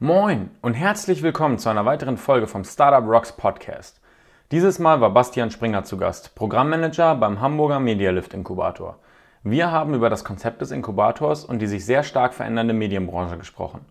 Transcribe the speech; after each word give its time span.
Moin 0.00 0.52
und 0.62 0.74
herzlich 0.74 1.24
willkommen 1.24 1.58
zu 1.58 1.68
einer 1.68 1.84
weiteren 1.84 2.18
Folge 2.18 2.46
vom 2.46 2.62
Startup 2.62 3.04
Rocks 3.04 3.32
Podcast. 3.32 4.00
Dieses 4.52 4.78
Mal 4.78 5.00
war 5.00 5.10
Bastian 5.10 5.50
Springer 5.50 5.82
zu 5.82 5.96
Gast, 5.96 6.36
Programmmanager 6.36 7.16
beim 7.16 7.40
Hamburger 7.40 7.80
Medialift 7.80 8.32
Inkubator. 8.32 9.00
Wir 9.42 9.72
haben 9.72 9.94
über 9.94 10.08
das 10.08 10.22
Konzept 10.22 10.60
des 10.60 10.70
Inkubators 10.70 11.44
und 11.44 11.58
die 11.58 11.66
sich 11.66 11.84
sehr 11.84 12.04
stark 12.04 12.32
verändernde 12.32 12.74
Medienbranche 12.74 13.38
gesprochen. 13.38 13.86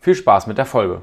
Viel 0.00 0.16
Spaß 0.16 0.48
mit 0.48 0.58
der 0.58 0.66
Folge. 0.66 1.02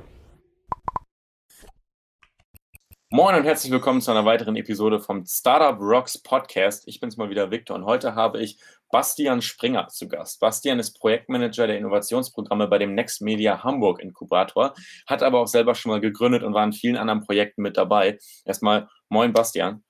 Moin 3.11 3.35
und 3.35 3.45
herzlich 3.45 3.71
willkommen 3.71 4.01
zu 4.01 4.11
einer 4.11 4.25
weiteren 4.25 4.57
Episode 4.57 4.99
vom 4.99 5.25
Startup 5.25 5.79
Rocks 5.79 6.21
Podcast. 6.21 6.85
Ich 6.85 6.99
bin's 6.99 7.15
mal 7.15 7.29
wieder 7.29 7.49
Victor 7.49 7.77
und 7.77 7.85
heute 7.85 8.13
habe 8.13 8.41
ich 8.41 8.59
Bastian 8.91 9.41
Springer 9.41 9.87
zu 9.87 10.07
Gast. 10.07 10.39
Bastian 10.39 10.79
ist 10.79 10.99
Projektmanager 10.99 11.67
der 11.67 11.77
Innovationsprogramme 11.77 12.67
bei 12.67 12.77
dem 12.77 12.95
Next 12.95 13.21
Media 13.21 13.63
Hamburg 13.63 14.01
Inkubator, 14.01 14.73
hat 15.07 15.23
aber 15.23 15.41
auch 15.41 15.47
selber 15.47 15.75
schon 15.75 15.91
mal 15.91 16.01
gegründet 16.01 16.43
und 16.43 16.53
war 16.53 16.63
in 16.63 16.73
vielen 16.73 16.97
anderen 16.97 17.21
Projekten 17.21 17.61
mit 17.61 17.77
dabei. 17.77 18.17
Erstmal 18.45 18.87
moin 19.09 19.33
Bastian. 19.33 19.83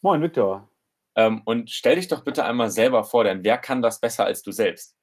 Moin 0.00 0.20
Victor. 0.20 0.68
Ähm, 1.14 1.42
und 1.44 1.70
stell 1.70 1.96
dich 1.96 2.08
doch 2.08 2.24
bitte 2.24 2.44
einmal 2.44 2.70
selber 2.70 3.04
vor, 3.04 3.24
denn 3.24 3.44
wer 3.44 3.58
kann 3.58 3.82
das 3.82 4.00
besser 4.00 4.24
als 4.24 4.42
du 4.42 4.50
selbst? 4.50 4.96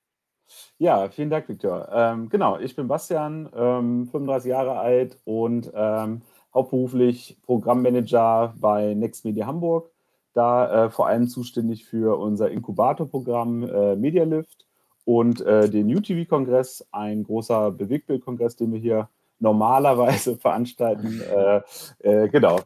Ja, 0.78 1.10
vielen 1.10 1.30
Dank, 1.30 1.48
Victor. 1.48 1.90
Ähm, 1.92 2.30
genau, 2.30 2.58
ich 2.58 2.76
bin 2.76 2.88
Bastian, 2.88 3.50
ähm, 3.56 4.08
35 4.08 4.50
Jahre 4.50 4.80
alt 4.80 5.18
und 5.26 5.72
ähm, 5.76 6.22
hauptberuflich 6.54 7.38
Programmmanager 7.46 8.56
bei 8.60 8.94
Next 8.96 9.26
Media 9.26 9.46
Hamburg, 9.46 9.92
da 10.34 10.86
äh, 10.86 10.90
vor 10.90 11.08
allem 11.08 11.28
zuständig 11.28 11.86
für 11.86 12.18
unser 12.18 12.52
Inkubatorprogramm 12.52 13.64
äh, 13.64 13.96
MediaLift 13.96 14.66
und 15.06 15.42
äh, 15.42 15.70
den 15.70 15.88
UTV-Kongress, 15.96 16.88
ein 16.92 17.24
großer 17.24 17.72
Bewegtbildkongress, 17.72 18.56
den 18.56 18.74
wir 18.74 18.80
hier 18.80 19.10
normalerweise 19.40 20.38
veranstalten. 20.38 21.22
Äh, 21.22 21.62
äh, 22.00 22.30
genau, 22.30 22.60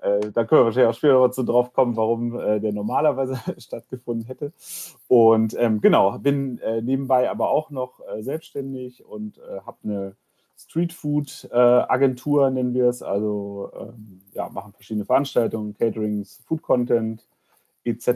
äh, 0.00 0.30
da 0.32 0.44
können 0.44 0.60
wir 0.60 0.64
wahrscheinlich 0.66 0.90
auch 0.90 0.98
später 0.98 1.20
dazu 1.20 1.42
drauf 1.42 1.72
kommen, 1.72 1.96
warum 1.96 2.38
äh, 2.38 2.60
der 2.60 2.72
normalerweise 2.72 3.38
stattgefunden 3.58 4.26
hätte. 4.26 4.52
Und 5.08 5.56
ähm, 5.58 5.80
genau, 5.80 6.18
bin 6.18 6.60
nebenbei 6.82 7.30
aber 7.30 7.50
auch 7.50 7.70
noch 7.70 8.00
selbstständig 8.20 9.04
und 9.04 9.40
habe 9.64 9.78
eine 9.84 10.16
Streetfood-Agentur, 10.58 12.50
nennen 12.50 12.74
wir 12.74 12.86
es. 12.86 13.02
Also 13.02 13.70
ähm, 13.78 14.22
ja, 14.32 14.48
machen 14.48 14.72
verschiedene 14.72 15.04
Veranstaltungen, 15.04 15.76
Caterings, 15.76 16.42
Food-Content 16.46 17.26
etc. 17.84 18.08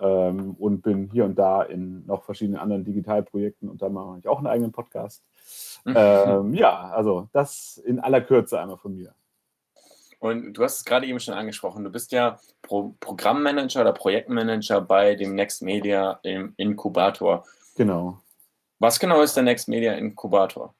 Ähm, 0.00 0.56
und 0.58 0.82
bin 0.82 1.10
hier 1.12 1.24
und 1.24 1.38
da 1.38 1.62
in 1.62 2.06
noch 2.06 2.24
verschiedenen 2.24 2.58
anderen 2.58 2.84
Digitalprojekten 2.84 3.68
und 3.68 3.82
da 3.82 3.88
mache 3.88 4.18
ich 4.18 4.28
auch 4.28 4.38
einen 4.38 4.46
eigenen 4.46 4.72
Podcast. 4.72 5.22
Mhm. 5.84 5.94
Ähm, 5.96 6.54
ja, 6.54 6.90
also 6.90 7.28
das 7.32 7.76
in 7.84 8.00
aller 8.00 8.22
Kürze 8.22 8.58
einmal 8.58 8.78
von 8.78 8.96
mir. 8.96 9.14
Und 10.18 10.54
du 10.54 10.64
hast 10.64 10.78
es 10.78 10.84
gerade 10.86 11.06
eben 11.06 11.20
schon 11.20 11.34
angesprochen, 11.34 11.84
du 11.84 11.90
bist 11.90 12.10
ja 12.12 12.40
Pro 12.62 12.94
Programmmanager 12.98 13.82
oder 13.82 13.92
Projektmanager 13.92 14.80
bei 14.80 15.16
dem 15.16 15.34
Next 15.34 15.60
Media 15.60 16.18
im 16.22 16.54
Inkubator. 16.56 17.44
Genau. 17.76 18.20
Was 18.78 18.98
genau 18.98 19.20
ist 19.20 19.36
der 19.36 19.42
Next 19.42 19.68
Media 19.68 19.92
Inkubator? 19.92 20.74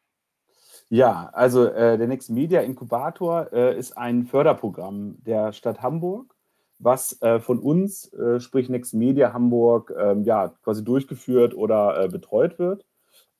Ja, 0.90 1.30
also 1.32 1.66
äh, 1.66 1.96
der 1.96 2.06
Next 2.06 2.30
Media 2.30 2.60
Inkubator 2.60 3.52
äh, 3.52 3.76
ist 3.78 3.96
ein 3.96 4.26
Förderprogramm 4.26 5.16
der 5.24 5.52
Stadt 5.52 5.82
Hamburg, 5.82 6.34
was 6.78 7.20
äh, 7.22 7.40
von 7.40 7.58
uns, 7.58 8.12
äh, 8.12 8.38
sprich 8.38 8.68
Next 8.68 8.94
Media 8.94 9.32
Hamburg, 9.32 9.92
ähm, 9.98 10.24
ja, 10.24 10.52
quasi 10.62 10.84
durchgeführt 10.84 11.54
oder 11.54 12.04
äh, 12.04 12.08
betreut 12.08 12.58
wird. 12.58 12.84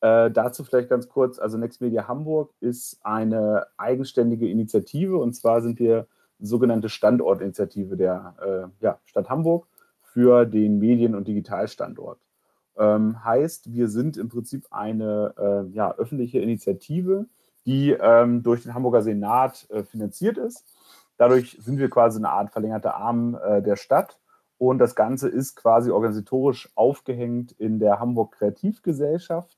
Äh, 0.01 0.31
dazu 0.31 0.65
vielleicht 0.65 0.89
ganz 0.89 1.09
kurz, 1.09 1.39
also 1.39 1.59
Next 1.59 1.81
Media 1.81 2.09
Hamburg 2.09 2.51
ist 2.61 2.99
eine 3.03 3.67
eigenständige 3.77 4.49
Initiative 4.49 5.19
und 5.19 5.35
zwar 5.35 5.61
sind 5.61 5.79
wir 5.79 6.07
sogenannte 6.41 6.89
Standortinitiative 6.89 7.97
der 7.97 8.73
ja, 8.81 8.99
Stadt 9.05 9.31
Hamburg 9.31 9.67
für 10.03 10.45
den 10.45 10.79
Medien- 10.79 11.15
und 11.15 11.29
Digitalstandort. 11.29 12.19
Ähm, 12.77 13.25
heißt, 13.25 13.73
wir 13.73 13.89
sind 13.89 14.17
im 14.17 14.29
Prinzip 14.29 14.67
eine 14.71 15.71
ja, 15.73 15.95
öffentliche 15.95 16.41
Initiative, 16.41 17.27
die 17.67 17.93
ähm, 17.93 18.43
durch 18.43 18.63
den 18.63 18.75
Hamburger 18.75 19.03
Senat 19.03 19.67
äh, 19.71 19.83
finanziert 19.83 20.39
ist. 20.39 20.65
Dadurch 21.17 21.59
sind 21.61 21.79
wir 21.79 21.91
quasi 21.91 22.19
eine 22.19 22.31
Art 22.31 22.51
verlängerter 22.51 22.97
Arm 22.97 23.37
äh, 23.37 23.63
der 23.63 23.77
Stadt. 23.77 24.19
Und 24.59 24.79
das 24.79 24.95
Ganze 24.95 25.29
ist 25.29 25.57
quasi 25.57 25.91
organisatorisch 25.91 26.71
aufgehängt 26.75 27.53
in 27.53 27.79
der 27.79 28.01
Hamburg 28.01 28.33
Kreativgesellschaft, 28.33 29.57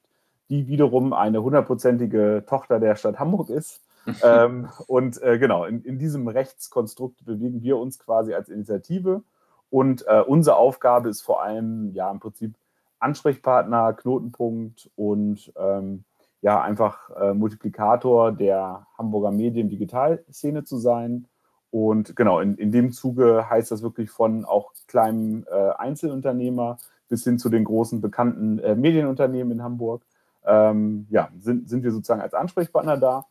die 0.49 0.69
wiederum 0.69 1.13
eine 1.13 1.43
hundertprozentige 1.43 2.45
Tochter 2.47 2.81
der 2.81 2.97
Stadt 2.97 3.19
Hamburg 3.19 3.51
ist. 3.51 3.83
ähm, 4.23 4.69
und 4.87 5.21
äh, 5.23 5.39
genau, 5.39 5.65
in, 5.65 5.83
in, 5.83 5.99
diesem 5.99 6.29
Rechtskonstrukt 6.29 7.25
bewegen 7.25 7.63
wir 7.63 7.77
uns 7.77 7.99
quasi 7.99 8.35
als 8.35 8.49
Initiative. 8.49 9.23
Und 9.69 10.07
äh, 10.07 10.21
unsere 10.21 10.57
Aufgabe 10.57 11.09
ist 11.09 11.23
vor 11.23 11.43
allem, 11.43 11.93
ja, 11.93 12.11
im 12.11 12.21
Prinzip 12.21 12.55
Ansprechpartner, 13.01 13.93
Knotenpunkt 13.95 14.91
und 14.95 15.53
ähm, 15.57 16.05
ja, 16.43 16.61
einfach 16.61 17.11
äh, 17.11 17.35
Multiplikator 17.35 18.33
der 18.33 18.87
Hamburger 18.97 19.33
Medien-Digitalszene 19.33 20.65
zu 20.65 20.79
sein. 20.79 21.27
Und 21.71 22.17
genau, 22.17 22.41
in, 22.41 22.57
in 22.57 22.73
dem 22.73 22.93
Zuge 22.93 23.49
heißt 23.49 23.71
das 23.71 23.83
wirklich 23.83 24.11
von 24.11 24.45
auch 24.45 24.73
kleinen 24.87 25.45
äh, 25.47 25.71
Einzelunternehmer 25.77 26.79
bis 27.09 27.25
hin 27.25 27.39
zu 27.39 27.49
den 27.49 27.65
großen 27.65 28.01
bekannten 28.01 28.59
äh, 28.59 28.75
Medienunternehmen 28.75 29.53
in 29.53 29.63
Hamburg. 29.63 30.03
Ähm, 30.45 31.07
ja, 31.11 31.29
sind, 31.41 31.69
sind 31.69 31.83
wir 31.83 31.91
sozusagen 31.91 32.21
als 32.21 32.35
Ansprechpartner 32.35 32.97
da. 32.97 33.27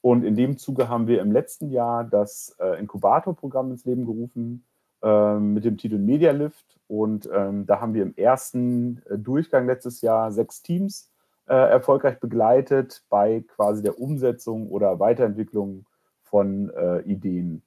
Und 0.00 0.24
in 0.24 0.36
dem 0.36 0.58
Zuge 0.58 0.88
haben 0.88 1.06
wir 1.06 1.20
im 1.20 1.32
letzten 1.32 1.70
Jahr 1.70 2.04
das 2.04 2.54
äh, 2.60 2.78
Inkubatorprogramm 2.78 3.72
ins 3.72 3.84
Leben 3.84 4.04
gerufen 4.04 4.64
äh, 5.02 5.38
mit 5.38 5.64
dem 5.64 5.76
Titel 5.76 5.98
Media 5.98 6.32
Lift. 6.32 6.78
Und 6.86 7.28
ähm, 7.32 7.66
da 7.66 7.80
haben 7.80 7.94
wir 7.94 8.02
im 8.02 8.14
ersten 8.16 9.02
äh, 9.08 9.18
Durchgang 9.18 9.66
letztes 9.66 10.00
Jahr 10.00 10.30
sechs 10.30 10.62
Teams 10.62 11.10
äh, 11.48 11.54
erfolgreich 11.54 12.20
begleitet 12.20 13.02
bei 13.08 13.44
quasi 13.48 13.82
der 13.82 13.98
Umsetzung 13.98 14.68
oder 14.68 15.00
Weiterentwicklung 15.00 15.86
von 16.22 16.70
äh, 16.70 17.00
Ideen. 17.00 17.62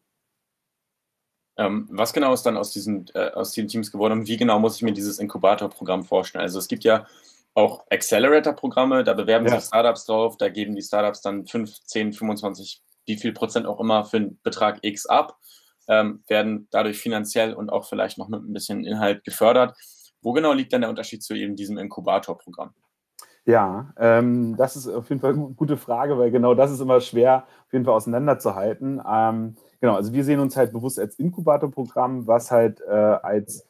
Ähm, 1.57 1.87
was 1.91 2.13
genau 2.13 2.33
ist 2.33 2.43
dann 2.43 2.57
aus 2.57 2.71
diesen, 2.71 3.07
äh, 3.13 3.31
aus 3.31 3.51
diesen 3.51 3.67
Teams 3.67 3.91
geworden 3.91 4.13
und 4.13 4.27
wie 4.27 4.37
genau 4.37 4.59
muss 4.59 4.77
ich 4.77 4.83
mir 4.83 4.93
dieses 4.93 5.19
Inkubatorprogramm 5.19 6.03
vorstellen? 6.03 6.43
Also 6.43 6.59
es 6.59 6.67
gibt 6.67 6.83
ja 6.83 7.05
auch 7.53 7.85
Accelerator-Programme, 7.89 9.03
da 9.03 9.13
bewerben 9.13 9.45
ja. 9.47 9.59
sich 9.59 9.67
Startups 9.67 10.05
drauf, 10.05 10.37
da 10.37 10.49
geben 10.49 10.75
die 10.75 10.81
Startups 10.81 11.21
dann 11.21 11.45
5, 11.45 11.83
10, 11.83 12.13
25, 12.13 12.81
wie 13.05 13.17
viel 13.17 13.33
Prozent 13.33 13.65
auch 13.65 13.79
immer 13.79 14.05
für 14.05 14.17
einen 14.17 14.39
Betrag 14.43 14.79
X 14.83 15.05
ab, 15.05 15.37
ähm, 15.87 16.23
werden 16.27 16.67
dadurch 16.71 16.99
finanziell 16.99 17.53
und 17.53 17.69
auch 17.69 17.85
vielleicht 17.85 18.17
noch 18.17 18.29
mit 18.29 18.41
ein 18.41 18.53
bisschen 18.53 18.85
Inhalt 18.85 19.23
gefördert. 19.23 19.75
Wo 20.21 20.31
genau 20.31 20.53
liegt 20.53 20.71
dann 20.71 20.81
der 20.81 20.89
Unterschied 20.89 21.23
zu 21.23 21.33
eben 21.33 21.55
diesem 21.55 21.77
Inkubatorprogramm? 21.77 22.73
Ja, 23.45 23.91
ähm, 23.97 24.55
das 24.55 24.75
ist 24.75 24.87
auf 24.87 25.09
jeden 25.09 25.19
Fall 25.19 25.33
eine 25.33 25.49
gute 25.55 25.75
Frage, 25.77 26.17
weil 26.19 26.29
genau 26.29 26.53
das 26.53 26.71
ist 26.71 26.79
immer 26.79 27.01
schwer, 27.01 27.45
auf 27.65 27.73
jeden 27.73 27.85
Fall 27.85 27.95
auseinanderzuhalten. 27.95 29.01
Ähm, 29.07 29.55
genau, 29.79 29.95
also 29.95 30.13
wir 30.13 30.23
sehen 30.23 30.39
uns 30.39 30.55
halt 30.55 30.71
bewusst 30.73 30.99
als 30.99 31.15
Inkubatorprogramm, 31.17 32.27
was 32.27 32.51
halt 32.51 32.81
äh, 32.81 32.91
als 32.91 33.65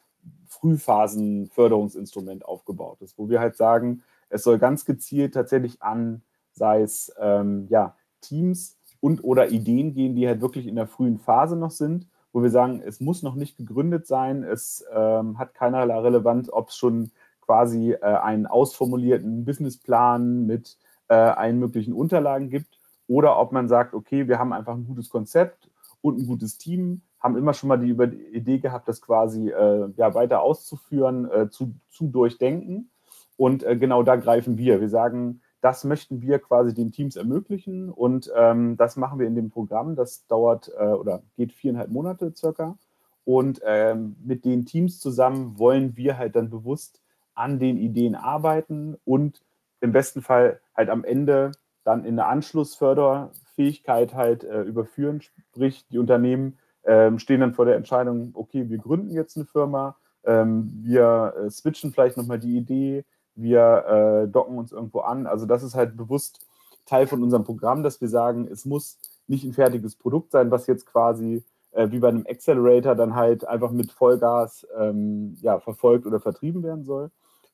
Frühphasenförderungsinstrument 0.48 2.44
aufgebaut 2.46 3.02
ist, 3.02 3.18
wo 3.18 3.30
wir 3.30 3.40
halt 3.40 3.56
sagen, 3.56 4.04
es 4.30 4.44
soll 4.44 4.60
ganz 4.60 4.84
gezielt 4.84 5.34
tatsächlich 5.34 5.82
an, 5.82 6.22
sei 6.52 6.82
es 6.82 7.14
ähm, 7.20 7.68
ja, 7.70 7.96
Teams 8.20 8.78
und 9.00 9.24
oder 9.24 9.50
Ideen 9.52 9.94
gehen, 9.94 10.16
die 10.16 10.28
halt 10.28 10.42
wirklich 10.42 10.68
in 10.68 10.76
der 10.76 10.88
frühen 10.88 11.18
Phase 11.18 11.56
noch 11.56 11.72
sind, 11.72 12.08
wo 12.34 12.44
wir 12.44 12.50
sagen, 12.50 12.82
es 12.86 13.00
muss 13.00 13.24
noch 13.24 13.36
nicht 13.36 13.56
gegründet 13.58 14.06
sein, 14.06 14.44
es 14.44 14.84
ähm, 14.94 15.38
hat 15.40 15.54
keinerlei 15.54 15.98
Relevanz, 16.00 16.50
ob 16.52 16.70
es 16.70 16.76
schon 16.76 17.12
quasi 17.52 17.92
äh, 17.92 18.00
einen 18.00 18.48
ausformulierten 18.48 19.44
Businessplan 19.44 20.46
mit 20.46 20.78
äh, 21.10 21.16
allen 21.16 21.60
möglichen 21.60 21.92
Unterlagen 21.92 22.50
gibt 22.50 22.80
oder 23.10 23.38
ob 23.40 23.52
man 23.52 23.68
sagt, 23.68 23.94
okay, 23.94 24.30
wir 24.30 24.40
haben 24.40 24.54
einfach 24.54 24.74
ein 24.74 24.86
gutes 24.86 25.10
Konzept 25.10 25.70
und 26.00 26.18
ein 26.18 26.28
gutes 26.28 26.58
Team, 26.58 27.02
haben 27.20 27.36
immer 27.36 27.54
schon 27.54 27.68
mal 27.68 27.78
die 27.78 27.92
Idee 28.32 28.60
gehabt, 28.60 28.88
das 28.88 29.02
quasi 29.02 29.50
äh, 29.50 29.90
ja, 29.98 30.14
weiter 30.14 30.42
auszuführen, 30.42 31.30
äh, 31.30 31.50
zu, 31.50 31.76
zu 31.90 32.08
durchdenken. 32.08 32.90
Und 33.36 33.64
äh, 33.64 33.76
genau 33.76 34.02
da 34.02 34.16
greifen 34.16 34.58
wir. 34.58 34.80
Wir 34.80 34.88
sagen, 34.88 35.42
das 35.60 35.84
möchten 35.84 36.22
wir 36.22 36.40
quasi 36.40 36.74
den 36.74 36.94
Teams 36.94 37.18
ermöglichen 37.18 37.90
und 37.90 38.32
ähm, 38.34 38.78
das 38.78 38.96
machen 38.96 39.20
wir 39.20 39.28
in 39.28 39.36
dem 39.36 39.50
Programm. 39.50 39.98
Das 39.98 40.26
dauert 40.28 40.72
äh, 40.80 40.86
oder 40.86 41.22
geht 41.36 41.52
viereinhalb 41.52 41.92
Monate 41.92 42.32
circa. 42.34 42.78
Und 43.26 43.62
ähm, 43.66 44.16
mit 44.24 44.46
den 44.46 44.66
Teams 44.66 45.02
zusammen 45.02 45.60
wollen 45.60 45.98
wir 45.98 46.18
halt 46.18 46.38
dann 46.38 46.50
bewusst 46.50 47.02
an 47.34 47.60
den 47.60 47.78
Ideen 47.78 48.16
arbeiten 48.16 48.98
und 49.06 49.42
im 49.80 49.92
besten 49.92 50.22
Fall 50.22 50.60
halt 50.76 50.90
am 50.90 51.04
Ende 51.04 51.52
dann 51.84 52.06
in 52.06 52.20
eine 52.20 52.28
Anschlussförderfähigkeit 52.28 54.14
halt 54.14 54.44
äh, 54.44 54.62
überführen. 54.62 55.22
Sprich, 55.22 55.86
die 55.90 55.98
Unternehmen 55.98 56.58
ähm, 56.84 57.20
stehen 57.20 57.42
dann 57.42 57.54
vor 57.54 57.66
der 57.66 57.76
Entscheidung, 57.76 58.32
okay, 58.34 58.70
wir 58.70 58.78
gründen 58.78 59.12
jetzt 59.12 59.38
eine 59.38 59.46
Firma, 59.46 59.96
ähm, 60.24 60.72
wir 60.84 61.34
äh, 61.38 61.50
switchen 61.50 61.92
vielleicht 61.92 62.18
nochmal 62.18 62.40
die 62.40 62.58
Idee, 62.58 63.06
wir 63.36 63.86
äh, 64.26 64.28
docken 64.28 64.58
uns 64.58 64.72
irgendwo 64.72 65.00
an. 65.00 65.26
Also 65.26 65.46
das 65.46 65.64
ist 65.64 65.76
halt 65.76 65.98
bewusst 65.98 66.46
Teil 66.86 67.08
von 67.08 67.24
unserem 67.24 67.44
Programm, 67.44 67.84
dass 67.84 68.02
wir 68.02 68.10
sagen, 68.10 68.48
es 68.52 68.66
muss 68.66 69.00
nicht 69.28 69.44
ein 69.44 69.54
fertiges 69.54 69.96
Produkt 69.96 70.32
sein, 70.32 70.52
was 70.52 70.68
jetzt 70.68 70.86
quasi 70.86 71.44
äh, 71.72 71.90
wie 71.92 72.00
bei 72.00 72.10
einem 72.10 72.26
Accelerator 72.28 72.96
dann 72.96 73.16
halt 73.16 73.48
einfach 73.48 73.72
mit 73.72 73.92
Vollgas 73.92 74.68
ähm, 74.78 75.38
ja, 75.42 75.60
verfolgt 75.60 76.06
oder 76.06 76.20
vertrieben 76.20 76.64
werden 76.64 76.84
soll, 76.84 77.12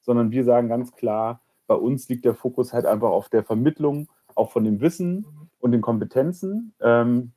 sondern 0.07 0.31
wir 0.31 0.43
sagen 0.43 0.69
ganz 0.69 0.93
klar, 0.93 1.41
bei 1.67 1.75
uns 1.75 2.09
liegt 2.09 2.25
der 2.25 2.33
Fokus 2.33 2.73
halt 2.73 2.87
einfach 2.87 3.09
auf 3.09 3.29
der 3.29 3.43
Vermittlung 3.43 4.07
auch 4.33 4.51
von 4.51 4.63
dem 4.63 4.81
Wissen 4.81 5.25
und 5.59 5.73
den 5.73 5.81
Kompetenzen. 5.81 6.73
Ähm, 6.79 7.33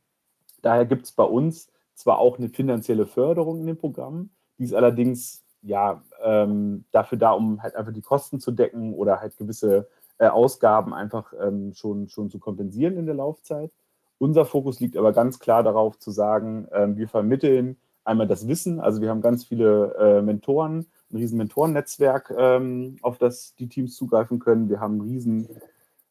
daher 0.62 0.86
gibt 0.86 1.04
es 1.04 1.12
bei 1.12 1.24
uns 1.24 1.68
zwar 1.94 2.18
auch 2.18 2.38
eine 2.38 2.48
finanzielle 2.48 3.06
Förderung 3.06 3.60
in 3.60 3.66
dem 3.66 3.76
Programm, 3.76 4.30
die 4.56 4.64
ist 4.64 4.74
allerdings 4.74 5.42
ja 5.62 6.02
ähm, 6.22 6.84
dafür 6.92 7.18
da, 7.18 7.32
um 7.32 7.62
halt 7.62 7.74
einfach 7.74 7.92
die 7.92 8.00
Kosten 8.00 8.40
zu 8.40 8.52
decken 8.52 8.94
oder 8.94 9.20
halt 9.20 9.36
gewisse 9.36 9.88
äh, 10.18 10.28
Ausgaben 10.28 10.94
einfach 10.94 11.32
ähm, 11.38 11.74
schon, 11.74 12.08
schon 12.08 12.30
zu 12.30 12.38
kompensieren 12.38 12.96
in 12.96 13.06
der 13.06 13.16
Laufzeit. 13.16 13.72
Unser 14.18 14.44
Fokus 14.44 14.80
liegt 14.80 14.96
aber 14.96 15.12
ganz 15.12 15.38
klar 15.38 15.62
darauf 15.62 15.98
zu 15.98 16.10
sagen, 16.10 16.68
ähm, 16.72 16.96
wir 16.96 17.08
vermitteln 17.08 17.78
einmal 18.04 18.26
das 18.26 18.46
Wissen, 18.46 18.80
also 18.80 19.00
wir 19.00 19.10
haben 19.10 19.22
ganz 19.22 19.44
viele 19.44 19.94
äh, 19.98 20.22
Mentoren, 20.22 20.86
ein 21.10 21.16
riesen 21.16 21.38
Mentorennetzwerk, 21.38 22.32
ähm, 22.36 22.96
auf 23.02 23.18
das 23.18 23.54
die 23.56 23.68
Teams 23.68 23.96
zugreifen 23.96 24.38
können. 24.38 24.68
Wir 24.68 24.80
haben 24.80 24.98
ein 24.98 25.00
riesen 25.02 25.48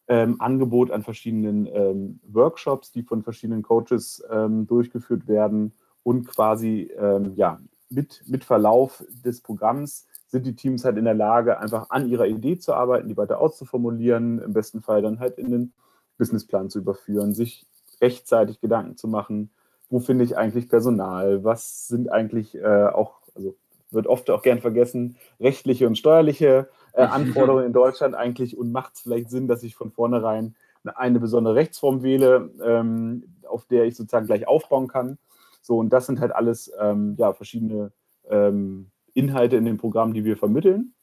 ähm, 0.07 0.39
Angebot 0.39 0.91
an 0.91 1.03
verschiedenen 1.03 1.67
ähm, 1.67 2.19
Workshops, 2.23 2.91
die 2.91 3.03
von 3.03 3.23
verschiedenen 3.23 3.61
Coaches 3.61 4.23
ähm, 4.29 4.67
durchgeführt 4.67 5.27
werden 5.27 5.73
und 6.03 6.27
quasi 6.27 6.91
ähm, 6.97 7.33
ja, 7.35 7.59
mit, 7.89 8.23
mit 8.27 8.43
Verlauf 8.43 9.03
des 9.23 9.41
Programms 9.41 10.07
sind 10.27 10.45
die 10.45 10.55
Teams 10.55 10.85
halt 10.85 10.97
in 10.97 11.05
der 11.05 11.15
Lage, 11.15 11.59
einfach 11.59 11.89
an 11.89 12.07
ihrer 12.07 12.27
Idee 12.27 12.59
zu 12.59 12.73
arbeiten, 12.73 13.07
die 13.07 13.17
weiter 13.17 13.39
auszuformulieren, 13.39 14.39
im 14.39 14.53
besten 14.53 14.81
Fall 14.81 15.01
dann 15.01 15.19
halt 15.19 15.37
in 15.37 15.51
den 15.51 15.73
Businessplan 16.17 16.69
zu 16.69 16.79
überführen, 16.79 17.33
sich 17.33 17.65
rechtzeitig 18.01 18.61
Gedanken 18.61 18.95
zu 18.95 19.07
machen, 19.07 19.51
wo 19.89 19.99
finde 19.99 20.23
ich 20.23 20.37
eigentlich 20.37 20.69
Personal, 20.69 21.43
was 21.43 21.87
sind 21.87 22.11
eigentlich 22.11 22.55
äh, 22.55 22.87
auch, 22.87 23.21
also 23.33 23.55
wird 23.91 24.07
oft 24.07 24.29
auch 24.29 24.41
gern 24.41 24.59
vergessen, 24.59 25.17
rechtliche 25.39 25.87
und 25.87 25.97
steuerliche 25.97 26.69
äh, 26.93 27.01
Anforderungen 27.03 27.65
in 27.65 27.73
Deutschland 27.73 28.15
eigentlich 28.15 28.57
und 28.57 28.71
macht 28.71 28.95
es 28.95 29.01
vielleicht 29.01 29.29
Sinn, 29.29 29.47
dass 29.47 29.63
ich 29.63 29.75
von 29.75 29.91
vornherein 29.91 30.55
eine, 30.95 31.19
besondere 31.19 31.55
Rechtsform 31.55 32.03
wähle, 32.03 32.51
ähm, 32.63 33.35
auf 33.47 33.65
der 33.65 33.85
ich 33.85 33.95
sozusagen 33.95 34.27
gleich 34.27 34.47
aufbauen 34.47 34.87
kann. 34.87 35.17
So, 35.61 35.77
und 35.77 35.91
das 35.91 36.05
sind 36.05 36.19
halt 36.19 36.33
alles 36.33 36.71
ähm, 36.79 37.15
ja, 37.17 37.33
verschiedene 37.33 37.91
ähm, 38.29 38.89
Inhalte 39.13 39.57
in 39.57 39.65
dem 39.65 39.77
Programm, 39.77 40.13
die 40.13 40.23
wir 40.23 40.37
vermitteln. 40.37 40.93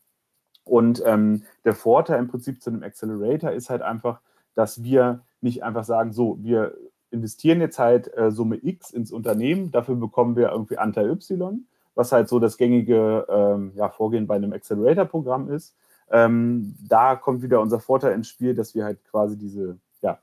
Und 0.64 1.02
ähm, 1.04 1.44
der 1.64 1.74
Vorteil 1.74 2.18
im 2.18 2.28
Prinzip 2.28 2.62
zu 2.62 2.70
einem 2.70 2.82
Accelerator 2.82 3.52
ist 3.52 3.70
halt 3.70 3.82
einfach, 3.82 4.20
dass 4.54 4.82
wir 4.82 5.22
nicht 5.40 5.62
einfach 5.62 5.84
sagen, 5.84 6.12
so, 6.12 6.38
wir 6.42 6.74
investieren 7.10 7.60
jetzt 7.60 7.78
halt 7.78 8.12
äh, 8.16 8.30
Summe 8.32 8.58
X 8.62 8.90
ins 8.90 9.12
Unternehmen, 9.12 9.70
dafür 9.70 9.94
bekommen 9.94 10.34
wir 10.34 10.50
irgendwie 10.50 10.78
Anteil 10.78 11.10
Y, 11.10 11.66
was 11.96 12.12
halt 12.12 12.28
so 12.28 12.38
das 12.38 12.56
gängige 12.56 13.26
ähm, 13.28 13.72
ja, 13.74 13.88
Vorgehen 13.88 14.28
bei 14.28 14.36
einem 14.36 14.52
Accelerator-Programm 14.52 15.50
ist. 15.50 15.74
Ähm, 16.10 16.76
da 16.86 17.16
kommt 17.16 17.42
wieder 17.42 17.60
unser 17.60 17.80
Vorteil 17.80 18.12
ins 18.12 18.28
Spiel, 18.28 18.54
dass 18.54 18.76
wir 18.76 18.84
halt 18.84 19.02
quasi 19.10 19.36
diese 19.36 19.78
ja, 20.02 20.20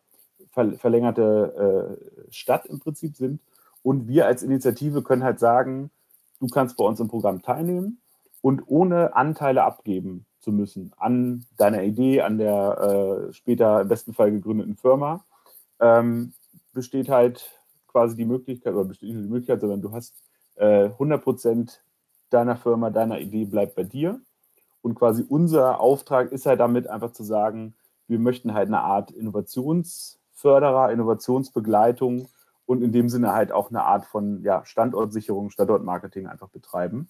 ver 0.51 0.73
verlängerte 0.73 1.97
äh, 2.29 2.31
Stadt 2.31 2.67
im 2.67 2.79
Prinzip 2.79 3.17
sind. 3.17 3.41
Und 3.81 4.07
wir 4.07 4.27
als 4.27 4.43
Initiative 4.43 5.01
können 5.01 5.23
halt 5.23 5.39
sagen, 5.39 5.89
du 6.39 6.47
kannst 6.47 6.77
bei 6.77 6.85
uns 6.85 7.01
im 7.01 7.09
Programm 7.09 7.41
teilnehmen 7.41 7.99
und 8.41 8.61
ohne 8.67 9.15
Anteile 9.15 9.63
abgeben 9.63 10.25
zu 10.39 10.51
müssen 10.51 10.93
an 10.97 11.45
deiner 11.57 11.83
Idee, 11.83 12.21
an 12.21 12.37
der 12.37 13.27
äh, 13.29 13.33
später 13.33 13.81
im 13.81 13.87
besten 13.87 14.13
Fall 14.13 14.31
gegründeten 14.31 14.75
Firma, 14.75 15.25
ähm, 15.79 16.33
besteht 16.71 17.09
halt 17.09 17.59
quasi 17.87 18.15
die 18.15 18.25
Möglichkeit, 18.25 18.73
oder 18.73 18.85
besteht 18.85 19.09
nicht 19.09 19.25
die 19.25 19.29
Möglichkeit, 19.29 19.61
sondern 19.61 19.81
du 19.81 19.91
hast 19.91 20.13
äh, 20.55 20.89
100% 20.89 21.79
deiner 22.29 22.55
Firma, 22.55 22.89
deiner 22.89 23.19
Idee 23.19 23.45
bleibt 23.45 23.75
bei 23.75 23.83
dir. 23.83 24.19
Und 24.81 24.95
quasi 24.95 25.23
unser 25.27 25.79
Auftrag 25.79 26.31
ist 26.31 26.45
halt 26.45 26.59
damit 26.59 26.87
einfach 26.87 27.11
zu 27.11 27.23
sagen, 27.23 27.75
wir 28.07 28.19
möchten 28.19 28.53
halt 28.53 28.67
eine 28.67 28.81
Art 28.81 29.11
Innovationsförderer, 29.11 30.91
Innovationsbegleitung 30.91 32.27
und 32.65 32.81
in 32.81 32.91
dem 32.91 33.09
Sinne 33.09 33.33
halt 33.33 33.51
auch 33.51 33.69
eine 33.69 33.83
Art 33.83 34.05
von 34.05 34.41
ja, 34.43 34.65
Standortsicherung, 34.65 35.49
Standortmarketing 35.49 36.27
einfach 36.27 36.49
betreiben. 36.49 37.07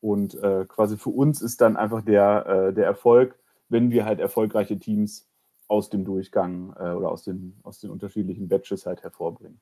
Und 0.00 0.34
äh, 0.42 0.64
quasi 0.66 0.96
für 0.96 1.10
uns 1.10 1.42
ist 1.42 1.60
dann 1.60 1.76
einfach 1.76 2.02
der, 2.02 2.46
äh, 2.46 2.72
der 2.72 2.86
Erfolg, 2.86 3.38
wenn 3.68 3.90
wir 3.90 4.04
halt 4.04 4.20
erfolgreiche 4.20 4.78
Teams 4.78 5.28
aus 5.66 5.90
dem 5.90 6.04
Durchgang 6.04 6.74
äh, 6.78 6.92
oder 6.92 7.10
aus 7.10 7.24
den, 7.24 7.58
aus 7.62 7.78
den 7.80 7.90
unterschiedlichen 7.90 8.48
Batches 8.48 8.86
halt 8.86 9.02
hervorbringen. 9.02 9.60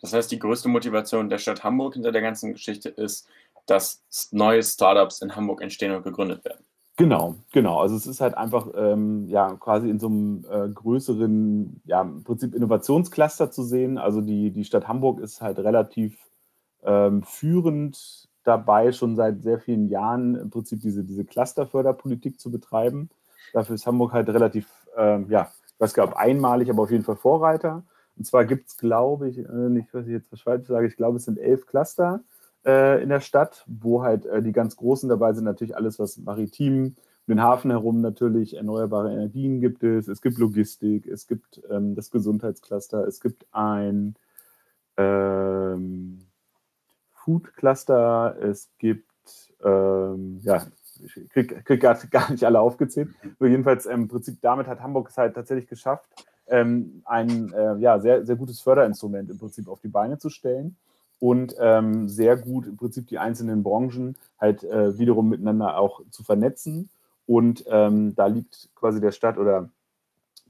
Das 0.00 0.12
heißt, 0.12 0.30
die 0.30 0.38
größte 0.38 0.68
Motivation 0.68 1.28
der 1.28 1.38
Stadt 1.38 1.64
Hamburg 1.64 1.94
hinter 1.94 2.12
der 2.12 2.22
ganzen 2.22 2.52
Geschichte 2.52 2.88
ist, 2.88 3.28
dass 3.66 4.02
neue 4.32 4.62
Startups 4.62 5.22
in 5.22 5.36
Hamburg 5.36 5.62
entstehen 5.62 5.94
und 5.94 6.02
gegründet 6.02 6.44
werden. 6.44 6.64
Genau, 6.96 7.36
genau. 7.52 7.80
Also 7.80 7.96
es 7.96 8.06
ist 8.06 8.20
halt 8.20 8.36
einfach 8.36 8.68
ähm, 8.76 9.26
ja 9.28 9.54
quasi 9.54 9.88
in 9.88 9.98
so 9.98 10.08
einem 10.08 10.44
äh, 10.50 10.68
größeren, 10.68 11.80
ja, 11.84 12.02
im 12.02 12.22
Prinzip 12.22 12.54
Innovationscluster 12.54 13.50
zu 13.50 13.62
sehen. 13.62 13.96
Also 13.96 14.20
die, 14.20 14.50
die 14.50 14.64
Stadt 14.64 14.88
Hamburg 14.88 15.20
ist 15.20 15.40
halt 15.40 15.58
relativ 15.58 16.18
ähm, 16.84 17.22
führend 17.22 18.28
dabei, 18.44 18.92
schon 18.92 19.16
seit 19.16 19.42
sehr 19.42 19.58
vielen 19.58 19.88
Jahren 19.88 20.34
im 20.34 20.50
Prinzip 20.50 20.80
diese, 20.80 21.04
diese 21.04 21.24
Clusterförderpolitik 21.24 22.38
zu 22.38 22.50
betreiben. 22.50 23.08
Dafür 23.52 23.74
ist 23.74 23.86
Hamburg 23.86 24.12
halt 24.12 24.28
relativ, 24.28 24.68
ähm, 24.96 25.26
ja, 25.30 25.50
ich 25.80 25.98
ob 25.98 26.14
einmalig, 26.14 26.70
aber 26.70 26.82
auf 26.82 26.90
jeden 26.90 27.04
Fall 27.04 27.16
Vorreiter. 27.16 27.84
Und 28.16 28.24
zwar 28.24 28.44
gibt 28.44 28.68
es, 28.68 28.76
glaube 28.76 29.28
ich, 29.28 29.38
äh, 29.38 29.68
nicht, 29.68 29.92
was 29.92 30.06
ich 30.06 30.12
jetzt 30.12 30.32
was 30.32 30.42
Falsches 30.42 30.68
sage, 30.68 30.86
ich 30.86 30.96
glaube, 30.96 31.16
es 31.16 31.24
sind 31.24 31.38
elf 31.38 31.66
Cluster 31.66 32.20
äh, 32.64 33.02
in 33.02 33.08
der 33.08 33.20
Stadt, 33.20 33.64
wo 33.66 34.02
halt 34.02 34.26
äh, 34.26 34.42
die 34.42 34.52
ganz 34.52 34.76
großen 34.76 35.08
dabei 35.08 35.32
sind, 35.32 35.44
natürlich 35.44 35.76
alles, 35.76 35.98
was 35.98 36.18
maritim, 36.18 36.96
um 37.26 37.34
den 37.34 37.42
Hafen 37.42 37.70
herum 37.70 38.00
natürlich 38.00 38.56
erneuerbare 38.56 39.12
Energien 39.12 39.60
gibt 39.60 39.82
es, 39.84 40.08
es 40.08 40.20
gibt 40.20 40.38
Logistik, 40.38 41.06
es 41.06 41.26
gibt 41.26 41.62
ähm, 41.70 41.94
das 41.94 42.10
Gesundheitscluster, 42.10 43.06
es 43.06 43.20
gibt 43.20 43.46
ein 43.52 44.16
ähm, 44.96 46.26
Food 47.12 47.54
Cluster, 47.54 48.36
es 48.40 48.70
gibt, 48.78 49.06
ähm, 49.64 50.40
ja, 50.42 50.66
ich 51.00 51.30
kriege 51.30 51.62
krieg 51.62 51.80
gar, 51.80 51.94
gar 52.10 52.30
nicht 52.30 52.44
alle 52.44 52.60
aufgezählt. 52.60 53.10
Aber 53.38 53.48
jedenfalls 53.48 53.86
im 53.86 54.08
Prinzip 54.08 54.40
damit 54.40 54.66
hat 54.66 54.80
Hamburg 54.80 55.08
es 55.08 55.16
halt 55.16 55.34
tatsächlich 55.34 55.68
geschafft, 55.68 56.08
ähm, 56.48 57.02
ein 57.04 57.52
äh, 57.52 57.76
ja, 57.78 58.00
sehr, 58.00 58.24
sehr 58.26 58.36
gutes 58.36 58.60
Förderinstrument 58.60 59.30
im 59.30 59.38
Prinzip 59.38 59.68
auf 59.68 59.80
die 59.80 59.88
Beine 59.88 60.18
zu 60.18 60.28
stellen 60.28 60.76
und 61.22 61.54
ähm, 61.60 62.08
sehr 62.08 62.36
gut 62.36 62.66
im 62.66 62.76
Prinzip 62.76 63.06
die 63.06 63.18
einzelnen 63.18 63.62
Branchen 63.62 64.16
halt 64.40 64.64
äh, 64.64 64.98
wiederum 64.98 65.28
miteinander 65.28 65.78
auch 65.78 66.00
zu 66.10 66.24
vernetzen. 66.24 66.90
Und 67.26 67.64
ähm, 67.68 68.16
da 68.16 68.26
liegt 68.26 68.70
quasi 68.74 69.00
der 69.00 69.12
Stadt 69.12 69.38
oder 69.38 69.70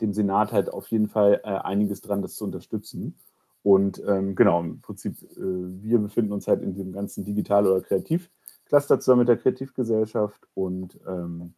dem 0.01 0.15
Senat 0.15 0.51
halt 0.51 0.73
auf 0.73 0.89
jeden 0.89 1.09
Fall 1.09 1.43
äh, 1.45 1.49
einiges 1.49 2.01
dran, 2.01 2.23
das 2.23 2.37
zu 2.37 2.45
unterstützen. 2.45 3.19
Und 3.63 4.03
ähm, 4.09 4.35
genau, 4.35 4.61
im 4.61 4.81
Prinzip, 4.81 5.23
äh, 5.37 5.37
wir 5.37 5.99
befinden 5.99 6.33
uns 6.33 6.49
halt 6.49 6.63
in 6.63 6.73
diesem 6.73 6.93
ganzen 6.93 7.25
Digital- 7.25 7.67
oder 7.67 7.83
Kreativcluster 7.83 8.99
zusammen 8.99 9.21
mit 9.21 9.29
der 9.29 9.37
Kreativgesellschaft. 9.37 10.41
Und 10.55 10.99
ähm, 11.07 11.53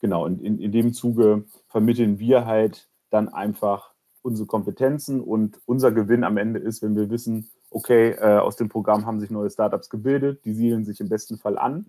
genau, 0.00 0.26
in, 0.26 0.38
in, 0.38 0.60
in 0.60 0.70
dem 0.70 0.92
Zuge 0.92 1.44
vermitteln 1.66 2.20
wir 2.20 2.46
halt 2.46 2.88
dann 3.10 3.28
einfach 3.28 3.92
unsere 4.22 4.46
Kompetenzen 4.46 5.20
und 5.20 5.60
unser 5.66 5.92
Gewinn 5.92 6.24
am 6.24 6.36
Ende 6.36 6.60
ist, 6.60 6.82
wenn 6.82 6.96
wir 6.96 7.10
wissen, 7.10 7.50
okay, 7.70 8.10
äh, 8.10 8.38
aus 8.38 8.56
dem 8.56 8.68
Programm 8.68 9.06
haben 9.06 9.20
sich 9.20 9.30
neue 9.30 9.50
Startups 9.50 9.88
gebildet, 9.88 10.44
die 10.44 10.52
siedeln 10.52 10.84
sich 10.84 11.00
im 11.00 11.08
besten 11.08 11.38
Fall 11.38 11.58
an, 11.58 11.86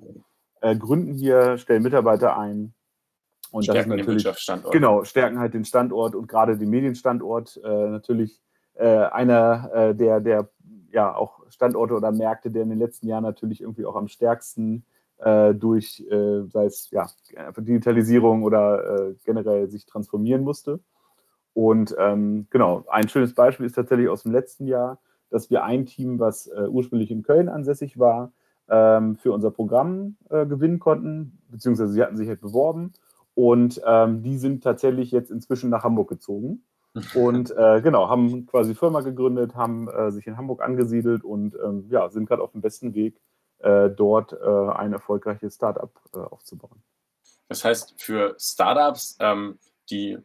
äh, 0.62 0.76
gründen 0.76 1.14
hier, 1.14 1.58
stellen 1.58 1.84
Mitarbeiter 1.84 2.38
ein. 2.38 2.74
Und 3.52 3.64
stärken 3.64 3.78
das 3.78 3.84
ist 3.84 3.88
natürlich, 3.90 4.06
den 4.06 4.14
Wirtschaftsstandort. 4.16 4.74
Genau, 4.74 5.04
stärken 5.04 5.40
halt 5.40 5.54
den 5.54 5.66
Standort 5.66 6.16
und 6.16 6.28
gerade 6.28 6.58
den 6.58 6.70
Medienstandort 6.70 7.60
äh, 7.64 7.90
natürlich 7.90 8.40
äh, 8.76 8.86
einer 8.86 9.70
äh, 9.74 9.96
der, 9.96 10.22
der 10.22 10.50
ja 10.92 11.14
auch 11.14 11.42
Standorte 11.50 11.96
oder 11.96 12.12
Märkte, 12.12 12.50
der 12.50 12.64
in 12.64 12.70
den 12.70 12.80
letzten 12.80 13.08
Jahren 13.08 13.24
natürlich 13.24 13.62
irgendwie 13.62 13.86
auch 13.86 13.96
am 13.96 14.08
stärksten 14.08 14.86
äh, 15.18 15.54
durch, 15.54 16.04
sei 16.10 16.66
es 16.66 16.90
ja, 16.92 17.08
Digitalisierung 17.58 18.44
oder 18.44 19.14
generell 19.24 19.70
sich 19.70 19.86
transformieren 19.86 20.44
musste. 20.44 20.80
Und 21.54 21.96
ähm, 21.98 22.48
genau, 22.50 22.86
ein 22.90 23.10
schönes 23.10 23.34
Beispiel 23.34 23.66
ist 23.66 23.74
tatsächlich 23.74 24.10
aus 24.10 24.24
dem 24.24 24.32
letzten 24.32 24.68
Jahr, 24.68 25.00
dass 25.30 25.50
wir 25.50 25.64
ein 25.64 25.86
Team, 25.86 26.20
was 26.20 26.48
äh, 26.48 26.68
ursprünglich 26.68 27.12
in 27.12 27.24
Köln 27.24 27.50
ansässig 27.50 28.00
war, 28.00 28.32
ähm, 28.70 29.16
für 29.18 29.32
unser 29.32 29.52
Programm 29.52 30.18
äh, 30.30 30.46
gewinnen 30.46 30.80
konnten, 30.80 31.40
beziehungsweise 31.50 31.92
sie 31.92 32.02
hatten 32.02 32.18
sich 32.18 32.28
halt 32.28 32.42
beworben. 32.42 32.94
Und 33.34 33.82
ähm, 33.86 34.24
die 34.24 34.38
sind 34.38 34.64
tatsächlich 34.64 35.12
jetzt 35.12 35.32
inzwischen 35.32 35.70
nach 35.70 35.84
Hamburg 35.84 36.10
gezogen 36.10 36.64
und 37.16 37.52
äh, 37.52 37.82
genau, 37.82 38.10
haben 38.10 38.46
quasi 38.46 38.76
Firma 38.76 39.02
gegründet, 39.02 39.56
haben 39.56 39.88
äh, 39.90 40.12
sich 40.12 40.28
in 40.28 40.38
Hamburg 40.38 40.62
angesiedelt 40.62 41.24
und 41.24 41.56
ähm, 41.56 41.86
ja, 41.90 42.10
sind 42.10 42.28
gerade 42.28 42.42
auf 42.42 42.52
dem 42.52 42.62
besten 42.62 42.94
Weg, 42.94 43.22
äh, 43.60 43.90
dort 43.90 44.34
äh, 44.34 44.70
ein 44.74 44.92
erfolgreiches 44.92 45.56
Startup 45.56 45.92
aufzubauen. 46.14 46.84
Das 47.48 47.64
heißt, 47.64 48.02
für 48.02 48.36
Startups, 48.38 49.18
ähm, 49.20 49.58
die 49.90 50.18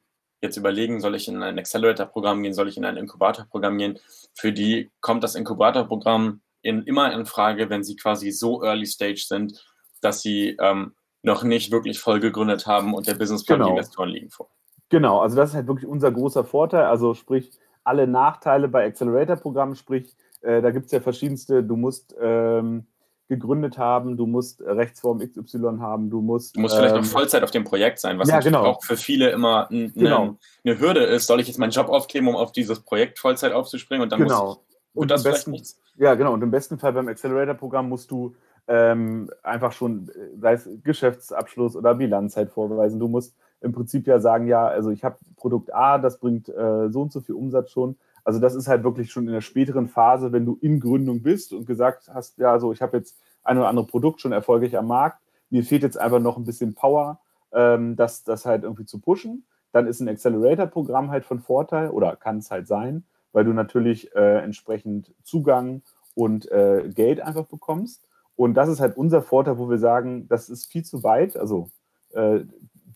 jetzt 0.47 0.57
überlegen, 0.57 1.01
soll 1.01 1.15
ich 1.15 1.29
in 1.29 1.43
ein 1.43 1.59
Accelerator-Programm 1.59 2.43
gehen, 2.43 2.55
soll 2.55 2.69
ich 2.69 2.77
in 2.77 2.85
ein 2.85 2.97
Inkubator-Programm 2.97 3.79
gehen, 3.79 3.99
für 4.35 4.53
die 4.53 4.91
kommt 5.01 5.23
das 5.23 5.35
Inkubator-Programm 5.35 6.41
in, 6.63 6.83
immer 6.83 7.13
in 7.13 7.27
Frage, 7.27 7.71
wenn 7.71 7.85
sie 7.85 7.97
quasi 7.97 8.31
so 8.31 8.63
early 8.63 8.87
stage 8.87 9.25
sind, 9.27 9.65
dass 10.01 10.23
sie 10.23 10.57
ähm, 10.61 10.95
noch 11.23 11.43
nicht 11.43 11.71
wirklich 11.71 11.99
voll 11.99 12.21
gegründet 12.21 12.67
haben 12.67 12.95
und 12.95 13.07
der 13.07 13.15
Businessplan 13.15 13.59
genau. 13.59 13.71
die 13.71 13.77
Investoren 13.77 14.09
liegen 14.09 14.31
vor. 14.31 14.49
Genau, 14.89 15.21
also 15.21 15.37
das 15.37 15.51
ist 15.51 15.57
halt 15.57 15.67
wirklich 15.67 15.89
unser 15.89 16.13
großer 16.13 16.45
Vorteil. 16.45 16.85
Also 16.85 17.15
sprich, 17.15 17.51
alle 17.85 18.07
Nachteile 18.07 18.69
bei 18.69 18.85
Accelerator-Programmen, 18.87 19.75
sprich, 19.75 20.17
äh, 20.43 20.63
da 20.63 20.71
gibt 20.71 20.87
es 20.87 20.93
ja 20.93 21.01
verschiedenste, 21.01 21.63
du 21.63 21.77
musst 21.77 22.15
ähm, 22.21 22.87
gegründet 23.29 23.77
haben, 23.77 24.17
du 24.17 24.27
musst 24.27 24.63
Rechtsform 24.63 25.19
XY 25.19 25.79
haben, 25.81 26.11
du 26.11 26.21
musst. 26.21 26.57
Du 26.57 26.61
musst 26.61 26.75
ähm, 26.75 26.81
vielleicht 26.81 26.95
noch 26.95 27.03
ähm, 27.03 27.09
Vollzeit 27.09 27.43
auf 27.43 27.51
dem 27.51 27.65
Projekt 27.65 27.99
sein, 27.99 28.19
was 28.19 28.29
ja, 28.29 28.41
genau. 28.41 28.65
auch 28.65 28.85
für 28.85 28.97
viele 28.97 29.31
immer 29.31 29.69
eine, 29.71 29.91
genau. 29.91 30.37
eine 30.65 30.79
Hürde 30.79 31.01
ist. 31.01 31.27
Soll 31.27 31.41
ich 31.41 31.49
jetzt 31.49 31.59
meinen 31.59 31.71
Job 31.71 31.89
aufgeben, 31.89 32.29
um 32.29 32.37
auf 32.37 32.53
dieses 32.53 32.81
Projekt 32.81 33.19
Vollzeit 33.19 33.53
aufzuspringen 33.53 34.03
und 34.03 34.13
dann 34.13 34.21
genau. 34.21 34.47
muss 34.47 34.57
ich, 34.57 34.97
und 34.97 35.11
das 35.11 35.25
besten, 35.25 35.51
nichts. 35.51 35.81
Ja, 35.97 36.15
genau. 36.15 36.33
Und 36.33 36.43
im 36.43 36.51
besten 36.51 36.79
Fall 36.79 36.93
beim 36.93 37.09
Accelerator-Programm 37.09 37.89
musst 37.89 38.11
du 38.11 38.35
ähm, 38.69 39.31
einfach 39.43 39.73
schon, 39.73 40.11
sei 40.41 40.55
es 40.55 40.69
Geschäftsabschluss 40.83 41.77
oder 41.77 41.95
Bilanzzeit 41.95 42.51
vorweisen. 42.51 42.99
Du 42.99 43.09
musst 43.09 43.35
im 43.61 43.73
Prinzip 43.73 44.07
ja 44.07 44.21
sagen, 44.21 44.47
ja, 44.47 44.67
also 44.67 44.91
ich 44.91 45.05
habe 45.05 45.17
Produkt 45.37 45.75
A, 45.75 45.99
das 45.99 46.19
bringt 46.19 46.49
äh, 46.49 46.91
so 46.91 47.03
und 47.03 47.13
so 47.13 47.21
viel 47.21 47.35
Umsatz 47.35 47.71
schon. 47.71 47.97
Also 48.27 48.41
das 48.41 48.57
ist 48.57 48.67
halt 48.67 48.83
wirklich 48.83 49.13
schon 49.13 49.29
in 49.29 49.33
der 49.33 49.41
späteren 49.41 49.87
Phase, 49.87 50.33
wenn 50.33 50.45
du 50.45 50.59
in 50.61 50.81
Gründung 50.81 51.23
bist 51.23 51.53
und 51.53 51.65
gesagt 51.65 52.11
hast, 52.13 52.39
ja, 52.39 52.59
so 52.59 52.73
ich 52.73 52.83
habe 52.83 52.97
jetzt 52.97 53.17
ein 53.45 53.57
oder 53.57 53.69
andere 53.69 53.87
Produkt 53.87 54.21
schon 54.21 54.33
erfolgreich 54.33 54.77
am 54.77 54.89
Markt, 54.89 55.21
mir 55.49 55.63
fehlt 55.63 55.85
jetzt 55.85 55.97
einfach 55.97 56.19
noch 56.19 56.37
ein 56.37 56.45
bisschen 56.45 56.75
Power, 56.75 57.21
ähm, 57.53 57.95
das, 57.95 58.25
das 58.25 58.45
halt 58.45 58.65
irgendwie 58.65 58.85
zu 58.85 58.99
pushen. 58.99 59.47
Dann 59.71 59.87
ist 59.87 60.01
ein 60.01 60.09
Accelerator-Programm 60.09 61.13
halt 61.13 61.25
von 61.25 61.39
Vorteil 61.39 61.89
oder 61.91 62.17
kann 62.17 62.39
es 62.39 62.51
halt 62.51 62.67
sein, 62.67 63.05
weil 63.31 63.45
du 63.45 63.53
natürlich 63.53 64.13
äh, 64.17 64.39
entsprechend 64.43 65.15
Zugang 65.23 65.83
und 66.17 66.51
äh, 66.51 66.91
Geld 66.93 67.21
einfach 67.21 67.47
bekommst. 67.47 68.09
Und 68.35 68.55
das 68.55 68.69
ist 68.69 68.81
halt 68.81 68.97
unser 68.97 69.23
Vorteil, 69.23 69.57
wo 69.57 69.71
wir 69.71 69.79
sagen, 69.79 70.27
das 70.27 70.49
ist 70.49 70.67
viel 70.67 70.85
zu 70.85 71.05
weit. 71.05 71.37
Also 71.37 71.71
äh, 72.11 72.41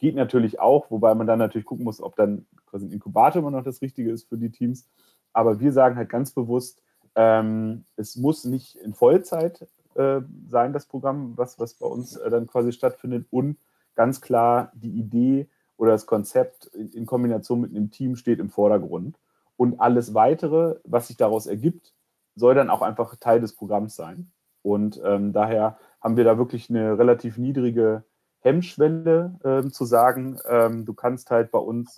geht 0.00 0.16
natürlich 0.16 0.58
auch, 0.58 0.90
wobei 0.90 1.14
man 1.14 1.28
dann 1.28 1.38
natürlich 1.38 1.66
gucken 1.66 1.84
muss, 1.84 2.02
ob 2.02 2.16
dann 2.16 2.46
quasi 2.66 2.86
ein 2.86 2.92
Inkubator 2.92 3.40
immer 3.40 3.50
noch 3.50 3.62
das 3.62 3.82
Richtige 3.82 4.10
ist 4.10 4.28
für 4.28 4.38
die 4.38 4.50
Teams. 4.50 4.88
Aber 5.32 5.60
wir 5.60 5.72
sagen 5.72 5.96
halt 5.96 6.08
ganz 6.08 6.32
bewusst, 6.32 6.80
ähm, 7.14 7.84
es 7.96 8.16
muss 8.16 8.44
nicht 8.44 8.76
in 8.76 8.94
Vollzeit 8.94 9.66
äh, 9.94 10.20
sein, 10.48 10.72
das 10.72 10.86
Programm, 10.86 11.36
was, 11.36 11.58
was 11.58 11.74
bei 11.74 11.86
uns 11.86 12.16
äh, 12.16 12.30
dann 12.30 12.46
quasi 12.46 12.72
stattfindet. 12.72 13.26
Und 13.30 13.58
ganz 13.94 14.20
klar, 14.20 14.72
die 14.74 14.98
Idee 14.98 15.48
oder 15.76 15.92
das 15.92 16.06
Konzept 16.06 16.66
in, 16.66 16.90
in 16.90 17.06
Kombination 17.06 17.60
mit 17.60 17.70
einem 17.70 17.90
Team 17.90 18.16
steht 18.16 18.38
im 18.38 18.50
Vordergrund. 18.50 19.18
Und 19.56 19.80
alles 19.80 20.14
Weitere, 20.14 20.76
was 20.84 21.08
sich 21.08 21.16
daraus 21.16 21.46
ergibt, 21.46 21.92
soll 22.34 22.54
dann 22.54 22.70
auch 22.70 22.82
einfach 22.82 23.16
Teil 23.16 23.40
des 23.40 23.54
Programms 23.54 23.96
sein. 23.96 24.30
Und 24.62 25.00
ähm, 25.04 25.32
daher 25.32 25.78
haben 26.00 26.16
wir 26.16 26.24
da 26.24 26.38
wirklich 26.38 26.70
eine 26.70 26.98
relativ 26.98 27.38
niedrige 27.38 28.04
Hemmschwelle 28.40 29.38
ähm, 29.44 29.72
zu 29.72 29.84
sagen, 29.84 30.38
ähm, 30.48 30.84
du 30.86 30.94
kannst 30.94 31.30
halt 31.30 31.50
bei 31.50 31.58
uns, 31.58 31.96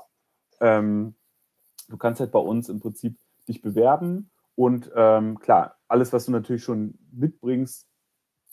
ähm, 0.60 1.14
du 1.92 1.98
kannst 1.98 2.20
halt 2.20 2.32
bei 2.32 2.38
uns 2.38 2.68
im 2.68 2.80
Prinzip 2.80 3.16
dich 3.46 3.62
bewerben 3.62 4.30
und 4.56 4.90
ähm, 4.96 5.38
klar, 5.38 5.76
alles, 5.88 6.12
was 6.12 6.26
du 6.26 6.32
natürlich 6.32 6.64
schon 6.64 6.94
mitbringst, 7.12 7.86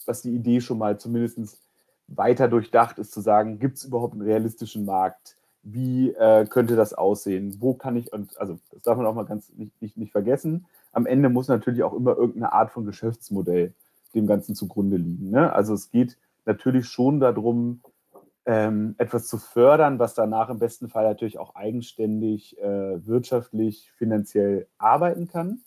was 0.05 0.21
die 0.21 0.35
Idee 0.35 0.61
schon 0.61 0.77
mal 0.77 0.99
zumindest 0.99 1.59
weiter 2.07 2.47
durchdacht 2.47 2.99
ist, 2.99 3.11
zu 3.11 3.21
sagen, 3.21 3.59
gibt 3.59 3.77
es 3.77 3.85
überhaupt 3.85 4.13
einen 4.13 4.23
realistischen 4.23 4.85
Markt? 4.85 5.37
Wie 5.63 6.11
äh, 6.11 6.45
könnte 6.47 6.75
das 6.75 6.93
aussehen? 6.93 7.57
Wo 7.59 7.73
kann 7.73 7.95
ich, 7.95 8.11
und 8.11 8.37
also 8.39 8.59
das 8.71 8.81
darf 8.81 8.97
man 8.97 9.05
auch 9.05 9.13
mal 9.13 9.25
ganz 9.25 9.51
nicht, 9.53 9.81
nicht, 9.81 9.97
nicht 9.97 10.11
vergessen, 10.11 10.65
am 10.91 11.05
Ende 11.05 11.29
muss 11.29 11.47
natürlich 11.47 11.83
auch 11.83 11.93
immer 11.93 12.15
irgendeine 12.15 12.53
Art 12.53 12.71
von 12.71 12.85
Geschäftsmodell 12.85 13.73
dem 14.15 14.25
Ganzen 14.25 14.55
zugrunde 14.55 14.97
liegen. 14.97 15.29
Ne? 15.29 15.53
Also 15.53 15.73
es 15.73 15.91
geht 15.91 16.17
natürlich 16.45 16.87
schon 16.87 17.19
darum, 17.19 17.81
ähm, 18.45 18.95
etwas 18.97 19.27
zu 19.27 19.37
fördern, 19.37 19.99
was 19.99 20.13
danach 20.13 20.49
im 20.49 20.59
besten 20.59 20.89
Fall 20.89 21.03
natürlich 21.03 21.37
auch 21.37 21.55
eigenständig 21.55 22.57
äh, 22.59 23.05
wirtschaftlich, 23.05 23.91
finanziell 23.97 24.67
arbeiten 24.77 25.27
kann. 25.27 25.61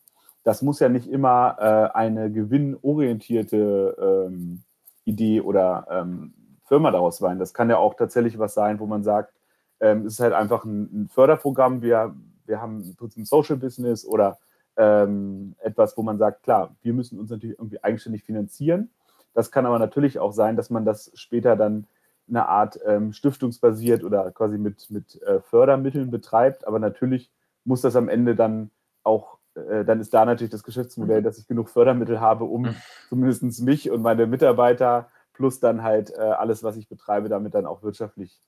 Das 0.44 0.62
muss 0.62 0.80
ja 0.80 0.88
nicht 0.88 1.08
immer 1.08 1.56
äh, 1.58 1.96
eine 1.96 2.30
gewinnorientierte 2.32 4.26
ähm, 4.28 4.62
Idee 5.04 5.40
oder 5.40 5.86
ähm, 5.90 6.34
Firma 6.64 6.90
daraus 6.90 7.18
sein. 7.18 7.38
Das 7.38 7.54
kann 7.54 7.70
ja 7.70 7.76
auch 7.76 7.94
tatsächlich 7.94 8.38
was 8.38 8.54
sein, 8.54 8.80
wo 8.80 8.86
man 8.86 9.02
sagt, 9.02 9.32
ähm, 9.80 10.06
es 10.06 10.14
ist 10.14 10.20
halt 10.20 10.32
einfach 10.32 10.64
ein, 10.64 11.02
ein 11.02 11.08
Förderprogramm. 11.08 11.82
Wir, 11.82 12.14
wir 12.46 12.60
haben 12.60 12.78
ein 12.78 13.24
Social 13.24 13.56
Business 13.56 14.04
oder 14.04 14.38
ähm, 14.76 15.54
etwas, 15.60 15.96
wo 15.96 16.02
man 16.02 16.18
sagt, 16.18 16.42
klar, 16.44 16.74
wir 16.82 16.94
müssen 16.94 17.18
uns 17.18 17.30
natürlich 17.30 17.58
irgendwie 17.58 17.82
eigenständig 17.82 18.24
finanzieren. 18.24 18.90
Das 19.34 19.50
kann 19.50 19.66
aber 19.66 19.78
natürlich 19.78 20.18
auch 20.18 20.32
sein, 20.32 20.56
dass 20.56 20.70
man 20.70 20.84
das 20.84 21.10
später 21.14 21.56
dann 21.56 21.86
eine 22.32 22.48
Art 22.48 22.78
ähm, 22.86 23.12
stiftungsbasiert 23.12 24.04
oder 24.04 24.30
quasi 24.32 24.56
mit, 24.56 24.90
mit 24.90 25.20
äh, 25.22 25.40
Fördermitteln 25.40 26.10
betreibt. 26.10 26.66
Aber 26.66 26.78
natürlich 26.78 27.30
muss 27.64 27.82
das 27.82 27.94
am 27.94 28.08
Ende 28.08 28.34
dann 28.34 28.70
auch, 29.02 29.38
äh, 29.54 29.84
dann 29.84 30.00
ist 30.00 30.14
da 30.14 30.24
natürlich 30.24 30.50
das 30.50 30.64
Geschäftsmodell, 30.64 31.20
mhm. 31.20 31.24
dass 31.24 31.38
ich 31.38 31.46
genug 31.46 31.68
Fördermittel 31.68 32.20
habe, 32.20 32.44
um 32.44 32.62
mhm. 32.62 32.76
zumindest 33.10 33.60
mich 33.60 33.90
und 33.90 34.02
meine 34.02 34.26
Mitarbeiter 34.26 35.10
plus 35.34 35.60
dann 35.60 35.82
halt 35.82 36.10
äh, 36.10 36.20
alles, 36.20 36.62
was 36.62 36.76
ich 36.76 36.88
betreibe, 36.88 37.28
damit 37.28 37.54
dann 37.54 37.66
auch 37.66 37.82
wirtschaftlich 37.82 38.40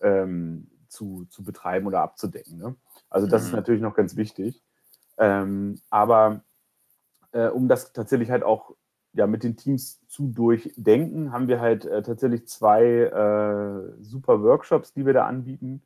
ähm, 0.00 0.70
zu, 0.88 1.26
zu 1.30 1.42
betreiben 1.42 1.86
oder 1.86 2.02
abzudecken. 2.02 2.58
Ne? 2.58 2.76
Also 3.08 3.26
das 3.26 3.42
mhm. 3.42 3.48
ist 3.48 3.54
natürlich 3.54 3.82
noch 3.82 3.94
ganz 3.94 4.16
wichtig. 4.16 4.62
Ähm, 5.18 5.80
aber 5.88 6.42
äh, 7.32 7.48
um 7.48 7.68
das 7.68 7.92
tatsächlich 7.92 8.30
halt 8.30 8.42
auch 8.42 8.74
ja, 9.12 9.26
mit 9.26 9.42
den 9.42 9.56
Teams 9.56 10.00
zu 10.06 10.28
durchdenken, 10.28 11.32
haben 11.32 11.48
wir 11.48 11.60
halt 11.60 11.84
äh, 11.84 12.02
tatsächlich 12.02 12.46
zwei 12.46 12.84
äh, 12.84 14.02
super 14.02 14.42
Workshops, 14.42 14.92
die 14.92 15.04
wir 15.04 15.12
da 15.12 15.26
anbieten. 15.26 15.82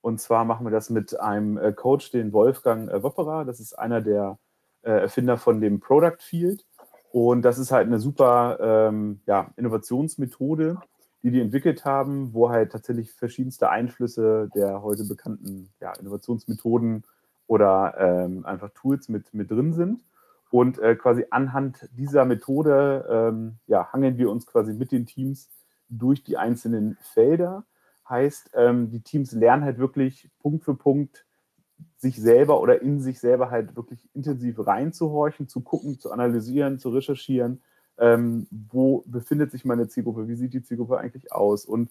Und 0.00 0.20
zwar 0.20 0.44
machen 0.44 0.66
wir 0.66 0.70
das 0.70 0.90
mit 0.90 1.18
einem 1.20 1.58
äh, 1.58 1.72
Coach, 1.72 2.10
den 2.10 2.32
Wolfgang 2.32 2.90
äh, 2.90 3.02
Wopperer. 3.02 3.44
Das 3.44 3.60
ist 3.60 3.74
einer 3.74 4.00
der 4.00 4.38
äh, 4.82 4.90
Erfinder 4.90 5.36
von 5.38 5.60
dem 5.60 5.80
Product 5.80 6.18
Field. 6.20 6.64
Und 7.12 7.42
das 7.42 7.58
ist 7.58 7.72
halt 7.72 7.86
eine 7.86 8.00
super 8.00 8.58
ähm, 8.60 9.20
ja, 9.26 9.50
Innovationsmethode, 9.56 10.78
die 11.22 11.30
die 11.30 11.40
entwickelt 11.40 11.84
haben, 11.84 12.32
wo 12.32 12.48
halt 12.48 12.72
tatsächlich 12.72 13.12
verschiedenste 13.12 13.68
Einflüsse 13.68 14.48
der 14.54 14.82
heute 14.82 15.04
bekannten 15.04 15.70
ja, 15.80 15.92
Innovationsmethoden 15.92 17.04
oder 17.46 17.94
ähm, 17.98 18.46
einfach 18.46 18.70
Tools 18.70 19.10
mit, 19.10 19.32
mit 19.34 19.50
drin 19.50 19.74
sind. 19.74 20.00
Und 20.52 20.78
äh, 20.80 20.96
quasi 20.96 21.24
anhand 21.30 21.88
dieser 21.92 22.26
Methode 22.26 23.06
ähm, 23.08 23.56
ja, 23.66 23.90
hangeln 23.90 24.18
wir 24.18 24.30
uns 24.30 24.46
quasi 24.46 24.74
mit 24.74 24.92
den 24.92 25.06
Teams 25.06 25.48
durch 25.88 26.24
die 26.24 26.36
einzelnen 26.36 26.98
Felder. 27.00 27.64
Heißt, 28.06 28.50
ähm, 28.52 28.90
die 28.90 29.00
Teams 29.00 29.32
lernen 29.32 29.64
halt 29.64 29.78
wirklich 29.78 30.28
Punkt 30.40 30.62
für 30.62 30.74
Punkt 30.74 31.24
sich 31.96 32.20
selber 32.20 32.60
oder 32.60 32.82
in 32.82 33.00
sich 33.00 33.18
selber 33.18 33.50
halt 33.50 33.76
wirklich 33.76 34.06
intensiv 34.12 34.66
reinzuhorchen, 34.66 35.48
zu 35.48 35.62
gucken, 35.62 35.98
zu 35.98 36.12
analysieren, 36.12 36.78
zu 36.78 36.90
recherchieren. 36.90 37.62
Ähm, 37.96 38.46
wo 38.50 39.04
befindet 39.06 39.52
sich 39.52 39.64
meine 39.64 39.88
Zielgruppe? 39.88 40.28
Wie 40.28 40.34
sieht 40.34 40.52
die 40.52 40.62
Zielgruppe 40.62 40.98
eigentlich 40.98 41.32
aus? 41.32 41.64
Und 41.64 41.88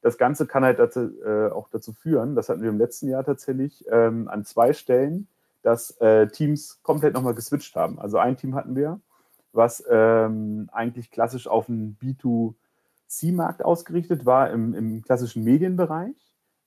das 0.00 0.16
Ganze 0.16 0.46
kann 0.46 0.62
halt 0.62 0.78
dazu, 0.78 1.10
äh, 1.24 1.48
auch 1.48 1.68
dazu 1.70 1.92
führen, 1.92 2.36
das 2.36 2.48
hatten 2.48 2.62
wir 2.62 2.70
im 2.70 2.78
letzten 2.78 3.08
Jahr 3.08 3.24
tatsächlich 3.24 3.84
ähm, 3.90 4.28
an 4.28 4.44
zwei 4.44 4.72
Stellen, 4.74 5.26
dass 5.66 5.90
äh, 6.00 6.28
Teams 6.28 6.80
komplett 6.84 7.14
nochmal 7.14 7.34
geswitcht 7.34 7.74
haben. 7.74 7.98
Also 7.98 8.18
ein 8.18 8.36
Team 8.36 8.54
hatten 8.54 8.76
wir, 8.76 9.00
was 9.52 9.82
ähm, 9.90 10.70
eigentlich 10.72 11.10
klassisch 11.10 11.48
auf 11.48 11.66
den 11.66 11.98
B2C-Markt 12.00 13.64
ausgerichtet 13.64 14.24
war, 14.24 14.48
im, 14.52 14.74
im 14.74 15.02
klassischen 15.02 15.42
Medienbereich. 15.42 16.14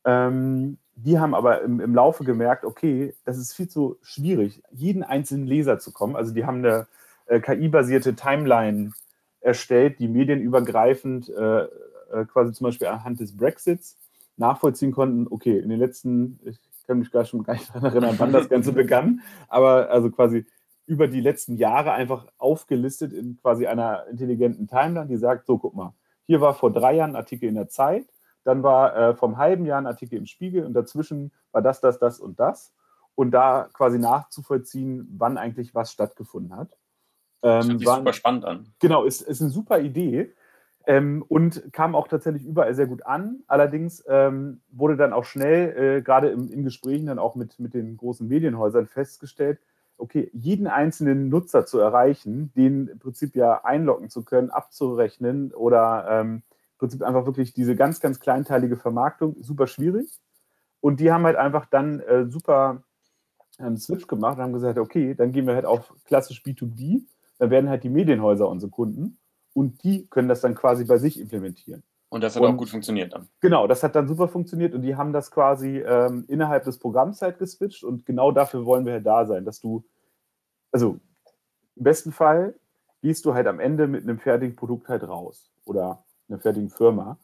Ähm, 0.04 0.80
die 0.96 1.18
haben 1.18 1.34
aber 1.34 1.62
im, 1.62 1.80
im, 1.80 1.96
Laufe 1.96 2.26
gemerkt, 2.26 2.66
okay, 2.66 3.16
das 3.24 3.38
ist 3.38 3.54
viel 3.54 3.70
zu 3.70 3.98
schwierig, 4.02 4.62
jeden 4.70 5.04
einzelnen 5.04 5.48
Leser 5.48 5.80
zu 5.80 5.94
kommen. 5.94 6.18
Also 6.18 6.34
die 6.34 6.46
haben 6.46 6.58
eine 6.58 6.88
äh, 7.28 7.40
KI-basierte 7.40 8.18
Timeline 8.18 8.92
erstellt, 9.40 10.00
die 10.00 10.10
medienübergreifend 10.10 11.30
äh, 11.30 11.62
äh, 11.62 12.26
quasi 12.28 12.52
zum 12.52 12.66
Beispiel 12.66 12.88
anhand 12.88 13.22
des 13.22 13.38
Brexits 13.38 13.98
nachvollziehen 14.36 14.92
konnten, 14.92 15.26
okay, 15.30 15.58
in 15.58 15.70
den 15.70 15.80
letzten, 15.80 16.42
ich 16.44 16.60
kann 16.90 16.98
mich 16.98 17.12
gar 17.12 17.24
schon 17.24 17.44
gar 17.44 17.54
nicht 17.54 17.70
daran 17.70 17.86
erinnern, 17.86 18.16
wann 18.18 18.34
das 18.34 18.50
Ganze 18.50 18.74
begann, 18.74 19.22
aber 19.48 19.92
also 19.92 20.10
quasi 20.10 20.48
über 20.88 21.08
die 21.08 21.22
letzten 21.22 21.56
Jahre 21.56 21.92
einfach 21.92 22.26
aufgelistet 22.40 23.14
in 23.14 23.38
quasi 23.40 23.68
einer 23.68 24.08
intelligenten 24.08 24.68
Timeline, 24.68 25.06
die 25.06 25.18
sagt, 25.18 25.46
so 25.46 25.60
guck 25.60 25.76
mal, 25.76 25.94
hier 26.26 26.42
war 26.42 26.56
vor 26.56 26.72
drei 26.72 26.96
Jahren 26.96 27.12
ein 27.12 27.16
Artikel 27.16 27.48
in 27.48 27.54
der 27.54 27.70
Zeit, 27.70 28.08
dann 28.44 28.64
war 28.64 28.96
äh, 28.96 29.16
vom 29.16 29.38
halben 29.38 29.68
Jahr 29.68 29.80
ein 29.80 29.86
Artikel 29.86 30.18
im 30.18 30.26
Spiegel 30.26 30.66
und 30.66 30.74
dazwischen 30.74 31.32
war 31.52 31.62
das, 31.62 31.80
das, 31.80 32.00
das 32.00 32.20
und 32.20 32.40
das. 32.40 32.74
Und 33.14 33.32
da 33.32 33.70
quasi 33.74 34.00
nachzuvollziehen, 34.00 35.08
wann 35.16 35.38
eigentlich 35.38 35.76
was 35.76 35.92
stattgefunden 35.92 36.56
hat. 36.56 36.76
Ähm, 37.44 37.60
das 37.60 37.68
hört 37.68 37.80
sich 37.80 37.88
super 37.90 38.14
spannend 38.14 38.46
an. 38.46 38.74
Genau, 38.80 39.04
ist, 39.04 39.22
ist 39.22 39.42
eine 39.42 39.52
super 39.52 39.80
Idee. 39.80 40.34
Ähm, 40.86 41.24
und 41.28 41.72
kam 41.74 41.96
auch 41.96 42.08
tatsächlich 42.08 42.46
überall 42.46 42.74
sehr 42.74 42.88
gut 42.88 43.06
an. 43.06 43.44
Allerdings 43.48 44.04
ähm, 44.08 44.62
wurde 44.72 44.98
dann 44.98 45.14
auch 45.14 45.26
schnell, 45.26 45.98
äh, 45.98 46.02
gerade 46.02 46.30
in 46.30 46.64
Gesprächen 46.64 47.08
dann 47.08 47.20
auch 47.20 47.36
mit, 47.36 47.60
mit 47.60 47.74
den 47.74 47.98
großen 47.98 48.28
Medienhäusern 48.28 48.88
festgestellt, 48.88 49.60
okay, 49.98 50.30
jeden 50.34 50.68
einzelnen 50.68 51.30
Nutzer 51.30 51.66
zu 51.66 51.80
erreichen, 51.80 52.52
den 52.56 52.88
im 52.88 53.00
Prinzip 53.00 53.36
ja 53.36 53.64
einloggen 53.64 54.10
zu 54.10 54.24
können, 54.24 54.50
abzurechnen 54.50 55.54
oder 55.54 56.08
ähm, 56.10 56.36
im 56.36 56.78
Prinzip 56.78 57.04
einfach 57.04 57.26
wirklich 57.26 57.54
diese 57.54 57.76
ganz, 57.76 58.00
ganz 58.00 58.20
kleinteilige 58.20 58.78
Vermarktung, 58.78 59.36
super 59.42 59.68
schwierig. 59.68 60.20
Und 60.80 61.02
die 61.02 61.12
haben 61.12 61.26
halt 61.26 61.36
einfach 61.36 61.66
dann 61.66 62.00
äh, 62.00 62.26
super 62.28 62.84
einen 63.58 63.78
Switch 63.78 64.08
gemacht 64.08 64.38
und 64.38 64.44
haben 64.44 64.54
gesagt, 64.54 64.80
okay, 64.80 65.14
dann 65.14 65.34
gehen 65.34 65.46
wir 65.46 65.56
halt 65.56 65.66
auf 65.66 65.94
klassisch 66.06 66.42
B2B, 66.42 67.02
dann 67.38 67.50
werden 67.50 67.70
halt 67.70 67.84
die 67.84 67.90
Medienhäuser 67.90 68.48
unsere 68.48 68.72
Kunden 68.72 69.18
und 69.54 69.84
die 69.84 70.08
können 70.08 70.28
das 70.28 70.42
dann 70.42 70.56
quasi 70.56 70.86
bei 70.86 70.98
sich 70.98 71.20
implementieren. 71.20 71.84
Und 72.10 72.24
das 72.24 72.36
hat 72.36 72.42
und, 72.42 72.54
auch 72.54 72.58
gut 72.58 72.70
funktioniert 72.70 73.14
dann. 73.14 73.30
Genau, 73.40 73.68
das 73.68 73.84
hat 73.84 73.96
dann 73.96 74.08
super 74.08 74.28
funktioniert 74.28 74.74
und 74.74 74.82
die 74.82 74.96
haben 74.96 75.14
das 75.14 75.30
quasi 75.30 75.78
ähm, 75.78 76.26
innerhalb 76.28 76.64
des 76.64 76.80
Programms 76.80 77.22
halt 77.22 77.38
geswitcht 77.38 77.84
und 77.84 78.06
genau 78.06 78.32
dafür 78.32 78.66
wollen 78.66 78.86
wir 78.86 78.94
halt 78.94 79.06
da 79.06 79.26
sein, 79.26 79.46
dass 79.46 79.60
du, 79.60 79.84
also 80.72 81.00
im 81.76 81.84
besten 81.84 82.12
Fall 82.12 82.56
gehst 83.02 83.26
du 83.26 83.34
halt 83.34 83.48
am 83.48 83.60
Ende 83.60 83.88
mit 83.88 84.04
einem 84.04 84.20
fertigen 84.20 84.56
Produkt 84.56 84.90
halt 84.90 85.08
raus 85.08 85.52
oder 85.66 86.04
einer 86.28 86.40
fertigen 86.40 86.70
Firma. 86.70 87.18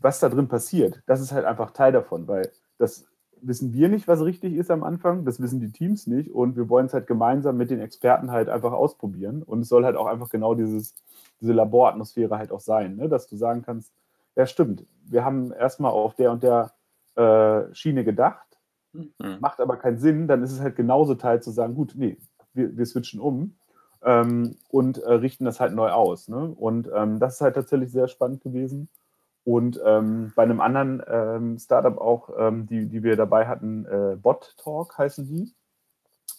Was 0.00 0.20
da 0.20 0.28
drin 0.28 0.48
passiert, 0.48 1.02
das 1.06 1.20
ist 1.20 1.32
halt 1.32 1.44
einfach 1.44 1.72
Teil 1.72 1.92
davon, 1.92 2.26
weil 2.26 2.50
das 2.78 3.06
wissen 3.46 3.72
wir 3.72 3.88
nicht, 3.88 4.08
was 4.08 4.22
richtig 4.22 4.54
ist 4.54 4.70
am 4.70 4.82
Anfang, 4.82 5.24
das 5.24 5.40
wissen 5.40 5.60
die 5.60 5.72
Teams 5.72 6.06
nicht 6.06 6.30
und 6.30 6.56
wir 6.56 6.68
wollen 6.68 6.86
es 6.86 6.94
halt 6.94 7.06
gemeinsam 7.06 7.56
mit 7.56 7.70
den 7.70 7.80
Experten 7.80 8.30
halt 8.30 8.48
einfach 8.48 8.72
ausprobieren 8.72 9.42
und 9.42 9.60
es 9.60 9.68
soll 9.68 9.84
halt 9.84 9.96
auch 9.96 10.06
einfach 10.06 10.30
genau 10.30 10.54
dieses, 10.54 10.94
diese 11.40 11.52
Laboratmosphäre 11.52 12.38
halt 12.38 12.52
auch 12.52 12.60
sein, 12.60 12.96
ne? 12.96 13.08
dass 13.08 13.26
du 13.26 13.36
sagen 13.36 13.62
kannst, 13.62 13.92
ja 14.36 14.46
stimmt, 14.46 14.86
wir 15.06 15.24
haben 15.24 15.52
erstmal 15.52 15.92
auf 15.92 16.14
der 16.14 16.32
und 16.32 16.42
der 16.42 16.72
äh, 17.16 17.74
Schiene 17.74 18.04
gedacht, 18.04 18.46
mhm. 18.92 19.38
macht 19.40 19.60
aber 19.60 19.76
keinen 19.76 19.98
Sinn, 19.98 20.26
dann 20.26 20.42
ist 20.42 20.52
es 20.52 20.60
halt 20.60 20.76
genauso 20.76 21.14
Teil 21.14 21.42
zu 21.42 21.50
sagen, 21.50 21.74
gut, 21.74 21.94
nee, 21.96 22.18
wir, 22.54 22.76
wir 22.76 22.86
switchen 22.86 23.20
um 23.20 23.56
ähm, 24.02 24.56
und 24.70 24.98
äh, 24.98 25.12
richten 25.12 25.44
das 25.44 25.60
halt 25.60 25.74
neu 25.74 25.90
aus. 25.90 26.28
Ne? 26.28 26.54
Und 26.56 26.88
ähm, 26.94 27.18
das 27.18 27.34
ist 27.34 27.40
halt 27.40 27.54
tatsächlich 27.54 27.90
sehr 27.90 28.08
spannend 28.08 28.42
gewesen. 28.42 28.88
Und 29.44 29.78
ähm, 29.84 30.32
bei 30.34 30.42
einem 30.42 30.60
anderen 30.60 31.02
ähm, 31.06 31.58
Startup 31.58 31.98
auch, 31.98 32.30
ähm, 32.38 32.66
die, 32.66 32.86
die 32.86 33.02
wir 33.02 33.16
dabei 33.16 33.46
hatten, 33.46 33.84
äh, 33.84 34.16
Bot 34.16 34.54
Talk 34.56 34.96
heißen 34.96 35.26
die. 35.26 35.52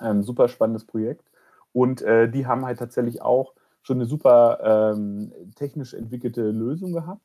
Ähm, 0.01 0.23
super 0.23 0.47
spannendes 0.47 0.85
Projekt. 0.85 1.23
Und 1.71 2.01
äh, 2.01 2.29
die 2.29 2.47
haben 2.47 2.65
halt 2.65 2.79
tatsächlich 2.79 3.21
auch 3.21 3.53
schon 3.83 3.97
eine 3.97 4.07
super 4.07 4.93
ähm, 4.95 5.31
technisch 5.55 5.93
entwickelte 5.93 6.49
Lösung 6.49 6.93
gehabt. 6.93 7.21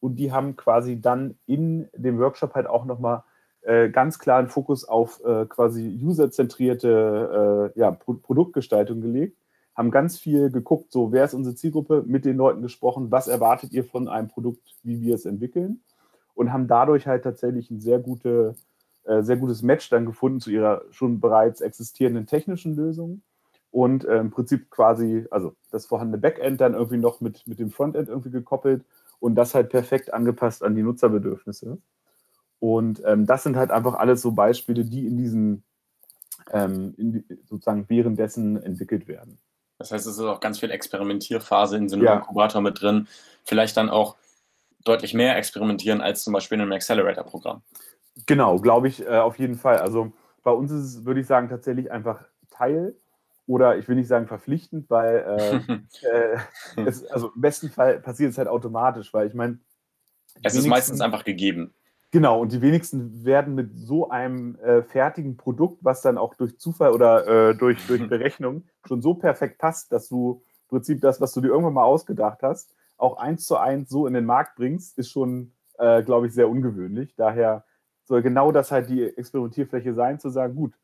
Und 0.00 0.16
die 0.16 0.32
haben 0.32 0.56
quasi 0.56 1.00
dann 1.00 1.38
in 1.46 1.88
dem 1.94 2.18
Workshop 2.18 2.54
halt 2.54 2.66
auch 2.66 2.84
nochmal 2.84 3.22
äh, 3.62 3.90
ganz 3.90 4.18
klaren 4.18 4.48
Fokus 4.48 4.84
auf 4.84 5.22
äh, 5.24 5.46
quasi 5.46 6.00
userzentrierte 6.02 7.72
äh, 7.76 7.78
ja, 7.78 7.92
Pro 7.92 8.14
Produktgestaltung 8.14 9.00
gelegt 9.00 9.36
haben 9.80 9.90
ganz 9.90 10.18
viel 10.18 10.50
geguckt, 10.50 10.92
so 10.92 11.10
wer 11.10 11.24
ist 11.24 11.32
unsere 11.32 11.54
Zielgruppe, 11.54 12.04
mit 12.06 12.26
den 12.26 12.36
Leuten 12.36 12.60
gesprochen, 12.60 13.10
was 13.10 13.28
erwartet 13.28 13.72
ihr 13.72 13.82
von 13.82 14.08
einem 14.08 14.28
Produkt, 14.28 14.76
wie 14.82 15.00
wir 15.00 15.14
es 15.14 15.24
entwickeln 15.24 15.80
und 16.34 16.52
haben 16.52 16.68
dadurch 16.68 17.06
halt 17.06 17.24
tatsächlich 17.24 17.70
ein 17.70 17.80
sehr, 17.80 17.98
gute, 17.98 18.56
äh, 19.04 19.22
sehr 19.22 19.38
gutes 19.38 19.62
Match 19.62 19.88
dann 19.88 20.04
gefunden 20.04 20.38
zu 20.38 20.50
ihrer 20.50 20.82
schon 20.90 21.18
bereits 21.18 21.62
existierenden 21.62 22.26
technischen 22.26 22.76
Lösung 22.76 23.22
und 23.70 24.04
äh, 24.04 24.18
im 24.18 24.30
Prinzip 24.30 24.68
quasi, 24.68 25.26
also 25.30 25.54
das 25.70 25.86
vorhandene 25.86 26.20
Backend 26.20 26.60
dann 26.60 26.74
irgendwie 26.74 26.98
noch 26.98 27.22
mit, 27.22 27.46
mit 27.46 27.58
dem 27.58 27.70
Frontend 27.70 28.10
irgendwie 28.10 28.30
gekoppelt 28.30 28.84
und 29.18 29.34
das 29.34 29.54
halt 29.54 29.70
perfekt 29.70 30.12
angepasst 30.12 30.62
an 30.62 30.74
die 30.74 30.82
Nutzerbedürfnisse. 30.82 31.78
Und 32.58 33.02
ähm, 33.06 33.24
das 33.24 33.44
sind 33.44 33.56
halt 33.56 33.70
einfach 33.70 33.94
alles 33.94 34.20
so 34.20 34.32
Beispiele, 34.32 34.84
die 34.84 35.06
in 35.06 35.16
diesen 35.16 35.62
ähm, 36.52 36.92
in 36.98 37.24
sozusagen 37.46 37.88
währenddessen 37.88 38.62
entwickelt 38.62 39.08
werden. 39.08 39.38
Das 39.80 39.92
heißt, 39.92 40.06
es 40.06 40.18
ist 40.18 40.20
auch 40.20 40.40
ganz 40.40 40.60
viel 40.60 40.70
Experimentierphase 40.70 41.78
in 41.78 41.88
so 41.88 41.96
einem 41.96 42.04
ja. 42.04 42.16
Inkubator 42.16 42.60
mit 42.60 42.82
drin. 42.82 43.08
Vielleicht 43.44 43.78
dann 43.78 43.88
auch 43.88 44.16
deutlich 44.84 45.14
mehr 45.14 45.38
experimentieren 45.38 46.02
als 46.02 46.22
zum 46.22 46.34
Beispiel 46.34 46.56
in 46.56 46.62
einem 46.62 46.72
Accelerator-Programm. 46.72 47.62
Genau, 48.26 48.58
glaube 48.58 48.88
ich 48.88 49.00
äh, 49.06 49.16
auf 49.16 49.38
jeden 49.38 49.56
Fall. 49.56 49.78
Also 49.78 50.12
bei 50.42 50.50
uns 50.50 50.70
ist 50.70 50.84
es, 50.84 51.04
würde 51.06 51.20
ich 51.20 51.26
sagen, 51.26 51.48
tatsächlich 51.48 51.90
einfach 51.90 52.22
Teil 52.50 52.94
oder 53.46 53.78
ich 53.78 53.88
will 53.88 53.96
nicht 53.96 54.08
sagen 54.08 54.26
verpflichtend, 54.26 54.90
weil 54.90 55.62
äh, 55.64 56.06
äh, 56.06 56.84
es, 56.84 57.06
also 57.06 57.32
im 57.34 57.40
besten 57.40 57.70
Fall 57.70 58.00
passiert 58.00 58.32
es 58.32 58.38
halt 58.38 58.48
automatisch, 58.48 59.14
weil 59.14 59.28
ich 59.28 59.34
meine. 59.34 59.60
Es 60.42 60.54
ist 60.54 60.66
meistens 60.66 61.00
einfach 61.00 61.24
gegeben. 61.24 61.72
Genau, 62.12 62.40
und 62.40 62.50
die 62.52 62.60
wenigsten 62.60 63.24
werden 63.24 63.54
mit 63.54 63.70
so 63.78 64.10
einem 64.10 64.56
äh, 64.56 64.82
fertigen 64.82 65.36
Produkt, 65.36 65.78
was 65.82 66.02
dann 66.02 66.18
auch 66.18 66.34
durch 66.34 66.58
Zufall 66.58 66.90
oder 66.92 67.50
äh, 67.50 67.54
durch, 67.54 67.86
durch 67.86 68.08
Berechnung 68.08 68.64
schon 68.84 69.00
so 69.00 69.14
perfekt 69.14 69.58
passt, 69.58 69.92
dass 69.92 70.08
du 70.08 70.42
im 70.62 70.68
Prinzip 70.68 71.00
das, 71.00 71.20
was 71.20 71.32
du 71.32 71.40
dir 71.40 71.48
irgendwann 71.48 71.74
mal 71.74 71.84
ausgedacht 71.84 72.42
hast, 72.42 72.74
auch 72.96 73.18
eins 73.18 73.46
zu 73.46 73.56
eins 73.56 73.90
so 73.90 74.06
in 74.08 74.14
den 74.14 74.24
Markt 74.24 74.56
bringst, 74.56 74.98
ist 74.98 75.10
schon, 75.10 75.52
äh, 75.78 76.02
glaube 76.02 76.26
ich, 76.26 76.34
sehr 76.34 76.48
ungewöhnlich. 76.48 77.14
Daher 77.16 77.64
soll 78.04 78.22
genau 78.22 78.50
das 78.50 78.72
halt 78.72 78.90
die 78.90 79.04
Experimentierfläche 79.04 79.94
sein, 79.94 80.18
zu 80.18 80.30
sagen, 80.30 80.56
gut, 80.56 80.74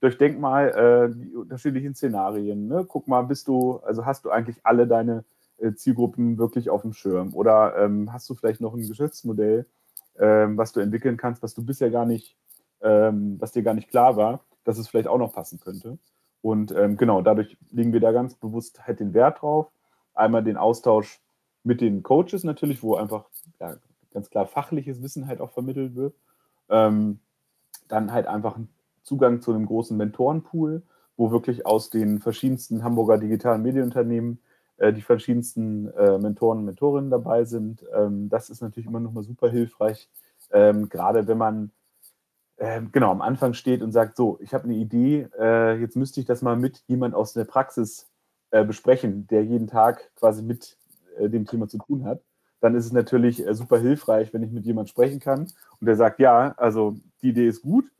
durchdenk 0.00 0.40
mal 0.40 0.68
äh, 0.70 1.14
die 1.14 1.36
unterschiedlichen 1.36 1.94
Szenarien. 1.94 2.66
Ne? 2.66 2.84
Guck 2.88 3.06
mal, 3.06 3.22
bist 3.22 3.46
du, 3.46 3.76
also 3.78 4.04
hast 4.04 4.24
du 4.24 4.30
eigentlich 4.30 4.58
alle 4.64 4.88
deine 4.88 5.24
äh, 5.58 5.74
Zielgruppen 5.74 6.38
wirklich 6.38 6.70
auf 6.70 6.82
dem 6.82 6.92
Schirm? 6.92 7.34
Oder 7.34 7.76
ähm, 7.78 8.12
hast 8.12 8.28
du 8.28 8.34
vielleicht 8.34 8.60
noch 8.60 8.74
ein 8.74 8.88
Geschäftsmodell? 8.88 9.66
Ähm, 10.18 10.56
was 10.56 10.72
du 10.72 10.80
entwickeln 10.80 11.16
kannst, 11.16 11.42
was 11.42 11.54
du 11.54 11.64
bisher 11.64 11.90
gar 11.90 12.06
nicht, 12.06 12.36
ähm, 12.82 13.36
was 13.40 13.52
dir 13.52 13.62
gar 13.62 13.74
nicht 13.74 13.88
klar 13.88 14.16
war, 14.16 14.44
dass 14.64 14.78
es 14.78 14.88
vielleicht 14.88 15.08
auch 15.08 15.18
noch 15.18 15.32
passen 15.32 15.60
könnte. 15.60 15.98
Und 16.40 16.72
ähm, 16.72 16.96
genau, 16.96 17.22
dadurch 17.22 17.56
legen 17.70 17.92
wir 17.92 18.00
da 18.00 18.12
ganz 18.12 18.34
bewusst 18.34 18.86
halt 18.86 19.00
den 19.00 19.14
Wert 19.14 19.42
drauf. 19.42 19.70
Einmal 20.14 20.42
den 20.42 20.56
Austausch 20.56 21.20
mit 21.64 21.80
den 21.80 22.02
Coaches 22.02 22.44
natürlich, 22.44 22.82
wo 22.82 22.96
einfach 22.96 23.26
ja, 23.60 23.76
ganz 24.12 24.28
klar 24.28 24.46
fachliches 24.46 25.02
Wissen 25.02 25.26
halt 25.26 25.40
auch 25.40 25.52
vermittelt 25.52 25.94
wird. 25.94 26.14
Ähm, 26.68 27.20
dann 27.88 28.12
halt 28.12 28.26
einfach 28.26 28.58
Zugang 29.02 29.40
zu 29.40 29.52
einem 29.52 29.66
großen 29.66 29.96
Mentorenpool, 29.96 30.82
wo 31.16 31.30
wirklich 31.30 31.66
aus 31.66 31.90
den 31.90 32.20
verschiedensten 32.20 32.82
Hamburger 32.82 33.18
digitalen 33.18 33.62
Medienunternehmen 33.62 34.40
äh, 34.82 34.92
die 34.92 35.00
verschiedensten 35.00 35.92
äh, 35.92 36.18
Mentoren 36.18 36.58
und 36.58 36.64
Mentorinnen 36.64 37.08
dabei 37.08 37.44
sind. 37.44 37.84
Ähm, 37.94 38.28
das 38.28 38.50
ist 38.50 38.62
natürlich 38.62 38.88
immer 38.88 38.98
noch 38.98 39.12
mal 39.12 39.22
super 39.22 39.48
hilfreich, 39.48 40.10
ähm, 40.50 40.88
gerade 40.88 41.28
wenn 41.28 41.38
man 41.38 41.70
ähm, 42.58 42.90
genau 42.90 43.12
am 43.12 43.22
Anfang 43.22 43.54
steht 43.54 43.80
und 43.80 43.92
sagt, 43.92 44.16
so, 44.16 44.38
ich 44.40 44.52
habe 44.52 44.64
eine 44.64 44.74
Idee, 44.74 45.28
äh, 45.38 45.78
jetzt 45.78 45.94
müsste 45.94 46.18
ich 46.18 46.26
das 46.26 46.42
mal 46.42 46.56
mit 46.56 46.82
jemand 46.88 47.14
aus 47.14 47.32
der 47.32 47.44
Praxis 47.44 48.08
besprechen, 48.50 49.26
der 49.28 49.42
jeden 49.46 49.66
Tag 49.66 50.10
quasi 50.14 50.42
mit 50.42 50.76
dem 51.18 51.46
Thema 51.46 51.68
zu 51.68 51.78
tun 51.78 52.04
hat 52.04 52.20
dann 52.60 52.74
ist 52.74 52.84
es 52.84 52.92
natürlich 52.92 53.42
super 53.52 53.78
hilfreich, 53.78 54.34
wenn 54.34 54.42
ich 54.42 54.52
mit 54.52 54.66
jemandem 54.66 54.90
sprechen 54.90 55.20
kann 55.20 55.48
und 55.80 55.86
der 55.86 55.96
sagt, 55.96 56.20
ja, 56.20 56.52
also 56.58 56.96
die 57.22 57.30
Idee 57.30 57.48
ist 57.48 57.62
gut, 57.62 57.90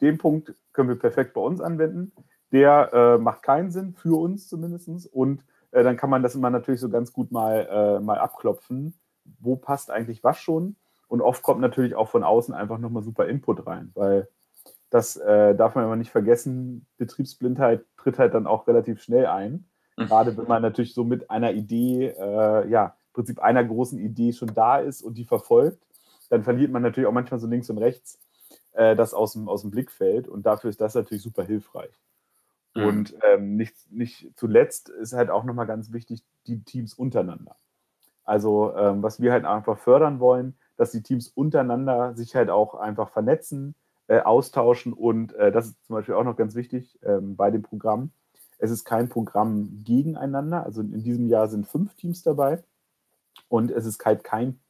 den 0.00 0.16
Punkt 0.16 0.54
können 0.72 0.88
wir 0.88 0.98
perfekt 0.98 1.34
bei 1.34 1.42
uns 1.42 1.60
anwenden, 1.60 2.10
der 2.52 2.90
äh, 2.94 3.18
macht 3.18 3.42
keinen 3.42 3.70
Sinn, 3.70 3.92
für 3.92 4.18
uns 4.18 4.48
zumindest 4.48 4.88
und 5.12 5.44
äh, 5.72 5.82
dann 5.82 5.96
kann 5.96 6.10
man 6.10 6.22
das 6.22 6.34
immer 6.34 6.50
natürlich 6.50 6.80
so 6.80 6.88
ganz 6.88 7.12
gut 7.12 7.30
mal, 7.32 7.66
äh, 7.70 8.00
mal 8.00 8.18
abklopfen. 8.18 8.98
Wo 9.40 9.56
passt 9.56 9.90
eigentlich 9.90 10.24
was 10.24 10.38
schon? 10.38 10.76
Und 11.08 11.22
oft 11.22 11.42
kommt 11.42 11.60
natürlich 11.60 11.94
auch 11.94 12.08
von 12.08 12.22
außen 12.24 12.54
einfach 12.54 12.78
nochmal 12.78 13.02
super 13.02 13.26
Input 13.26 13.66
rein, 13.66 13.90
weil 13.94 14.28
das 14.90 15.16
äh, 15.16 15.54
darf 15.54 15.74
man 15.74 15.84
immer 15.84 15.96
nicht 15.96 16.10
vergessen. 16.10 16.86
Betriebsblindheit 16.96 17.84
tritt 17.96 18.18
halt 18.18 18.34
dann 18.34 18.46
auch 18.46 18.66
relativ 18.66 19.02
schnell 19.02 19.26
ein. 19.26 19.68
Mhm. 19.96 20.06
Gerade 20.06 20.36
wenn 20.36 20.46
man 20.46 20.62
natürlich 20.62 20.94
so 20.94 21.04
mit 21.04 21.30
einer 21.30 21.52
Idee, 21.52 22.08
äh, 22.08 22.68
ja, 22.68 22.96
im 23.08 23.12
Prinzip 23.12 23.40
einer 23.40 23.64
großen 23.64 23.98
Idee 23.98 24.32
schon 24.32 24.54
da 24.54 24.78
ist 24.78 25.02
und 25.02 25.18
die 25.18 25.24
verfolgt, 25.24 25.82
dann 26.30 26.44
verliert 26.44 26.70
man 26.70 26.82
natürlich 26.82 27.08
auch 27.08 27.12
manchmal 27.12 27.40
so 27.40 27.46
links 27.46 27.68
und 27.70 27.78
rechts 27.78 28.18
äh, 28.72 28.94
das 28.94 29.14
aus 29.14 29.32
dem, 29.32 29.48
aus 29.48 29.62
dem 29.62 29.70
Blickfeld. 29.70 30.28
Und 30.28 30.46
dafür 30.46 30.70
ist 30.70 30.80
das 30.80 30.94
natürlich 30.94 31.22
super 31.22 31.44
hilfreich. 31.44 31.92
Mhm. 32.78 32.86
Und 32.86 33.14
ähm, 33.24 33.56
nicht, 33.56 33.74
nicht 33.90 34.30
zuletzt 34.36 34.88
ist 34.88 35.12
halt 35.12 35.30
auch 35.30 35.44
nochmal 35.44 35.66
ganz 35.66 35.92
wichtig, 35.92 36.22
die 36.46 36.62
Teams 36.62 36.94
untereinander. 36.94 37.56
Also 38.24 38.74
ähm, 38.76 39.02
was 39.02 39.20
wir 39.20 39.32
halt 39.32 39.44
einfach 39.44 39.78
fördern 39.78 40.20
wollen, 40.20 40.56
dass 40.76 40.92
die 40.92 41.02
Teams 41.02 41.28
untereinander 41.28 42.14
sich 42.14 42.36
halt 42.36 42.50
auch 42.50 42.74
einfach 42.74 43.10
vernetzen, 43.10 43.74
äh, 44.06 44.20
austauschen 44.20 44.92
und 44.92 45.34
äh, 45.34 45.50
das 45.50 45.66
ist 45.66 45.84
zum 45.86 45.96
Beispiel 45.96 46.14
auch 46.14 46.24
noch 46.24 46.36
ganz 46.36 46.54
wichtig 46.54 46.98
ähm, 47.02 47.36
bei 47.36 47.50
dem 47.50 47.62
Programm. 47.62 48.10
Es 48.58 48.70
ist 48.70 48.84
kein 48.84 49.08
Programm 49.08 49.82
gegeneinander. 49.84 50.64
Also 50.64 50.82
in 50.82 51.02
diesem 51.02 51.28
Jahr 51.28 51.48
sind 51.48 51.66
fünf 51.66 51.94
Teams 51.94 52.22
dabei 52.22 52.62
und 53.48 53.70
es 53.70 53.86
ist 53.86 54.04
halt 54.04 54.24
kein 54.24 54.60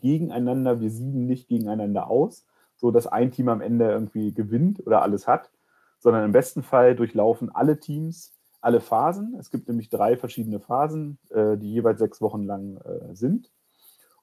Gegeneinander. 0.00 0.80
Wir 0.80 0.90
siegen 0.90 1.26
nicht 1.26 1.48
gegeneinander 1.48 2.08
aus, 2.08 2.46
so 2.76 2.90
dass 2.90 3.06
ein 3.06 3.30
Team 3.30 3.48
am 3.48 3.60
Ende 3.60 3.90
irgendwie 3.90 4.32
gewinnt 4.32 4.86
oder 4.86 5.02
alles 5.02 5.26
hat, 5.26 5.50
sondern 5.98 6.24
im 6.24 6.32
besten 6.32 6.62
Fall 6.62 6.94
durchlaufen 6.94 7.54
alle 7.54 7.80
Teams 7.80 8.38
alle 8.60 8.80
Phasen. 8.80 9.36
Es 9.38 9.50
gibt 9.50 9.68
nämlich 9.68 9.88
drei 9.88 10.16
verschiedene 10.16 10.60
Phasen, 10.60 11.18
äh, 11.30 11.56
die 11.56 11.72
jeweils 11.72 11.98
sechs 11.98 12.20
Wochen 12.20 12.42
lang 12.42 12.76
äh, 12.78 13.14
sind. 13.14 13.50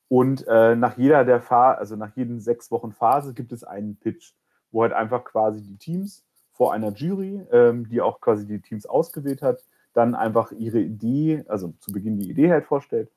Und 0.08 0.46
äh, 0.48 0.76
nach 0.76 0.98
jeder 0.98 1.26
der 1.26 1.42
Phase, 1.42 1.80
also 1.80 1.96
nach 1.96 2.16
jeden 2.16 2.40
sechs 2.40 2.70
Wochen 2.70 2.92
Phase 2.92 3.34
gibt 3.34 3.52
es 3.52 3.64
einen 3.64 3.96
Pitch, 3.96 4.34
wo 4.72 4.84
halt 4.84 4.94
einfach 4.94 5.24
quasi 5.24 5.64
die 5.64 5.78
Teams 5.78 6.24
vor 6.52 6.74
einer 6.74 6.92
Jury, 6.92 7.42
ähm, 7.52 7.90
die 7.90 8.02
auch 8.02 8.22
quasi 8.22 8.46
die 8.46 8.62
Teams 8.62 8.86
ausgewählt 8.86 9.42
hat, 9.42 9.64
dann 9.94 10.16
einfach 10.16 10.52
ihre 10.52 10.80
Idee, 10.80 11.44
also 11.48 11.74
zu 11.80 11.92
Beginn 11.92 12.18
die 12.18 12.30
Idee 12.30 12.52
halt 12.52 12.66
vorstellt 12.66 13.10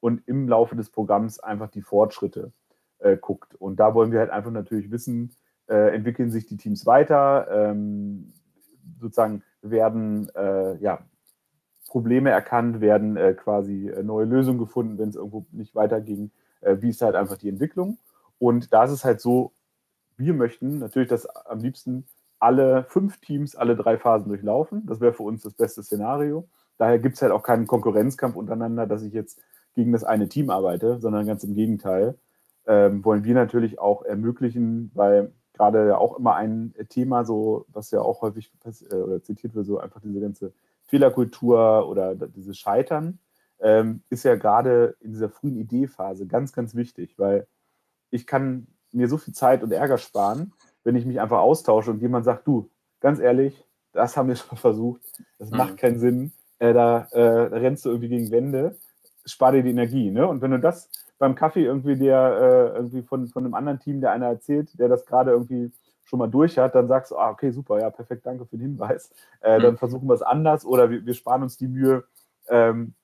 und 0.00 0.22
im 0.26 0.48
Laufe 0.48 0.76
des 0.76 0.90
Programms 0.90 1.38
einfach 1.40 1.70
die 1.70 1.82
Fortschritte 1.82 2.52
äh, 2.98 3.16
guckt. 3.16 3.54
Und 3.54 3.76
da 3.80 3.94
wollen 3.94 4.12
wir 4.12 4.18
halt 4.18 4.30
einfach 4.30 4.50
natürlich 4.50 4.90
wissen, 4.90 5.34
äh, 5.68 5.94
entwickeln 5.94 6.30
sich 6.30 6.46
die 6.46 6.56
Teams 6.56 6.86
weiter, 6.86 7.48
ähm, 7.50 8.32
sozusagen 9.00 9.42
werden 9.62 10.28
äh, 10.34 10.76
ja, 10.76 11.00
Probleme 11.88 12.30
erkannt, 12.30 12.80
werden 12.80 13.16
äh, 13.16 13.34
quasi 13.34 13.88
äh, 13.88 14.02
neue 14.02 14.26
Lösungen 14.26 14.58
gefunden, 14.58 14.98
wenn 14.98 15.08
es 15.08 15.16
irgendwo 15.16 15.46
nicht 15.52 15.74
weiterging. 15.74 16.30
Äh, 16.60 16.76
wie 16.80 16.90
ist 16.90 17.02
halt 17.02 17.14
einfach 17.14 17.38
die 17.38 17.48
Entwicklung? 17.48 17.98
Und 18.38 18.72
da 18.72 18.84
ist 18.84 18.90
es 18.90 19.04
halt 19.04 19.20
so, 19.20 19.52
wir 20.16 20.34
möchten 20.34 20.78
natürlich, 20.78 21.08
dass 21.08 21.26
am 21.26 21.60
liebsten 21.60 22.06
alle 22.38 22.84
fünf 22.84 23.20
Teams 23.20 23.56
alle 23.56 23.76
drei 23.76 23.96
Phasen 23.96 24.28
durchlaufen. 24.28 24.84
Das 24.86 25.00
wäre 25.00 25.12
für 25.12 25.22
uns 25.22 25.42
das 25.42 25.54
beste 25.54 25.82
Szenario. 25.82 26.48
Daher 26.76 26.98
gibt 26.98 27.16
es 27.16 27.22
halt 27.22 27.32
auch 27.32 27.42
keinen 27.42 27.66
Konkurrenzkampf 27.66 28.36
untereinander, 28.36 28.86
dass 28.86 29.02
ich 29.02 29.12
jetzt 29.12 29.40
gegen 29.74 29.92
das 29.92 30.04
eine 30.04 30.28
Team 30.28 30.50
arbeite, 30.50 31.00
sondern 31.00 31.26
ganz 31.26 31.44
im 31.44 31.54
Gegenteil. 31.54 32.16
Ähm, 32.66 33.04
wollen 33.04 33.24
wir 33.24 33.34
natürlich 33.34 33.78
auch 33.78 34.02
ermöglichen, 34.02 34.90
weil 34.94 35.32
gerade 35.54 35.88
ja 35.88 35.98
auch 35.98 36.18
immer 36.18 36.34
ein 36.34 36.74
Thema, 36.88 37.24
so 37.24 37.64
was 37.68 37.90
ja 37.90 38.00
auch 38.00 38.22
häufig 38.22 38.50
äh, 38.90 38.94
oder 38.94 39.22
zitiert 39.22 39.54
wird, 39.54 39.66
so 39.66 39.78
einfach 39.78 40.00
diese 40.00 40.20
ganze 40.20 40.52
Fehlerkultur 40.82 41.88
oder 41.88 42.14
dieses 42.14 42.58
Scheitern, 42.58 43.18
ähm, 43.60 44.02
ist 44.10 44.24
ja 44.24 44.34
gerade 44.34 44.96
in 45.00 45.12
dieser 45.12 45.30
frühen 45.30 45.56
Ideephase 45.56 46.26
ganz, 46.26 46.52
ganz 46.52 46.74
wichtig, 46.74 47.18
weil 47.18 47.46
ich 48.10 48.26
kann 48.26 48.66
mir 48.92 49.08
so 49.08 49.16
viel 49.16 49.34
Zeit 49.34 49.62
und 49.62 49.72
Ärger 49.72 49.98
sparen, 49.98 50.52
wenn 50.82 50.96
ich 50.96 51.06
mich 51.06 51.20
einfach 51.20 51.38
austausche 51.38 51.90
und 51.90 52.02
jemand 52.02 52.24
sagt, 52.24 52.46
du, 52.46 52.68
ganz 53.00 53.18
ehrlich, 53.18 53.64
das 53.92 54.16
haben 54.16 54.28
wir 54.28 54.36
schon 54.36 54.58
versucht, 54.58 55.00
das 55.38 55.50
mhm. 55.50 55.56
macht 55.56 55.76
keinen 55.76 55.98
Sinn, 55.98 56.32
äh, 56.58 56.72
da, 56.72 57.08
äh, 57.12 57.50
da, 57.50 57.56
rennst 57.56 57.84
du 57.84 57.90
irgendwie 57.90 58.08
gegen 58.08 58.30
Wände, 58.30 58.76
spar 59.24 59.52
dir 59.52 59.62
die 59.62 59.70
Energie. 59.70 60.10
Ne? 60.10 60.26
Und 60.26 60.42
wenn 60.42 60.50
du 60.50 60.60
das 60.60 60.90
beim 61.18 61.34
Kaffee 61.34 61.64
irgendwie 61.64 61.96
der 61.96 62.72
äh, 62.72 62.76
irgendwie 62.76 63.02
von, 63.02 63.26
von 63.28 63.44
einem 63.44 63.54
anderen 63.54 63.80
Team, 63.80 64.00
der 64.00 64.12
einer 64.12 64.26
erzählt, 64.26 64.78
der 64.78 64.88
das 64.88 65.06
gerade 65.06 65.30
irgendwie 65.30 65.72
schon 66.04 66.18
mal 66.18 66.28
durch 66.28 66.58
hat, 66.58 66.74
dann 66.74 66.88
sagst 66.88 67.12
du, 67.12 67.16
ah, 67.16 67.30
okay, 67.30 67.50
super, 67.50 67.80
ja, 67.80 67.90
perfekt, 67.90 68.26
danke 68.26 68.44
für 68.44 68.56
den 68.56 68.62
Hinweis. 68.62 69.10
Äh, 69.40 69.58
mhm. 69.58 69.62
Dann 69.62 69.76
versuchen 69.78 70.08
wir 70.08 70.14
es 70.14 70.22
anders 70.22 70.64
oder 70.64 70.90
wir, 70.90 71.04
wir 71.04 71.14
sparen 71.14 71.42
uns 71.42 71.56
die 71.56 71.68
Mühe, 71.68 72.04
ähm, 72.48 72.94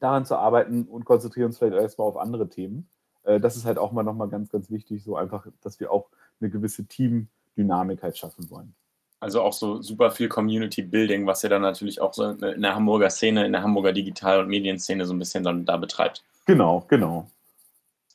daran 0.00 0.24
zu 0.24 0.36
arbeiten 0.36 0.84
und 0.84 1.04
konzentrieren 1.04 1.46
uns 1.46 1.58
vielleicht 1.58 1.74
erstmal 1.74 2.08
auf 2.08 2.16
andere 2.16 2.48
Themen. 2.48 2.88
Äh, 3.24 3.40
das 3.40 3.56
ist 3.56 3.64
halt 3.64 3.78
auch 3.78 3.92
mal 3.92 4.02
nochmal 4.02 4.28
ganz, 4.28 4.50
ganz 4.50 4.70
wichtig, 4.70 5.02
so 5.02 5.16
einfach, 5.16 5.46
dass 5.62 5.80
wir 5.80 5.90
auch 5.90 6.08
eine 6.40 6.50
gewisse 6.50 6.86
Teamdynamik 6.86 8.02
halt 8.02 8.18
schaffen 8.18 8.48
wollen. 8.50 8.74
Also 9.20 9.40
auch 9.40 9.54
so 9.54 9.80
super 9.80 10.10
viel 10.10 10.28
Community 10.28 10.82
Building, 10.82 11.26
was 11.26 11.42
ihr 11.42 11.48
dann 11.48 11.62
natürlich 11.62 12.00
auch 12.00 12.12
so 12.12 12.24
in 12.24 12.60
der 12.60 12.74
Hamburger 12.74 13.08
Szene, 13.08 13.46
in 13.46 13.52
der 13.52 13.62
Hamburger 13.62 13.92
Digital- 13.92 14.40
und 14.40 14.48
Medienszene 14.48 15.06
so 15.06 15.14
ein 15.14 15.18
bisschen 15.18 15.42
dann 15.42 15.64
da 15.64 15.78
betreibt. 15.78 16.22
Genau, 16.44 16.84
genau. 16.88 17.26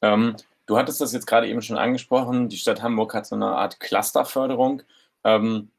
Ähm, 0.01 0.35
du 0.65 0.77
hattest 0.77 1.01
das 1.01 1.13
jetzt 1.13 1.27
gerade 1.27 1.47
eben 1.47 1.61
schon 1.61 1.77
angesprochen. 1.77 2.49
Die 2.49 2.57
Stadt 2.57 2.81
Hamburg 2.81 3.13
hat 3.13 3.25
so 3.25 3.35
eine 3.35 3.47
Art 3.47 3.79
Clusterförderung. 3.79 4.83
Ähm, 5.23 5.69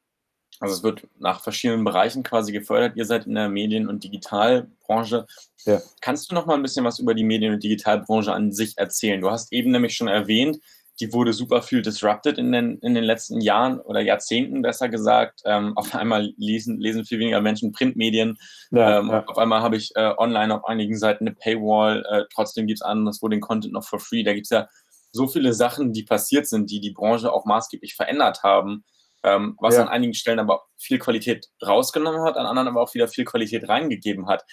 also 0.61 0.75
es 0.75 0.83
wird 0.83 1.09
nach 1.19 1.41
verschiedenen 1.43 1.85
Bereichen 1.85 2.23
quasi 2.23 2.53
gefördert. 2.53 2.97
Ihr 2.97 3.07
seid 3.07 3.27
in 3.27 3.35
der 3.35 3.49
Medien- 3.49 3.89
und 3.89 4.05
Digitalbranche. 4.05 5.27
Ja. 5.65 5.81
Kannst 6.03 6.31
du 6.31 6.35
noch 6.35 6.45
mal 6.45 6.55
ein 6.55 6.63
bisschen 6.63 6.85
was 6.85 6.99
über 6.99 7.15
die 7.15 7.25
Medien- 7.25 7.55
und 7.55 7.63
Digitalbranche 7.63 8.33
an 8.33 8.53
sich 8.53 8.77
erzählen? 8.77 9.21
Du 9.21 9.31
hast 9.31 9.53
eben 9.53 9.71
nämlich 9.71 9.97
schon 9.97 10.09
erwähnt, 10.09 10.61
die 11.01 11.13
wurde 11.13 11.33
super 11.33 11.63
viel 11.63 11.83
disrupted 11.83 12.39
in 12.39 12.53
den, 12.53 12.79
in 12.79 12.95
den 12.95 13.05
letzten 13.05 13.41
Jahren 13.41 13.81
oder 13.81 14.01
Jahrzehnten, 14.01 14.63
besser 14.63 14.89
gesagt. 14.89 15.41
Ähm, 15.45 15.77
auf 15.77 15.95
einmal 15.95 16.33
lesen, 16.37 16.79
lesen 16.79 17.05
viel 17.05 17.19
weniger 17.19 17.41
Menschen 17.41 17.73
Printmedien. 17.73 18.39
Ja, 18.71 18.99
ähm, 18.99 19.09
ja. 19.09 19.25
Auf 19.27 19.39
einmal 19.39 19.63
habe 19.63 19.77
ich 19.77 19.91
äh, 19.97 20.13
online 20.17 20.55
auf 20.55 20.65
einigen 20.65 20.97
Seiten 20.97 21.27
eine 21.27 21.35
Paywall. 21.35 22.05
Äh, 22.11 22.25
trotzdem 22.33 22.67
gibt 22.67 22.79
es 22.79 22.83
anderes, 22.83 23.23
wo 23.23 23.29
den 23.29 23.41
Content 23.41 23.73
noch 23.73 23.85
for 23.85 23.99
free. 23.99 24.23
Da 24.23 24.35
gibt 24.35 24.47
es 24.47 24.51
ja 24.51 24.69
so 25.13 25.27
viele 25.27 25.55
Sachen, 25.55 25.93
die 25.93 26.05
passiert 26.05 26.47
sind, 26.47 26.71
die 26.71 26.81
die 26.81 26.93
Branche 26.93 27.33
auch 27.33 27.45
maßgeblich 27.45 27.95
verändert 27.95 28.43
haben 28.43 28.85
ähm, 29.23 29.57
was 29.61 29.77
ja. 29.77 29.83
an 29.83 29.89
einigen 29.89 30.15
Stellen 30.15 30.39
aber 30.39 30.63
viel 30.77 30.99
Qualität 30.99 31.49
rausgenommen 31.65 32.23
hat, 32.23 32.37
an 32.37 32.47
anderen 32.47 32.69
aber 32.69 32.83
auch 32.83 32.95
wieder 32.95 33.09
viel 33.09 33.25
Qualität 33.25 33.69
reingegeben 33.69 34.29
hat. 34.29 34.45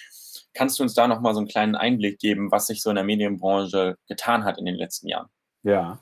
Kannst 0.53 0.79
du 0.79 0.83
uns 0.83 0.93
da 0.93 1.07
nochmal 1.07 1.33
so 1.33 1.39
einen 1.39 1.47
kleinen 1.47 1.75
Einblick 1.75 2.19
geben, 2.19 2.51
was 2.51 2.67
sich 2.67 2.81
so 2.81 2.89
in 2.89 2.95
der 2.95 3.05
Medienbranche 3.05 3.97
getan 4.07 4.43
hat 4.43 4.57
in 4.57 4.65
den 4.65 4.75
letzten 4.75 5.07
Jahren? 5.07 5.27
Ja, 5.63 5.99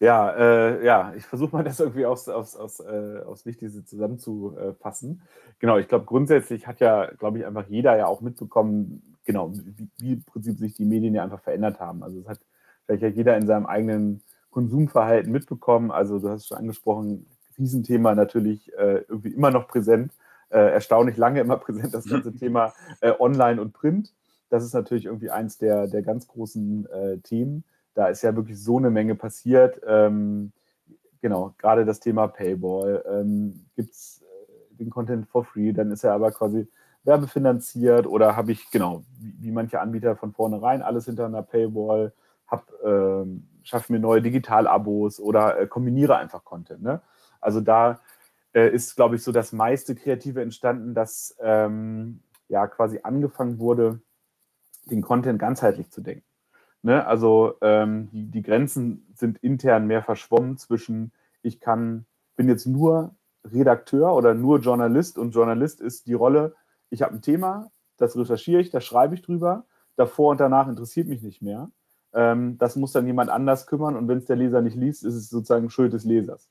ja, 0.00 0.30
äh, 0.30 0.84
ja, 0.84 1.12
ich 1.16 1.24
versuche 1.24 1.54
mal 1.54 1.64
das 1.64 1.80
irgendwie 1.80 2.06
aus, 2.06 2.28
aus, 2.28 2.56
aus, 2.56 2.80
äh, 2.80 3.20
aus 3.26 3.44
Licht 3.44 3.60
diese 3.60 3.84
zusammenzufassen. 3.84 5.22
Genau, 5.58 5.78
ich 5.78 5.88
glaube, 5.88 6.04
grundsätzlich 6.04 6.66
hat 6.66 6.80
ja, 6.80 7.10
glaube 7.18 7.38
ich, 7.38 7.46
einfach 7.46 7.66
jeder 7.68 7.96
ja 7.96 8.06
auch 8.06 8.20
mitbekommen, 8.20 9.16
genau, 9.24 9.52
wie, 9.52 9.88
wie 9.98 10.12
im 10.12 10.24
Prinzip 10.24 10.58
sich 10.58 10.74
die 10.74 10.84
Medien 10.84 11.14
ja 11.14 11.22
einfach 11.22 11.40
verändert 11.40 11.80
haben. 11.80 12.02
Also 12.02 12.20
es 12.20 12.28
hat 12.28 12.40
vielleicht 12.86 13.02
ja 13.02 13.08
jeder 13.08 13.36
in 13.36 13.46
seinem 13.46 13.66
eigenen 13.66 14.22
Konsumverhalten 14.50 15.30
mitbekommen. 15.30 15.90
Also 15.90 16.18
du 16.18 16.28
hast 16.28 16.48
schon 16.48 16.58
angesprochen, 16.58 17.26
Riesenthema 17.58 18.14
natürlich 18.14 18.72
äh, 18.74 19.04
irgendwie 19.08 19.30
immer 19.30 19.50
noch 19.50 19.68
präsent, 19.68 20.12
äh, 20.50 20.72
erstaunlich 20.72 21.16
lange 21.16 21.40
immer 21.40 21.56
präsent, 21.58 21.92
das 21.92 22.06
ganze 22.08 22.34
Thema 22.38 22.72
äh, 23.00 23.12
Online 23.18 23.60
und 23.60 23.72
Print. 23.72 24.14
Das 24.50 24.64
ist 24.64 24.72
natürlich 24.72 25.04
irgendwie 25.04 25.30
eins 25.30 25.58
der, 25.58 25.86
der 25.88 26.02
ganz 26.02 26.26
großen 26.26 26.86
äh, 26.86 27.18
Themen. 27.18 27.64
Da 27.98 28.06
ist 28.06 28.22
ja 28.22 28.36
wirklich 28.36 28.62
so 28.62 28.78
eine 28.78 28.90
Menge 28.90 29.16
passiert. 29.16 29.80
Ähm, 29.84 30.52
genau, 31.20 31.52
gerade 31.58 31.84
das 31.84 31.98
Thema 31.98 32.28
Paywall. 32.28 33.04
Ähm, 33.10 33.66
Gibt 33.74 33.90
es 33.90 34.22
äh, 34.22 34.76
den 34.76 34.88
Content 34.88 35.26
for 35.26 35.44
free, 35.44 35.72
dann 35.72 35.90
ist 35.90 36.04
er 36.04 36.12
aber 36.12 36.30
quasi 36.30 36.68
werbefinanziert 37.02 38.06
oder 38.06 38.36
habe 38.36 38.52
ich, 38.52 38.70
genau, 38.70 39.02
wie, 39.18 39.34
wie, 39.40 39.50
manche 39.50 39.80
Anbieter 39.80 40.14
von 40.14 40.32
vornherein, 40.32 40.80
alles 40.80 41.06
hinter 41.06 41.26
einer 41.26 41.42
Paywall, 41.42 42.12
hab, 42.46 42.70
ähm, 42.84 43.48
schaffe 43.64 43.92
mir 43.92 43.98
neue 43.98 44.22
Digital-Abos 44.22 45.18
oder 45.18 45.58
äh, 45.58 45.66
kombiniere 45.66 46.18
einfach 46.18 46.44
Content. 46.44 46.84
Ne? 46.84 47.00
Also 47.40 47.60
da 47.60 47.98
äh, 48.54 48.72
ist, 48.72 48.94
glaube 48.94 49.16
ich, 49.16 49.24
so 49.24 49.32
das 49.32 49.50
meiste 49.50 49.96
Kreative 49.96 50.40
entstanden, 50.40 50.94
dass 50.94 51.36
ähm, 51.40 52.20
ja 52.46 52.68
quasi 52.68 53.00
angefangen 53.02 53.58
wurde, 53.58 54.00
den 54.84 55.02
Content 55.02 55.40
ganzheitlich 55.40 55.90
zu 55.90 56.00
denken. 56.00 56.27
Ne? 56.88 57.06
Also 57.06 57.56
ähm, 57.60 58.08
die, 58.12 58.30
die 58.30 58.40
Grenzen 58.40 59.06
sind 59.14 59.36
intern 59.42 59.86
mehr 59.86 60.02
verschwommen 60.02 60.56
zwischen, 60.56 61.12
ich 61.42 61.60
kann, 61.60 62.06
bin 62.34 62.48
jetzt 62.48 62.64
nur 62.64 63.14
Redakteur 63.44 64.14
oder 64.14 64.32
nur 64.32 64.60
Journalist 64.60 65.18
und 65.18 65.32
Journalist 65.32 65.82
ist 65.82 66.06
die 66.06 66.14
Rolle, 66.14 66.54
ich 66.88 67.02
habe 67.02 67.12
ein 67.12 67.20
Thema, 67.20 67.70
das 67.98 68.16
recherchiere 68.16 68.62
ich, 68.62 68.70
da 68.70 68.80
schreibe 68.80 69.14
ich 69.14 69.20
drüber, 69.20 69.66
davor 69.96 70.30
und 70.30 70.40
danach 70.40 70.66
interessiert 70.66 71.08
mich 71.08 71.20
nicht 71.20 71.42
mehr. 71.42 71.70
Ähm, 72.14 72.56
das 72.56 72.74
muss 72.74 72.92
dann 72.92 73.06
jemand 73.06 73.28
anders 73.28 73.66
kümmern 73.66 73.94
und 73.94 74.08
wenn 74.08 74.16
es 74.16 74.24
der 74.24 74.36
Leser 74.36 74.62
nicht 74.62 74.76
liest, 74.76 75.04
ist 75.04 75.14
es 75.14 75.28
sozusagen 75.28 75.68
Schuld 75.68 75.92
des 75.92 76.06
Lesers. 76.06 76.48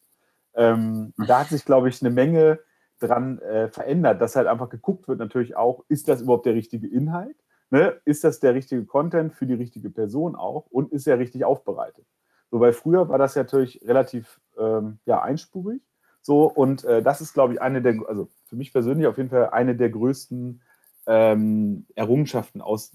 Ähm, 0.53 1.15
da 1.17 1.39
hat 1.39 1.47
sich, 1.47 1.65
glaube 1.65 1.89
ich, 1.89 1.99
eine 2.03 2.11
Menge 2.11 2.59
dran 2.99 3.39
äh, 3.39 3.69
verändert, 3.69 4.21
dass 4.21 4.35
halt 4.35 4.45
einfach 4.45 4.69
geguckt 4.69 5.07
wird, 5.07 5.17
natürlich 5.17 5.55
auch, 5.55 5.83
ist 5.87 6.07
das 6.07 6.21
überhaupt 6.21 6.45
der 6.45 6.53
richtige 6.53 6.85
Inhalt? 6.85 7.37
Ne? 7.69 7.99
Ist 8.05 8.23
das 8.23 8.39
der 8.39 8.53
richtige 8.53 8.85
Content 8.85 9.33
für 9.33 9.45
die 9.45 9.53
richtige 9.53 9.89
Person 9.89 10.35
auch? 10.35 10.67
Und 10.69 10.91
ist 10.91 11.07
er 11.07 11.19
richtig 11.19 11.43
aufbereitet? 11.43 12.05
So, 12.49 12.59
weil 12.59 12.73
früher 12.73 13.09
war 13.09 13.17
das 13.17 13.35
ja 13.35 13.43
natürlich 13.43 13.81
relativ 13.85 14.39
ähm, 14.57 14.99
ja, 15.05 15.21
einspurig. 15.21 15.81
So, 16.21 16.45
und 16.45 16.83
äh, 16.85 17.01
das 17.01 17.21
ist, 17.21 17.33
glaube 17.33 17.53
ich, 17.53 17.61
eine 17.61 17.81
der, 17.81 17.95
also 18.07 18.29
für 18.45 18.55
mich 18.55 18.71
persönlich 18.71 19.07
auf 19.07 19.17
jeden 19.17 19.29
Fall 19.29 19.49
eine 19.49 19.75
der 19.75 19.89
größten 19.89 20.61
ähm, 21.07 21.85
Errungenschaften 21.95 22.61
aus 22.61 22.91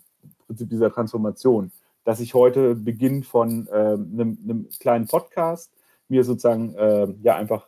Prinzip 0.53 0.69
dieser 0.69 0.93
Transformation, 0.93 1.73
dass 2.05 2.21
ich 2.21 2.35
heute 2.35 2.75
beginne 2.75 3.23
von 3.23 3.69
ähm, 3.73 4.11
einem, 4.13 4.39
einem 4.45 4.69
kleinen 4.81 5.07
Podcast 5.07 5.73
mir 6.09 6.25
sozusagen 6.25 6.75
äh, 6.75 7.09
ja 7.23 7.37
einfach 7.37 7.67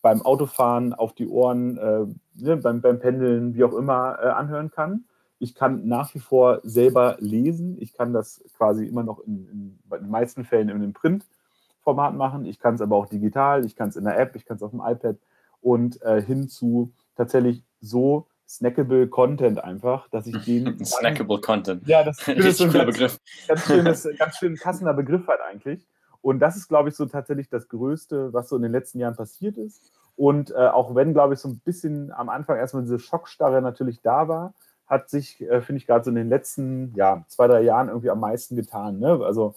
beim 0.00 0.22
Autofahren 0.22 0.94
auf 0.94 1.12
die 1.12 1.26
Ohren, 1.26 1.76
äh, 1.76 2.06
ne, 2.34 2.56
beim, 2.58 2.80
beim 2.80 3.00
Pendeln, 3.00 3.54
wie 3.54 3.64
auch 3.64 3.72
immer, 3.72 4.16
äh, 4.22 4.28
anhören 4.28 4.70
kann. 4.70 5.06
Ich 5.38 5.54
kann 5.54 5.86
nach 5.86 6.14
wie 6.14 6.18
vor 6.18 6.60
selber 6.64 7.16
lesen. 7.20 7.76
Ich 7.80 7.92
kann 7.92 8.12
das 8.12 8.42
quasi 8.56 8.86
immer 8.86 9.02
noch 9.02 9.20
in, 9.20 9.48
in, 9.48 9.78
den 9.90 10.10
meisten 10.10 10.44
Fällen 10.44 10.68
in 10.68 10.76
einem 10.76 10.92
Printformat 10.92 12.14
machen. 12.14 12.44
Ich 12.44 12.58
kann 12.58 12.74
es 12.74 12.80
aber 12.80 12.96
auch 12.96 13.06
digital. 13.06 13.64
Ich 13.64 13.76
kann 13.76 13.88
es 13.88 13.96
in 13.96 14.04
der 14.04 14.18
App, 14.18 14.34
ich 14.36 14.44
kann 14.44 14.56
es 14.56 14.62
auf 14.62 14.72
dem 14.72 14.82
iPad 14.84 15.16
und 15.60 16.02
äh, 16.02 16.22
hin 16.22 16.48
zu 16.48 16.92
tatsächlich 17.16 17.64
so 17.80 18.26
snackable 18.48 19.08
Content 19.08 19.62
einfach, 19.62 20.08
dass 20.08 20.26
ich 20.26 20.44
den. 20.44 20.78
snackable 20.84 21.40
Content. 21.40 21.86
Ja, 21.86 22.02
das, 22.02 22.18
ist 22.28 22.60
ein 22.60 22.72
ganz, 22.72 22.86
Begriff. 22.86 23.20
Ganz, 23.46 23.66
schönes, 23.66 24.08
ganz 24.18 24.36
schön 24.36 24.58
passender 24.58 24.94
Begriff 24.94 25.26
halt 25.26 25.40
eigentlich. 25.40 25.86
Und 26.20 26.40
das 26.40 26.56
ist, 26.56 26.68
glaube 26.68 26.88
ich, 26.88 26.96
so 26.96 27.06
tatsächlich 27.06 27.48
das 27.48 27.68
Größte, 27.68 28.32
was 28.32 28.48
so 28.48 28.56
in 28.56 28.62
den 28.62 28.72
letzten 28.72 28.98
Jahren 28.98 29.14
passiert 29.14 29.56
ist. 29.56 29.92
Und 30.16 30.50
äh, 30.50 30.54
auch 30.66 30.94
wenn, 30.94 31.12
glaube 31.12 31.34
ich, 31.34 31.40
so 31.40 31.48
ein 31.48 31.60
bisschen 31.60 32.10
am 32.10 32.28
Anfang 32.28 32.56
erstmal 32.56 32.82
diese 32.82 32.98
Schockstarre 32.98 33.62
natürlich 33.62 34.00
da 34.02 34.26
war, 34.26 34.54
hat 34.88 35.10
sich, 35.10 35.40
äh, 35.42 35.60
finde 35.60 35.78
ich, 35.78 35.86
gerade 35.86 36.04
so 36.04 36.10
in 36.10 36.16
den 36.16 36.28
letzten 36.28 36.94
ja, 36.94 37.24
zwei, 37.28 37.46
drei 37.46 37.60
Jahren 37.60 37.88
irgendwie 37.88 38.10
am 38.10 38.20
meisten 38.20 38.56
getan. 38.56 38.98
Ne? 38.98 39.20
Also 39.22 39.54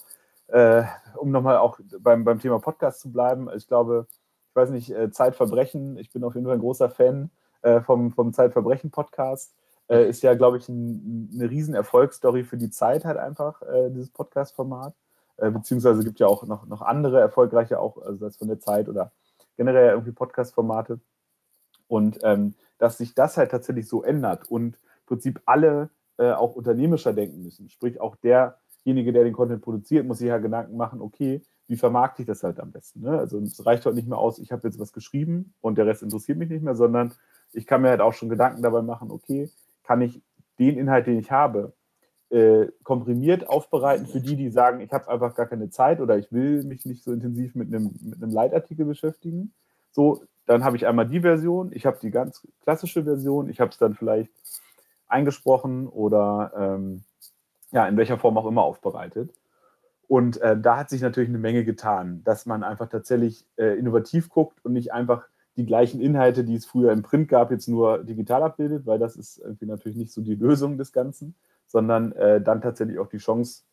äh, 0.48 0.84
um 1.16 1.32
nochmal 1.32 1.58
auch 1.58 1.80
beim, 2.00 2.26
beim 2.26 2.40
Thema 2.40 2.60
Podcast 2.60 3.00
zu 3.00 3.12
bleiben, 3.12 3.50
ich 3.56 3.68
glaube, 3.68 4.08
ich 4.50 4.56
weiß 4.56 4.70
nicht, 4.72 4.92
äh, 4.92 5.10
Zeitverbrechen, 5.10 5.98
ich 5.98 6.12
bin 6.12 6.24
auf 6.26 6.36
jeden 6.36 6.46
Fall 6.46 6.58
ein 6.58 6.62
großer 6.62 6.90
Fan 6.90 7.32
äh, 7.62 7.80
vom, 7.80 8.12
vom 8.12 8.34
Zeitverbrechen-Podcast. 8.34 9.56
Äh, 9.88 10.10
ist 10.10 10.24
ja, 10.24 10.34
glaube 10.34 10.58
ich, 10.58 10.68
ein, 10.68 11.30
eine 11.34 11.50
riesen 11.50 11.74
Erfolgsstory 11.74 12.44
für 12.44 12.58
die 12.58 12.70
Zeit 12.70 13.06
halt 13.06 13.18
einfach, 13.18 13.62
äh, 13.62 13.90
dieses 13.90 14.12
Podcast-Format. 14.12 14.94
Beziehungsweise 15.38 16.04
gibt 16.04 16.20
ja 16.20 16.28
auch 16.28 16.46
noch, 16.46 16.68
noch 16.68 16.84
andere 16.84 17.20
erfolgreiche, 17.20 17.80
auch 17.80 17.98
also 17.98 18.26
das 18.26 18.38
von 18.38 18.48
der 18.48 18.60
Zeit 18.60 18.88
oder 18.88 19.12
generell 19.58 19.90
irgendwie 19.90 20.12
Podcast-Formate. 20.12 21.00
Und 21.88 22.20
ähm, 22.22 22.54
dass 22.78 23.00
sich 23.00 23.16
das 23.16 23.38
halt 23.38 23.50
tatsächlich 23.50 23.88
so 23.88 24.04
ändert 24.04 24.52
und 24.52 24.78
Prinzip 25.12 25.42
alle 25.46 25.90
äh, 26.18 26.32
auch 26.32 26.56
unternehmischer 26.56 27.12
denken 27.12 27.44
müssen. 27.44 27.68
Sprich, 27.68 28.00
auch 28.00 28.16
derjenige, 28.16 29.12
der 29.12 29.26
den 29.26 29.34
Content 29.34 29.62
produziert, 29.62 30.08
muss 30.08 30.20
sich 30.20 30.30
ja 30.30 30.38
Gedanken 30.38 30.78
machen, 30.78 31.02
okay, 31.02 31.42
wie 31.68 31.76
vermarkte 31.76 32.22
ich 32.22 32.28
das 32.28 32.44
halt 32.44 32.62
am 32.62 32.72
besten? 32.72 33.02
Ne? 33.02 33.20
Also 33.20 33.38
es 33.40 33.66
reicht 33.66 33.86
heute 33.86 33.98
nicht 33.98 34.08
mehr 34.08 34.18
aus, 34.18 34.40
ich 34.40 34.54
habe 34.54 34.66
jetzt 34.66 34.80
was 34.80 34.94
geschrieben 34.94 35.54
und 35.60 35.78
der 35.78 35.86
Rest 35.86 36.02
interessiert 36.02 36.38
mich 36.38 36.50
nicht 36.50 36.64
mehr, 36.64 36.76
sondern 36.76 37.14
ich 37.52 37.68
kann 37.68 37.82
mir 37.82 37.90
halt 37.90 38.00
auch 38.00 38.14
schon 38.14 38.30
Gedanken 38.30 38.62
dabei 38.62 38.82
machen, 38.82 39.12
okay, 39.12 39.50
kann 39.84 40.00
ich 40.00 40.22
den 40.60 40.78
Inhalt, 40.78 41.08
den 41.08 41.20
ich 41.20 41.30
habe, 41.30 41.74
äh, 42.30 42.68
komprimiert 42.84 43.50
aufbereiten 43.50 44.06
für 44.06 44.22
die, 44.22 44.38
die 44.38 44.50
sagen, 44.50 44.80
ich 44.80 44.94
habe 44.94 45.10
einfach 45.10 45.36
gar 45.36 45.48
keine 45.48 45.72
Zeit 45.72 46.00
oder 46.00 46.18
ich 46.18 46.32
will 46.32 46.64
mich 46.64 46.86
nicht 46.86 47.04
so 47.04 47.12
intensiv 47.12 47.54
mit 47.56 47.68
einem, 47.68 47.94
mit 48.02 48.24
einem 48.24 48.32
Leitartikel 48.32 48.86
beschäftigen. 48.86 49.54
So, 49.92 50.24
dann 50.46 50.64
habe 50.64 50.78
ich 50.78 50.88
einmal 50.88 51.10
die 51.10 51.20
Version, 51.20 51.72
ich 51.74 51.86
habe 51.86 52.00
die 52.02 52.12
ganz 52.12 52.48
klassische 52.62 53.04
Version, 53.04 53.50
ich 53.50 53.60
habe 53.60 53.72
es 53.72 53.78
dann 53.78 53.94
vielleicht 53.94 54.32
eingesprochen 55.12 55.88
oder 55.88 56.52
ähm, 56.56 57.04
ja, 57.72 57.88
in 57.88 57.98
welcher 57.98 58.18
Form 58.18 58.38
auch 58.38 58.46
immer 58.46 58.64
aufbereitet. 58.64 59.34
Und 60.08 60.42
äh, 60.42 60.60
da 60.60 60.78
hat 60.78 60.90
sich 60.90 61.02
natürlich 61.02 61.30
eine 61.30 61.38
Menge 61.38 61.64
getan, 61.64 62.22
dass 62.26 62.46
man 62.46 62.64
einfach 62.64 62.90
tatsächlich 62.90 63.48
äh, 63.56 63.78
innovativ 63.78 64.30
guckt 64.30 64.60
und 64.66 64.74
nicht 64.74 64.92
einfach 64.92 65.24
die 65.56 65.66
gleichen 65.66 66.02
Inhalte, 66.02 66.44
die 66.44 66.56
es 66.56 66.66
früher 66.66 66.92
im 66.92 67.02
Print 67.02 67.30
gab, 67.30 67.52
jetzt 67.52 67.68
nur 67.68 68.04
digital 68.04 68.44
abbildet, 68.44 68.86
weil 68.86 69.00
das 69.00 69.16
ist 69.16 69.38
irgendwie 69.38 69.66
natürlich 69.66 69.98
nicht 69.98 70.12
so 70.12 70.22
die 70.22 70.36
Lösung 70.36 70.78
des 70.78 70.92
Ganzen, 70.92 71.36
sondern 71.66 72.12
äh, 72.14 72.42
dann 72.42 72.62
tatsächlich 72.62 73.00
auch 73.00 73.08
die 73.08 73.20
Chance 73.20 73.64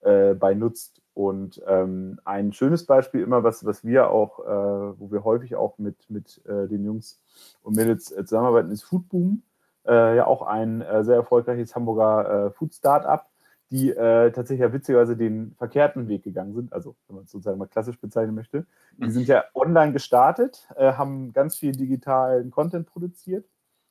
äh, 0.00 0.34
bei 0.34 0.54
nutzt. 0.54 1.02
Und 1.14 1.62
ähm, 1.66 2.20
ein 2.24 2.52
schönes 2.52 2.84
Beispiel 2.84 3.22
immer, 3.22 3.42
was, 3.42 3.64
was 3.64 3.84
wir 3.84 4.10
auch, 4.10 4.40
äh, 4.40 4.98
wo 5.00 5.10
wir 5.10 5.24
häufig 5.24 5.56
auch 5.56 5.78
mit, 5.78 6.10
mit 6.10 6.44
äh, 6.46 6.68
den 6.68 6.84
Jungs 6.84 7.20
und 7.62 7.76
Mädels 7.76 8.06
zusammenarbeiten, 8.06 8.70
ist 8.70 8.82
Foodboom. 8.82 9.42
Äh, 9.86 10.16
ja 10.16 10.26
auch 10.26 10.42
ein 10.42 10.84
sehr 11.02 11.16
erfolgreiches 11.16 11.74
Hamburger 11.74 12.50
Food-Startup, 12.52 13.24
die 13.70 13.90
äh, 13.90 14.30
tatsächlich 14.30 14.60
ja 14.60 14.72
witzigerweise 14.72 15.16
den 15.16 15.54
verkehrten 15.56 16.08
Weg 16.08 16.22
gegangen 16.22 16.54
sind, 16.54 16.72
also 16.72 16.94
wenn 17.08 17.16
man 17.16 17.24
es 17.24 17.32
sozusagen 17.32 17.58
mal 17.58 17.66
klassisch 17.66 18.00
bezeichnen 18.00 18.34
möchte. 18.34 18.66
Die 18.92 19.10
sind 19.10 19.26
ja 19.26 19.44
online 19.54 19.92
gestartet, 19.92 20.68
äh, 20.76 20.92
haben 20.92 21.32
ganz 21.32 21.56
viel 21.56 21.72
digitalen 21.72 22.50
Content 22.50 22.86
produziert 22.86 23.46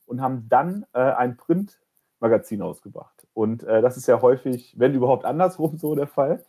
und 0.05 0.21
haben 0.21 0.47
dann 0.49 0.85
äh, 0.93 0.99
ein 0.99 1.35
Printmagazin 1.35 2.61
ausgebracht. 2.61 3.27
Und 3.33 3.63
äh, 3.63 3.81
das 3.81 3.97
ist 3.97 4.07
ja 4.07 4.21
häufig, 4.21 4.73
wenn 4.77 4.93
überhaupt 4.93 5.25
andersrum 5.25 5.77
so 5.77 5.93
der 5.93 6.07
Fall. 6.07 6.43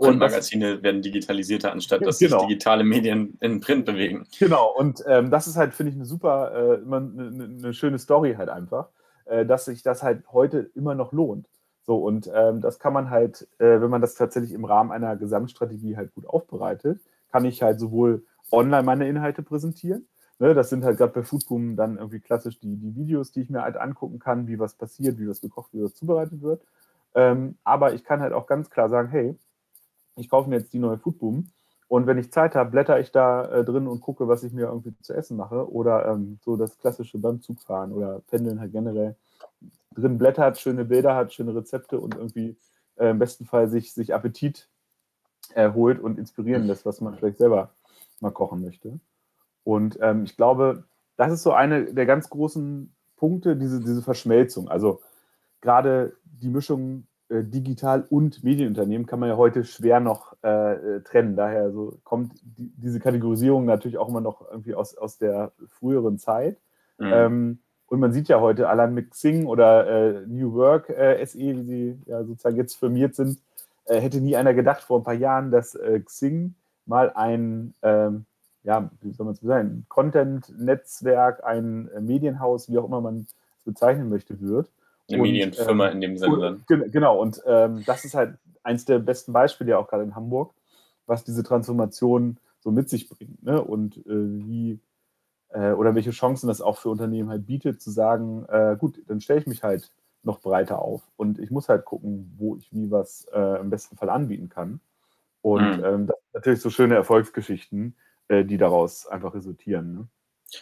Printmagazine 0.00 0.82
werden 0.82 1.02
digitalisierter, 1.02 1.72
anstatt 1.72 2.04
dass 2.04 2.18
genau. 2.18 2.40
sich 2.40 2.48
digitale 2.48 2.84
Medien 2.84 3.36
in 3.40 3.60
Print 3.60 3.84
bewegen. 3.84 4.26
Genau, 4.38 4.74
und 4.76 5.04
ähm, 5.06 5.30
das 5.30 5.46
ist 5.46 5.56
halt, 5.56 5.74
finde 5.74 5.90
ich, 5.90 5.96
eine 5.96 6.06
super, 6.06 6.52
äh, 6.54 6.74
immer 6.82 6.96
eine, 6.96 7.44
eine, 7.44 7.74
schöne 7.74 7.98
Story 7.98 8.34
halt 8.34 8.48
einfach, 8.48 8.88
äh, 9.26 9.44
dass 9.44 9.66
sich 9.66 9.82
das 9.82 10.02
halt 10.02 10.24
heute 10.32 10.70
immer 10.74 10.94
noch 10.94 11.12
lohnt. 11.12 11.46
So, 11.82 11.96
und 11.96 12.30
ähm, 12.34 12.60
das 12.60 12.78
kann 12.78 12.92
man 12.92 13.10
halt, 13.10 13.48
äh, 13.58 13.80
wenn 13.80 13.90
man 13.90 14.00
das 14.00 14.14
tatsächlich 14.14 14.52
im 14.52 14.64
Rahmen 14.64 14.90
einer 14.90 15.16
Gesamtstrategie 15.16 15.96
halt 15.96 16.14
gut 16.14 16.26
aufbereitet, 16.26 17.00
kann 17.30 17.44
ich 17.44 17.62
halt 17.62 17.78
sowohl 17.78 18.24
online 18.50 18.82
meine 18.82 19.08
Inhalte 19.08 19.42
präsentieren. 19.42 20.06
Ne, 20.38 20.54
das 20.54 20.70
sind 20.70 20.84
halt 20.84 20.96
gerade 20.96 21.12
bei 21.12 21.22
Foodboom 21.22 21.76
dann 21.76 21.98
irgendwie 21.98 22.20
klassisch 22.20 22.58
die, 22.58 22.76
die 22.76 22.96
Videos, 22.96 23.30
die 23.30 23.42
ich 23.42 23.50
mir 23.50 23.60
halt 23.62 23.76
angucken 23.76 24.18
kann, 24.18 24.46
wie 24.46 24.58
was 24.58 24.74
passiert, 24.74 25.18
wie 25.18 25.28
was 25.28 25.42
gekocht, 25.42 25.74
wie 25.74 25.82
was 25.82 25.94
zubereitet 25.94 26.40
wird. 26.40 26.62
Ähm, 27.14 27.58
aber 27.62 27.92
ich 27.92 28.04
kann 28.04 28.20
halt 28.20 28.32
auch 28.32 28.46
ganz 28.46 28.70
klar 28.70 28.88
sagen, 28.88 29.08
hey, 29.10 29.36
ich 30.20 30.28
kaufe 30.28 30.48
mir 30.48 30.56
jetzt 30.56 30.72
die 30.72 30.78
neue 30.78 30.98
Foodboom 30.98 31.48
und 31.90 32.06
wenn 32.06 32.18
ich 32.18 32.30
Zeit 32.30 32.54
habe, 32.54 32.70
blätter 32.70 33.00
ich 33.00 33.10
da 33.10 33.46
äh, 33.46 33.64
drin 33.64 33.88
und 33.88 34.00
gucke, 34.00 34.28
was 34.28 34.44
ich 34.44 34.52
mir 34.52 34.66
irgendwie 34.66 34.94
zu 35.02 35.12
essen 35.12 35.36
mache 35.36 35.68
oder 35.72 36.06
ähm, 36.06 36.38
so 36.40 36.56
das 36.56 36.78
klassische 36.78 37.18
beim 37.18 37.42
Zugfahren 37.42 37.92
oder 37.92 38.20
Pendeln 38.30 38.60
halt 38.60 38.70
generell 38.70 39.16
drin 39.96 40.16
blättert, 40.16 40.58
schöne 40.60 40.84
Bilder 40.84 41.16
hat, 41.16 41.32
schöne 41.32 41.52
Rezepte 41.52 41.98
und 41.98 42.14
irgendwie 42.14 42.56
äh, 42.94 43.10
im 43.10 43.18
besten 43.18 43.44
Fall 43.44 43.68
sich, 43.68 43.92
sich 43.92 44.14
Appetit 44.14 44.68
erholt 45.52 45.98
und 45.98 46.16
inspirieren 46.16 46.64
lässt, 46.68 46.86
was 46.86 47.00
man 47.00 47.16
vielleicht 47.16 47.38
selber 47.38 47.74
mal 48.20 48.30
kochen 48.30 48.62
möchte. 48.62 49.00
Und 49.64 49.98
ähm, 50.00 50.22
ich 50.22 50.36
glaube, 50.36 50.84
das 51.16 51.32
ist 51.32 51.42
so 51.42 51.52
eine 51.52 51.92
der 51.92 52.06
ganz 52.06 52.30
großen 52.30 52.94
Punkte, 53.16 53.56
diese, 53.56 53.80
diese 53.80 54.02
Verschmelzung. 54.02 54.68
Also 54.68 55.00
gerade 55.60 56.16
die 56.24 56.50
Mischung 56.50 57.08
äh, 57.30 57.44
digital 57.44 58.04
und 58.10 58.42
Medienunternehmen 58.42 59.06
kann 59.06 59.20
man 59.20 59.28
ja 59.28 59.36
heute 59.36 59.64
schwer 59.64 60.00
noch 60.00 60.36
äh, 60.42 61.00
trennen. 61.00 61.36
Daher 61.36 61.70
so 61.70 61.98
kommt 62.02 62.32
die, 62.42 62.72
diese 62.76 62.98
Kategorisierung 62.98 63.64
natürlich 63.64 63.98
auch 63.98 64.08
immer 64.08 64.20
noch 64.20 64.50
irgendwie 64.50 64.74
aus, 64.74 64.96
aus 64.96 65.16
der 65.16 65.52
früheren 65.68 66.18
Zeit. 66.18 66.58
Mhm. 66.98 67.10
Ähm, 67.12 67.58
und 67.86 68.00
man 68.00 68.12
sieht 68.12 68.28
ja 68.28 68.40
heute 68.40 68.68
allein 68.68 68.94
mit 68.94 69.10
Xing 69.10 69.46
oder 69.46 69.86
äh, 69.86 70.26
New 70.26 70.54
Work 70.54 70.90
äh, 70.90 71.24
SE, 71.24 71.38
wie 71.38 71.62
sie 71.62 71.98
ja 72.06 72.24
sozusagen 72.24 72.56
jetzt 72.56 72.76
firmiert 72.76 73.14
sind, 73.14 73.40
äh, 73.84 74.00
hätte 74.00 74.20
nie 74.20 74.36
einer 74.36 74.54
gedacht 74.54 74.82
vor 74.82 75.00
ein 75.00 75.04
paar 75.04 75.14
Jahren, 75.14 75.50
dass 75.50 75.74
äh, 75.74 76.00
Xing 76.00 76.54
mal 76.86 77.12
ein, 77.14 77.74
ähm, 77.82 78.26
ja, 78.62 78.90
wie 79.00 79.12
soll 79.12 79.26
man 79.26 79.34
es 79.34 79.40
sagen, 79.40 79.86
Content-Netzwerk, 79.88 81.44
ein 81.44 81.88
äh, 81.88 82.00
Medienhaus, 82.00 82.68
wie 82.68 82.78
auch 82.78 82.86
immer 82.86 83.00
man 83.00 83.20
es 83.20 83.64
bezeichnen 83.64 84.08
möchte, 84.08 84.40
wird. 84.40 84.70
Eine 85.10 85.22
und, 85.22 85.28
Medienfirma 85.28 85.88
ähm, 85.88 85.94
in 85.94 86.00
dem 86.00 86.16
Sinne. 86.18 86.58
Und, 86.68 86.92
genau, 86.92 87.18
und 87.20 87.42
ähm, 87.46 87.82
das 87.86 88.04
ist 88.04 88.14
halt 88.14 88.36
eins 88.62 88.84
der 88.84 88.98
besten 88.98 89.32
Beispiele, 89.32 89.70
ja 89.70 89.78
auch 89.78 89.88
gerade 89.88 90.04
in 90.04 90.14
Hamburg, 90.14 90.52
was 91.06 91.24
diese 91.24 91.42
Transformation 91.42 92.38
so 92.60 92.70
mit 92.70 92.88
sich 92.88 93.08
bringt. 93.08 93.42
Ne? 93.42 93.62
Und 93.62 93.98
äh, 93.98 94.02
wie 94.06 94.80
äh, 95.50 95.72
oder 95.72 95.94
welche 95.94 96.10
Chancen 96.10 96.46
das 96.46 96.60
auch 96.60 96.78
für 96.78 96.90
Unternehmen 96.90 97.30
halt 97.30 97.46
bietet, 97.46 97.80
zu 97.80 97.90
sagen, 97.90 98.44
äh, 98.48 98.76
gut, 98.78 99.02
dann 99.06 99.20
stelle 99.20 99.40
ich 99.40 99.46
mich 99.46 99.62
halt 99.62 99.90
noch 100.22 100.40
breiter 100.40 100.80
auf 100.80 101.02
und 101.16 101.38
ich 101.38 101.50
muss 101.50 101.68
halt 101.68 101.84
gucken, 101.84 102.34
wo 102.36 102.56
ich 102.56 102.72
wie 102.72 102.90
was 102.90 103.26
äh, 103.32 103.60
im 103.60 103.70
besten 103.70 103.96
Fall 103.96 104.10
anbieten 104.10 104.48
kann. 104.48 104.80
Und 105.42 105.78
mhm. 105.78 105.84
ähm, 105.84 106.06
das 106.06 106.16
sind 106.16 106.34
natürlich 106.34 106.60
so 106.60 106.70
schöne 106.70 106.94
Erfolgsgeschichten, 106.94 107.96
äh, 108.28 108.44
die 108.44 108.58
daraus 108.58 109.06
einfach 109.06 109.34
resultieren. 109.34 109.94
Ne? 109.94 110.08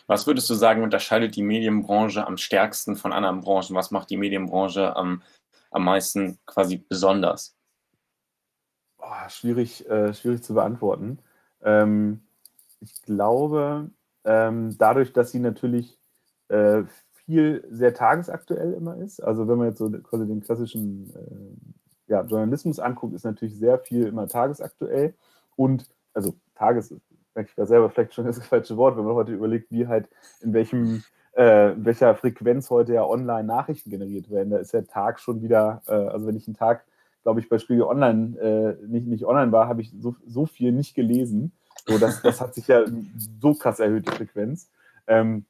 Was 0.06 0.26
würdest 0.26 0.48
du 0.50 0.54
sagen, 0.54 0.82
unterscheidet 0.82 1.36
die 1.36 1.42
Medienbranche 1.42 2.26
am 2.26 2.36
stärksten 2.36 2.96
von 2.96 3.12
anderen 3.12 3.40
Branchen? 3.40 3.74
Was 3.74 3.90
macht 3.90 4.10
die 4.10 4.16
Medienbranche 4.16 4.94
am, 4.96 5.22
am 5.70 5.84
meisten 5.84 6.38
quasi 6.46 6.78
besonders? 6.78 7.56
Boah, 8.98 9.28
schwierig, 9.28 9.88
äh, 9.88 10.12
schwierig 10.12 10.42
zu 10.42 10.54
beantworten. 10.54 11.18
Ähm, 11.62 12.22
ich 12.80 13.02
glaube, 13.02 13.90
ähm, 14.24 14.76
dadurch, 14.78 15.12
dass 15.12 15.30
sie 15.30 15.40
natürlich 15.40 15.98
äh, 16.48 16.82
viel 17.12 17.66
sehr 17.70 17.94
tagesaktuell 17.94 18.72
immer 18.72 18.96
ist. 18.96 19.20
Also 19.20 19.48
wenn 19.48 19.58
man 19.58 19.68
jetzt 19.68 19.78
so 19.78 19.90
quasi 19.90 20.26
den 20.26 20.40
klassischen 20.40 21.14
äh, 21.14 22.12
ja, 22.12 22.22
Journalismus 22.22 22.80
anguckt, 22.80 23.14
ist 23.14 23.24
natürlich 23.24 23.58
sehr 23.58 23.78
viel 23.78 24.06
immer 24.06 24.28
tagesaktuell. 24.28 25.14
Und 25.56 25.88
also 26.14 26.34
Tages, 26.54 26.94
merke 27.38 27.50
ich 27.50 27.56
da 27.56 27.66
selber 27.66 27.88
vielleicht 27.88 28.14
schon 28.14 28.26
das 28.26 28.44
falsche 28.44 28.76
Wort, 28.76 28.96
wenn 28.96 29.04
man 29.04 29.14
heute 29.14 29.32
überlegt, 29.32 29.70
wie 29.70 29.86
halt 29.86 30.08
in 30.40 30.52
welchem 30.52 31.04
äh, 31.32 31.72
welcher 31.76 32.16
Frequenz 32.16 32.68
heute 32.68 32.94
ja 32.94 33.04
online 33.04 33.44
Nachrichten 33.44 33.90
generiert 33.90 34.28
werden. 34.28 34.50
Da 34.50 34.58
ist 34.58 34.74
der 34.74 34.86
Tag 34.86 35.20
schon 35.20 35.40
wieder, 35.40 35.82
äh, 35.86 35.92
also 35.92 36.26
wenn 36.26 36.36
ich 36.36 36.48
einen 36.48 36.56
Tag, 36.56 36.84
glaube 37.22 37.38
ich, 37.38 37.48
bei 37.48 37.58
Spiegel 37.58 37.84
Online 37.84 38.36
äh, 38.40 38.86
nicht, 38.86 39.06
nicht 39.06 39.24
online 39.24 39.52
war, 39.52 39.68
habe 39.68 39.80
ich 39.80 39.92
so, 40.00 40.16
so 40.26 40.46
viel 40.46 40.72
nicht 40.72 40.94
gelesen. 40.96 41.52
So, 41.86 41.98
das, 41.98 42.22
das 42.22 42.40
hat 42.40 42.54
sich 42.54 42.66
ja 42.66 42.84
so 43.40 43.54
krass 43.54 43.78
erhöht, 43.78 44.08
die 44.08 44.16
Frequenz. 44.16 44.68
Ähm, 45.06 45.44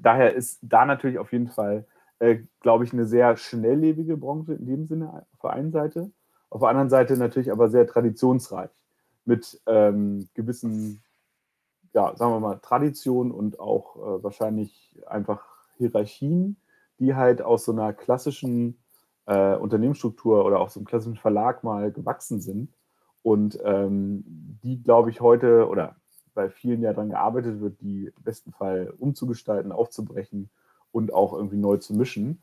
daher 0.00 0.34
ist 0.34 0.58
da 0.62 0.84
natürlich 0.84 1.18
auf 1.20 1.30
jeden 1.32 1.48
Fall, 1.48 1.86
äh, 2.18 2.38
glaube 2.60 2.82
ich, 2.82 2.92
eine 2.92 3.06
sehr 3.06 3.36
schnelllebige 3.36 4.16
Branche 4.16 4.54
in 4.54 4.66
dem 4.66 4.86
Sinne 4.86 5.24
auf 5.32 5.40
der 5.40 5.50
einen 5.50 5.70
Seite. 5.70 6.10
Auf 6.50 6.60
der 6.60 6.68
anderen 6.70 6.90
Seite 6.90 7.16
natürlich 7.16 7.52
aber 7.52 7.68
sehr 7.68 7.86
traditionsreich 7.86 8.70
mit 9.24 9.60
ähm, 9.66 10.28
gewissen, 10.34 11.00
ja, 11.94 12.16
sagen 12.16 12.32
wir 12.32 12.40
mal, 12.40 12.58
Traditionen 12.62 13.32
und 13.32 13.60
auch 13.60 13.96
äh, 13.96 14.22
wahrscheinlich 14.22 14.98
einfach 15.06 15.42
Hierarchien, 15.76 16.56
die 16.98 17.14
halt 17.14 17.42
aus 17.42 17.64
so 17.64 17.72
einer 17.72 17.92
klassischen 17.92 18.78
äh, 19.26 19.56
Unternehmensstruktur 19.56 20.44
oder 20.44 20.60
auch 20.60 20.70
so 20.70 20.80
einem 20.80 20.86
klassischen 20.86 21.16
Verlag 21.16 21.64
mal 21.64 21.92
gewachsen 21.92 22.40
sind 22.40 22.72
und 23.22 23.58
ähm, 23.64 24.24
die, 24.62 24.82
glaube 24.82 25.10
ich, 25.10 25.20
heute 25.20 25.68
oder 25.68 25.96
bei 26.34 26.48
vielen 26.50 26.82
ja 26.82 26.92
daran 26.92 27.10
gearbeitet 27.10 27.60
wird, 27.60 27.80
die 27.80 28.06
im 28.06 28.22
besten 28.24 28.52
Fall 28.52 28.92
umzugestalten, 28.98 29.70
aufzubrechen 29.72 30.50
und 30.90 31.12
auch 31.12 31.32
irgendwie 31.34 31.56
neu 31.58 31.76
zu 31.76 31.94
mischen. 31.94 32.42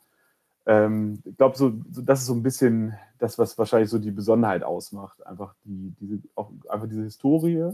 ähm, 0.65 1.21
ich 1.25 1.37
glaube, 1.37 1.57
so, 1.57 1.73
so, 1.91 2.01
das 2.01 2.21
ist 2.21 2.27
so 2.27 2.33
ein 2.33 2.43
bisschen 2.43 2.95
das, 3.19 3.37
was 3.39 3.57
wahrscheinlich 3.57 3.89
so 3.89 3.99
die 3.99 4.11
Besonderheit 4.11 4.63
ausmacht. 4.63 5.25
Einfach, 5.25 5.55
die, 5.65 5.93
diese, 5.99 6.19
auch 6.35 6.51
einfach 6.69 6.87
diese 6.87 7.03
Historie, 7.03 7.71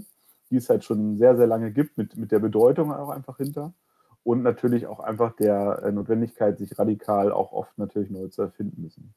die 0.49 0.58
es 0.58 0.69
halt 0.69 0.84
schon 0.84 1.17
sehr, 1.17 1.36
sehr 1.36 1.47
lange 1.47 1.71
gibt, 1.71 1.97
mit, 1.97 2.15
mit 2.17 2.31
der 2.31 2.39
Bedeutung 2.39 2.93
auch 2.93 3.10
einfach 3.10 3.38
hinter. 3.38 3.73
Und 4.23 4.41
natürlich 4.41 4.88
auch 4.88 4.99
einfach 4.99 5.36
der 5.36 5.84
äh, 5.84 5.91
Notwendigkeit, 5.91 6.58
sich 6.58 6.77
radikal 6.79 7.31
auch 7.31 7.51
oft 7.51 7.77
natürlich 7.77 8.10
neu 8.10 8.27
zu 8.27 8.41
erfinden 8.41 8.81
müssen. 8.81 9.13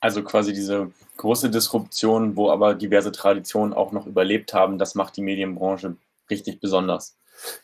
Also 0.00 0.22
quasi 0.22 0.52
diese 0.52 0.92
große 1.16 1.50
Disruption, 1.50 2.36
wo 2.36 2.50
aber 2.50 2.74
diverse 2.74 3.10
Traditionen 3.10 3.72
auch 3.72 3.92
noch 3.92 4.06
überlebt 4.06 4.54
haben, 4.54 4.78
das 4.78 4.94
macht 4.94 5.16
die 5.16 5.22
Medienbranche 5.22 5.96
richtig 6.30 6.60
besonders. 6.60 7.16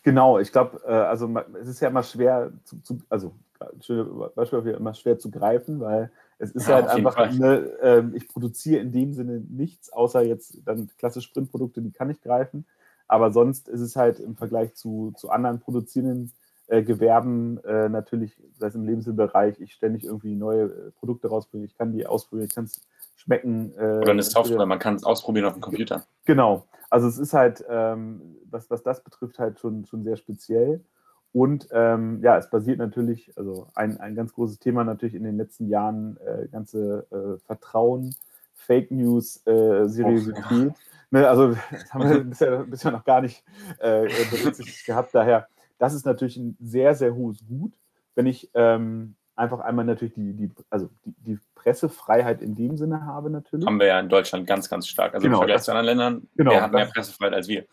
Genau, 0.03 0.39
ich 0.39 0.51
glaube, 0.51 0.81
äh, 0.85 0.91
also 0.91 1.33
es 1.61 1.67
ist 1.67 1.79
ja 1.79 1.87
immer 1.87 2.03
schwer 2.03 2.51
zu, 2.65 2.81
zu 2.81 3.01
also 3.09 3.33
Beispiel 4.35 4.75
immer 4.77 4.93
schwer 4.93 5.19
zu 5.19 5.31
greifen, 5.31 5.79
weil 5.79 6.11
es 6.39 6.51
ist 6.51 6.67
ja, 6.67 6.75
halt 6.75 6.87
einfach, 6.87 7.15
eine, 7.17 7.55
äh, 7.81 8.03
ich 8.13 8.27
produziere 8.27 8.81
in 8.81 8.91
dem 8.91 9.13
Sinne 9.13 9.41
nichts, 9.49 9.91
außer 9.91 10.21
jetzt 10.21 10.59
dann 10.65 10.89
klassische 10.97 11.27
Sprintprodukte, 11.27 11.81
die 11.81 11.91
kann 11.91 12.09
ich 12.09 12.21
greifen. 12.21 12.65
Aber 13.07 13.31
sonst 13.31 13.67
ist 13.67 13.81
es 13.81 13.95
halt 13.95 14.19
im 14.19 14.35
Vergleich 14.35 14.73
zu, 14.73 15.13
zu 15.15 15.29
anderen 15.29 15.59
produzierenden 15.59 16.31
äh, 16.67 16.81
Gewerben 16.81 17.63
äh, 17.65 17.89
natürlich, 17.89 18.35
sei 18.57 18.67
es 18.67 18.75
im 18.75 18.85
Lebensmittelbereich, 18.85 19.59
ich 19.59 19.73
ständig 19.73 20.05
irgendwie 20.05 20.35
neue 20.35 20.63
äh, 20.63 20.91
Produkte 20.91 21.27
rausbringe, 21.27 21.65
ich 21.65 21.77
kann 21.77 21.91
die 21.91 22.07
ausprobieren, 22.07 22.47
ich 22.47 22.55
kann 22.55 22.65
es 22.65 22.81
schmecken. 23.15 23.73
Äh, 23.77 23.99
Oder 23.99 24.11
eine 24.11 24.23
Software, 24.23 24.65
man 24.65 24.79
kann 24.79 24.95
es 24.95 25.03
ausprobieren 25.03 25.45
auf 25.45 25.53
dem 25.53 25.61
Computer. 25.61 26.05
Genau. 26.25 26.65
Also 26.89 27.07
es 27.07 27.17
ist 27.17 27.33
halt, 27.33 27.63
ähm, 27.69 28.37
was, 28.49 28.69
was 28.69 28.83
das 28.83 29.03
betrifft, 29.03 29.39
halt 29.39 29.59
schon, 29.59 29.85
schon 29.85 30.03
sehr 30.03 30.15
speziell. 30.15 30.83
Und 31.33 31.67
ähm, 31.71 32.19
ja, 32.21 32.37
es 32.37 32.49
basiert 32.49 32.77
natürlich, 32.77 33.35
also 33.35 33.67
ein, 33.73 33.99
ein 33.99 34.13
ganz 34.15 34.33
großes 34.33 34.59
Thema 34.59 34.83
natürlich 34.83 35.15
in 35.15 35.23
den 35.23 35.35
letzten 35.35 35.67
Jahren, 35.67 36.17
äh, 36.25 36.47
ganze 36.47 37.07
äh, 37.09 37.43
Vertrauen, 37.45 38.15
Fake 38.53 38.91
News, 38.91 39.45
äh, 39.47 39.87
Seriosität. 39.87 40.71
Oh, 40.71 40.75
ne, 41.09 41.27
also 41.27 41.55
das 41.71 41.91
haben 41.91 42.07
wir 42.07 42.23
bisher, 42.23 42.57
bisher 42.59 42.91
noch 42.91 43.03
gar 43.03 43.21
nicht 43.21 43.43
äh, 43.79 44.07
berücksichtigt 44.29 44.85
gehabt. 44.85 45.13
Daher, 45.15 45.47
das 45.79 45.95
ist 45.95 46.05
natürlich 46.05 46.37
ein 46.37 46.55
sehr, 46.61 46.93
sehr 46.93 47.15
hohes 47.15 47.39
Gut, 47.47 47.73
wenn 48.13 48.27
ich 48.27 48.51
ähm, 48.53 49.15
einfach 49.35 49.59
einmal 49.59 49.85
natürlich 49.85 50.13
die, 50.13 50.33
die, 50.33 50.51
also 50.69 50.89
die, 51.03 51.15
die, 51.25 51.39
Pressefreiheit 51.55 52.41
in 52.41 52.55
dem 52.55 52.75
Sinne 52.75 53.05
habe 53.05 53.29
natürlich. 53.29 53.65
Haben 53.65 53.79
wir 53.79 53.87
ja 53.87 53.99
in 53.99 54.09
Deutschland 54.09 54.45
ganz, 54.45 54.69
ganz 54.69 54.85
stark. 54.85 55.13
Also 55.13 55.23
genau, 55.23 55.37
im 55.37 55.39
Vergleich 55.39 55.61
zu 55.61 55.71
anderen 55.71 55.85
Ländern, 55.85 56.27
genau, 56.35 56.51
wer 56.51 56.61
hat 56.61 56.73
mehr 56.73 56.85
Pressefreiheit 56.87 57.33
als 57.33 57.47
wir. 57.47 57.63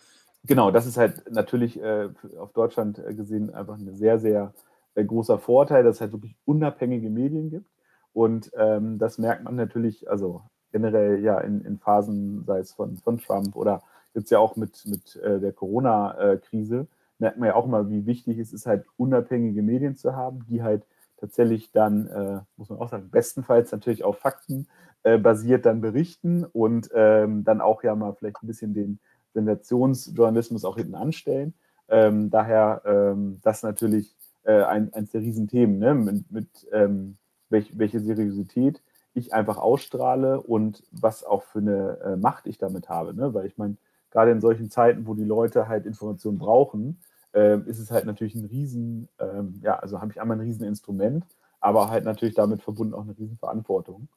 Genau, 0.44 0.70
das 0.70 0.86
ist 0.86 0.96
halt 0.96 1.30
natürlich 1.30 1.80
äh, 1.80 2.08
auf 2.38 2.52
Deutschland 2.52 2.98
äh, 2.98 3.14
gesehen 3.14 3.50
einfach 3.54 3.76
ein 3.76 3.94
sehr, 3.94 4.18
sehr 4.18 4.54
äh, 4.94 5.04
großer 5.04 5.38
Vorteil, 5.38 5.84
dass 5.84 5.96
es 5.96 6.00
halt 6.00 6.12
wirklich 6.12 6.36
unabhängige 6.46 7.10
Medien 7.10 7.50
gibt. 7.50 7.66
Und 8.12 8.50
ähm, 8.56 8.98
das 8.98 9.18
merkt 9.18 9.44
man 9.44 9.54
natürlich, 9.56 10.08
also 10.10 10.42
generell 10.72 11.20
ja 11.22 11.38
in, 11.40 11.60
in 11.64 11.78
Phasen, 11.78 12.44
sei 12.46 12.58
es 12.60 12.72
von, 12.72 12.96
von 12.96 13.18
Trump 13.18 13.54
oder 13.54 13.82
jetzt 14.14 14.30
ja 14.30 14.38
auch 14.38 14.56
mit, 14.56 14.84
mit 14.86 15.16
äh, 15.16 15.38
der 15.40 15.52
Corona-Krise, 15.52 16.86
merkt 17.18 17.38
man 17.38 17.48
ja 17.48 17.54
auch 17.54 17.66
mal, 17.66 17.88
wie 17.90 18.06
wichtig 18.06 18.38
es 18.38 18.52
ist, 18.52 18.66
halt 18.66 18.86
unabhängige 18.96 19.62
Medien 19.62 19.94
zu 19.96 20.16
haben, 20.16 20.44
die 20.48 20.62
halt 20.62 20.84
tatsächlich 21.18 21.70
dann, 21.70 22.06
äh, 22.06 22.40
muss 22.56 22.70
man 22.70 22.78
auch 22.78 22.88
sagen, 22.88 23.10
bestenfalls 23.10 23.70
natürlich 23.72 24.04
auf 24.04 24.18
Fakten 24.18 24.66
äh, 25.02 25.18
basiert 25.18 25.66
dann 25.66 25.80
berichten 25.82 26.44
und 26.44 26.90
ähm, 26.94 27.44
dann 27.44 27.60
auch 27.60 27.82
ja 27.82 27.94
mal 27.94 28.14
vielleicht 28.14 28.42
ein 28.42 28.46
bisschen 28.46 28.72
den 28.74 28.98
Sensationsjournalismus 29.34 30.64
auch 30.64 30.76
hinten 30.76 30.94
anstellen. 30.94 31.54
Ähm, 31.88 32.30
daher 32.30 32.82
ähm, 32.84 33.38
das 33.42 33.62
natürlich 33.62 34.14
äh, 34.44 34.62
ein, 34.62 34.92
eines 34.94 35.10
der 35.10 35.20
Riesenthemen, 35.20 35.78
ne? 35.78 35.94
mit, 35.94 36.30
mit 36.30 36.48
ähm, 36.72 37.16
welch, 37.48 37.76
welche 37.76 38.00
Seriosität 38.00 38.82
ich 39.12 39.34
einfach 39.34 39.58
ausstrahle 39.58 40.40
und 40.40 40.84
was 40.92 41.24
auch 41.24 41.42
für 41.42 41.58
eine 41.58 41.98
äh, 42.04 42.16
Macht 42.16 42.46
ich 42.46 42.58
damit 42.58 42.88
habe. 42.88 43.12
Ne? 43.14 43.34
Weil 43.34 43.46
ich 43.46 43.58
meine, 43.58 43.76
gerade 44.10 44.30
in 44.30 44.40
solchen 44.40 44.70
Zeiten, 44.70 45.06
wo 45.06 45.14
die 45.14 45.24
Leute 45.24 45.68
halt 45.68 45.86
Informationen 45.86 46.38
brauchen, 46.38 47.00
äh, 47.34 47.58
ist 47.66 47.78
es 47.78 47.90
halt 47.90 48.06
natürlich 48.06 48.34
ein 48.34 48.46
Riesen, 48.46 49.08
ähm, 49.18 49.60
ja, 49.62 49.78
also 49.78 50.00
habe 50.00 50.12
ich 50.12 50.20
einmal 50.20 50.36
ein 50.36 50.42
Rieseninstrument, 50.46 51.24
aber 51.60 51.90
halt 51.90 52.04
natürlich 52.04 52.34
damit 52.34 52.62
verbunden 52.62 52.94
auch 52.94 53.02
eine 53.02 53.16
Riesenverantwortung. 53.18 54.08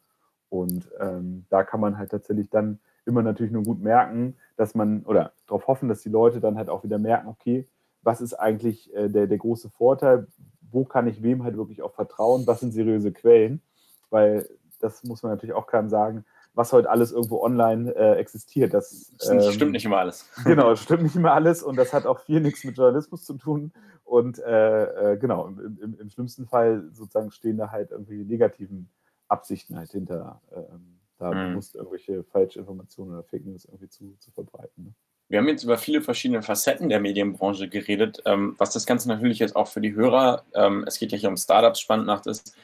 Und 0.49 0.89
ähm, 0.99 1.45
da 1.49 1.63
kann 1.63 1.79
man 1.79 1.97
halt 1.97 2.11
tatsächlich 2.11 2.49
dann 2.49 2.79
immer 3.05 3.21
natürlich 3.21 3.51
nur 3.51 3.63
gut 3.63 3.81
merken, 3.81 4.35
dass 4.55 4.75
man, 4.75 5.03
oder 5.03 5.33
darauf 5.47 5.67
hoffen, 5.67 5.89
dass 5.89 6.01
die 6.01 6.09
Leute 6.09 6.39
dann 6.39 6.57
halt 6.57 6.69
auch 6.69 6.83
wieder 6.83 6.99
merken, 6.99 7.27
okay, 7.27 7.67
was 8.01 8.21
ist 8.21 8.33
eigentlich 8.33 8.93
äh, 8.93 9.09
der, 9.09 9.27
der 9.27 9.37
große 9.37 9.69
Vorteil, 9.69 10.27
wo 10.71 10.85
kann 10.85 11.07
ich 11.07 11.21
wem 11.21 11.43
halt 11.43 11.57
wirklich 11.57 11.81
auch 11.81 11.93
vertrauen, 11.93 12.47
was 12.47 12.59
sind 12.59 12.73
seriöse 12.73 13.11
Quellen, 13.11 13.61
weil 14.09 14.47
das 14.79 15.03
muss 15.03 15.23
man 15.23 15.31
natürlich 15.31 15.55
auch 15.55 15.67
keinem 15.67 15.89
sagen, 15.89 16.25
was 16.53 16.71
heute 16.71 16.89
alles 16.89 17.11
irgendwo 17.11 17.41
online 17.41 17.95
äh, 17.95 18.15
existiert. 18.15 18.73
Das, 18.73 19.11
das 19.17 19.29
ähm, 19.29 19.51
stimmt 19.51 19.71
nicht 19.71 19.85
immer 19.85 19.97
alles. 19.97 20.29
Genau, 20.43 20.69
das 20.69 20.81
stimmt 20.81 21.03
nicht 21.03 21.15
immer 21.15 21.33
alles 21.33 21.63
und 21.63 21.77
das 21.77 21.93
hat 21.93 22.05
auch 22.05 22.19
viel 22.19 22.41
nichts 22.41 22.63
mit 22.63 22.77
Journalismus 22.77 23.23
zu 23.23 23.35
tun. 23.35 23.71
Und 24.03 24.37
äh, 24.39 25.13
äh, 25.13 25.17
genau, 25.17 25.47
im, 25.47 25.79
im, 25.81 25.99
im, 25.99 26.09
schlimmsten 26.09 26.45
Fall 26.45 26.89
sozusagen 26.91 27.31
stehen 27.31 27.57
da 27.57 27.71
halt 27.71 27.91
irgendwie 27.91 28.23
negativen 28.23 28.89
Absichten 29.27 29.77
halt 29.77 29.91
hinter, 29.91 30.41
ähm, 30.51 30.99
da 31.17 31.31
mhm. 31.31 31.51
bewusst 31.51 31.75
irgendwelche 31.75 32.23
Falschinformationen 32.23 33.13
oder 33.13 33.23
Fake 33.23 33.45
News 33.45 33.65
irgendwie 33.65 33.89
zu, 33.89 34.15
zu 34.19 34.31
verbreiten. 34.31 34.85
Ne? 34.85 34.93
Wir 35.29 35.39
haben 35.39 35.47
jetzt 35.47 35.63
über 35.63 35.77
viele 35.77 36.01
verschiedene 36.01 36.41
Facetten 36.41 36.89
der 36.89 36.99
Medienbranche 36.99 37.67
geredet, 37.67 38.21
ähm, 38.25 38.55
was 38.57 38.71
das 38.71 38.85
Ganze 38.85 39.07
natürlich 39.07 39.39
jetzt 39.39 39.55
auch 39.55 39.67
für 39.67 39.81
die 39.81 39.95
Hörer, 39.95 40.43
ähm, 40.53 40.83
es 40.87 40.99
geht 40.99 41.11
ja 41.11 41.17
hier 41.17 41.29
um 41.29 41.37
Startups 41.37 41.79
spannend 41.79 42.05
macht, 42.05 42.27
ist, 42.27 42.55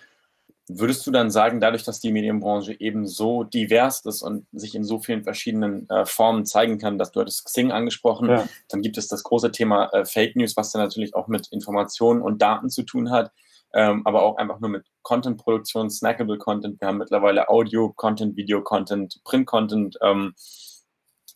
Würdest 0.71 1.05
du 1.07 1.11
dann 1.11 1.31
sagen, 1.31 1.59
dadurch, 1.59 1.83
dass 1.83 1.99
die 1.99 2.11
Medienbranche 2.11 2.79
eben 2.79 3.07
so 3.07 3.43
divers 3.43 4.05
ist 4.05 4.21
und 4.21 4.45
sich 4.51 4.75
in 4.75 4.83
so 4.83 4.99
vielen 4.99 5.23
verschiedenen 5.23 5.89
äh, 5.89 6.05
Formen 6.05 6.45
zeigen 6.45 6.77
kann, 6.77 6.99
dass 6.99 7.11
du 7.11 7.19
hattest 7.19 7.43
Xing 7.45 7.71
angesprochen, 7.71 8.29
ja. 8.29 8.47
dann 8.69 8.83
gibt 8.83 8.99
es 8.99 9.07
das 9.07 9.23
große 9.23 9.51
Thema 9.51 9.89
äh, 9.93 10.05
Fake 10.05 10.35
News, 10.35 10.55
was 10.55 10.71
dann 10.71 10.83
natürlich 10.83 11.15
auch 11.15 11.27
mit 11.27 11.47
Informationen 11.47 12.21
und 12.21 12.43
Daten 12.43 12.69
zu 12.69 12.83
tun 12.83 13.09
hat, 13.09 13.31
ähm, 13.73 14.01
aber 14.05 14.23
auch 14.23 14.37
einfach 14.37 14.59
nur 14.59 14.69
mit 14.69 14.85
Content-Produktion, 15.03 15.89
snackable 15.89 16.37
Content. 16.37 16.79
Wir 16.79 16.87
haben 16.87 16.97
mittlerweile 16.97 17.49
Audio-Content, 17.49 18.35
Video-Content, 18.35 19.21
Print-Content. 19.23 19.97
Ähm, 20.01 20.33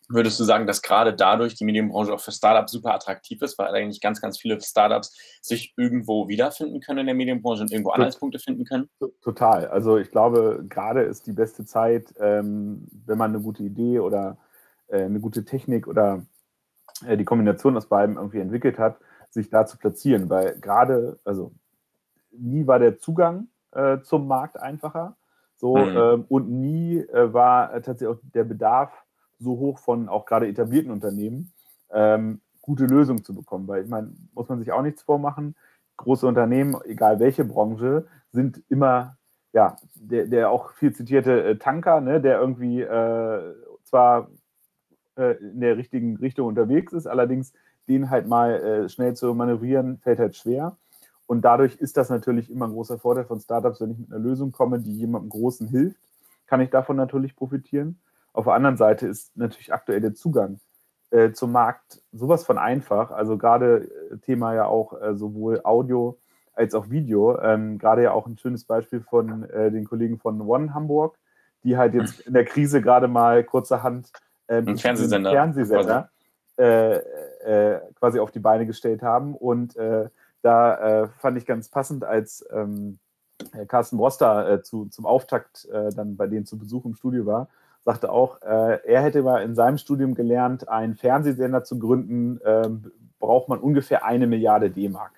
Würdest 0.09 0.39
du 0.39 0.43
sagen, 0.43 0.67
dass 0.67 0.81
gerade 0.81 1.13
dadurch 1.13 1.55
die 1.55 1.63
Medienbranche 1.63 2.13
auch 2.13 2.19
für 2.19 2.31
Startups 2.31 2.73
super 2.73 2.93
attraktiv 2.93 3.41
ist, 3.41 3.57
weil 3.57 3.73
eigentlich 3.73 4.01
ganz, 4.01 4.19
ganz 4.21 4.37
viele 4.37 4.59
Startups 4.59 5.39
sich 5.41 5.73
irgendwo 5.77 6.27
wiederfinden 6.27 6.81
können 6.81 6.99
in 6.99 7.05
der 7.05 7.15
Medienbranche 7.15 7.61
und 7.61 7.71
irgendwo 7.71 7.91
Anhaltspunkte 7.91 8.37
finden 8.37 8.65
können? 8.65 8.89
Total. 9.21 9.67
Also 9.67 9.97
ich 9.97 10.11
glaube, 10.11 10.65
gerade 10.67 11.01
ist 11.03 11.25
die 11.25 11.31
beste 11.31 11.65
Zeit, 11.65 12.13
ähm, 12.19 12.87
wenn 13.05 13.17
man 13.17 13.31
eine 13.33 13.41
gute 13.41 13.63
Idee 13.63 13.99
oder 13.99 14.37
äh, 14.87 15.03
eine 15.03 15.21
gute 15.21 15.45
Technik 15.45 15.87
oder 15.87 16.25
äh, 17.07 17.15
die 17.15 17.25
Kombination 17.25 17.77
aus 17.77 17.87
beiden 17.87 18.17
irgendwie 18.17 18.39
entwickelt 18.39 18.77
hat, 18.77 18.97
sich 19.29 19.49
da 19.49 19.65
zu 19.65 19.77
platzieren, 19.77 20.29
weil 20.29 20.59
gerade, 20.59 21.19
also 21.23 21.53
nie 22.37 22.67
war 22.67 22.79
der 22.79 22.99
Zugang 22.99 23.47
äh, 23.71 23.99
zum 24.01 24.27
Markt 24.27 24.59
einfacher. 24.59 25.15
So, 25.55 25.77
mhm. 25.77 25.97
ähm, 25.97 26.25
und 26.29 26.49
nie 26.49 26.97
äh, 26.97 27.33
war 27.33 27.71
tatsächlich 27.81 28.09
auch 28.09 28.19
der 28.33 28.43
Bedarf 28.43 28.91
so 29.39 29.57
hoch 29.57 29.79
von 29.79 30.09
auch 30.09 30.25
gerade 30.25 30.47
etablierten 30.47 30.91
Unternehmen, 30.91 31.51
ähm, 31.91 32.41
gute 32.61 32.85
Lösungen 32.85 33.23
zu 33.23 33.33
bekommen. 33.35 33.67
Weil 33.67 33.83
ich 33.83 33.89
meine, 33.89 34.11
muss 34.33 34.49
man 34.49 34.59
sich 34.59 34.71
auch 34.71 34.81
nichts 34.81 35.03
vormachen. 35.03 35.55
Große 35.97 36.27
Unternehmen, 36.27 36.75
egal 36.85 37.19
welche 37.19 37.45
Branche, 37.45 38.07
sind 38.31 38.63
immer, 38.69 39.17
ja, 39.53 39.77
der, 39.93 40.25
der 40.25 40.49
auch 40.49 40.73
viel 40.73 40.93
zitierte 40.93 41.43
äh, 41.43 41.57
Tanker, 41.57 42.01
ne, 42.01 42.19
der 42.19 42.39
irgendwie 42.39 42.81
äh, 42.81 43.53
zwar 43.83 44.29
äh, 45.15 45.37
in 45.37 45.61
der 45.61 45.77
richtigen 45.77 46.17
Richtung 46.17 46.47
unterwegs 46.47 46.93
ist, 46.93 47.07
allerdings 47.07 47.53
den 47.87 48.09
halt 48.09 48.27
mal 48.27 48.51
äh, 48.53 48.89
schnell 48.89 49.15
zu 49.15 49.33
manövrieren, 49.33 49.99
fällt 49.99 50.19
halt 50.19 50.35
schwer. 50.35 50.77
Und 51.25 51.41
dadurch 51.41 51.75
ist 51.75 51.97
das 51.97 52.09
natürlich 52.09 52.51
immer 52.51 52.67
ein 52.67 52.73
großer 52.73 52.99
Vorteil 52.99 53.25
von 53.25 53.39
Startups, 53.39 53.81
wenn 53.81 53.91
ich 53.91 53.97
mit 53.97 54.11
einer 54.11 54.19
Lösung 54.19 54.51
komme, 54.51 54.79
die 54.79 54.93
jemandem 54.93 55.29
Großen 55.29 55.67
hilft, 55.67 55.99
kann 56.47 56.61
ich 56.61 56.69
davon 56.69 56.97
natürlich 56.97 57.35
profitieren. 57.35 57.99
Auf 58.33 58.45
der 58.45 58.53
anderen 58.53 58.77
Seite 58.77 59.07
ist 59.07 59.35
natürlich 59.37 59.73
aktuell 59.73 60.01
der 60.01 60.13
Zugang 60.13 60.59
äh, 61.11 61.31
zum 61.31 61.51
Markt 61.51 62.01
sowas 62.11 62.43
von 62.43 62.57
einfach. 62.57 63.11
Also 63.11 63.37
gerade 63.37 63.89
äh, 64.11 64.17
Thema 64.17 64.53
ja 64.53 64.65
auch 64.65 64.99
äh, 64.99 65.15
sowohl 65.15 65.61
Audio 65.63 66.17
als 66.53 66.75
auch 66.75 66.89
Video. 66.89 67.39
Ähm, 67.39 67.77
gerade 67.77 68.03
ja 68.03 68.11
auch 68.11 68.27
ein 68.27 68.37
schönes 68.37 68.65
Beispiel 68.65 69.01
von 69.01 69.49
äh, 69.49 69.71
den 69.71 69.85
Kollegen 69.85 70.19
von 70.19 70.41
One 70.41 70.73
Hamburg, 70.73 71.17
die 71.63 71.77
halt 71.77 71.93
jetzt 71.93 72.21
in 72.21 72.33
der 72.33 72.45
Krise 72.45 72.81
gerade 72.81 73.07
mal 73.07 73.43
kurzerhand 73.43 74.11
ähm, 74.47 74.67
ein 74.67 74.77
Fernsehsender, 74.77 75.31
Fernsehsender 75.31 76.09
äh, 76.57 76.95
äh, 76.95 77.79
quasi 77.95 78.19
auf 78.19 78.31
die 78.31 78.39
Beine 78.39 78.65
gestellt 78.65 79.01
haben. 79.01 79.35
Und 79.35 79.75
da 80.43 81.09
fand 81.19 81.37
ich 81.37 81.45
ganz 81.45 81.69
passend, 81.69 82.03
als 82.03 82.45
ähm, 82.51 82.99
Carsten 83.67 83.97
Broster 83.97 84.61
zu, 84.63 84.85
zum 84.85 85.05
Auftakt 85.05 85.67
dann 85.71 86.15
bei 86.15 86.27
denen 86.27 86.45
zu 86.45 86.57
Besuch 86.57 86.85
im 86.85 86.95
Studio 86.95 87.25
war, 87.25 87.47
sagte 87.83 88.11
auch, 88.11 88.41
äh, 88.41 88.79
er 88.85 89.01
hätte 89.01 89.21
mal 89.23 89.43
in 89.43 89.55
seinem 89.55 89.77
Studium 89.77 90.15
gelernt, 90.15 90.69
einen 90.69 90.95
Fernsehsender 90.95 91.63
zu 91.63 91.79
gründen, 91.79 92.39
äh, 92.41 92.69
braucht 93.19 93.49
man 93.49 93.59
ungefähr 93.59 94.05
eine 94.05 94.27
Milliarde 94.27 94.69
D-Mark. 94.69 95.11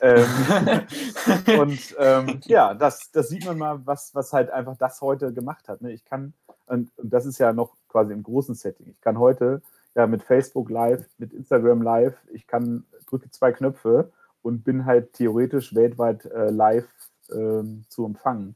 ähm, 0.00 0.26
und 1.60 1.96
ähm, 1.98 2.40
ja, 2.44 2.74
das, 2.74 3.10
das 3.12 3.28
sieht 3.28 3.46
man 3.46 3.58
mal, 3.58 3.80
was, 3.86 4.14
was 4.14 4.32
halt 4.32 4.50
einfach 4.50 4.76
das 4.76 5.00
heute 5.00 5.32
gemacht 5.32 5.68
hat. 5.68 5.80
Ne? 5.80 5.92
Ich 5.92 6.04
kann, 6.04 6.34
und, 6.66 6.90
und 6.98 7.12
das 7.12 7.24
ist 7.24 7.38
ja 7.38 7.52
noch 7.52 7.74
quasi 7.88 8.12
im 8.12 8.22
großen 8.22 8.54
Setting, 8.54 8.88
ich 8.88 9.00
kann 9.00 9.18
heute 9.18 9.62
ja 9.94 10.06
mit 10.06 10.22
Facebook 10.22 10.68
Live, 10.70 11.06
mit 11.18 11.32
Instagram 11.32 11.82
Live, 11.82 12.16
ich 12.32 12.46
kann, 12.46 12.84
drücke 13.06 13.30
zwei 13.30 13.52
Knöpfe 13.52 14.12
und 14.46 14.62
bin 14.62 14.86
halt 14.86 15.12
theoretisch 15.14 15.74
weltweit 15.74 16.24
äh, 16.26 16.50
live 16.50 16.86
ähm, 17.32 17.84
zu 17.88 18.06
empfangen. 18.06 18.54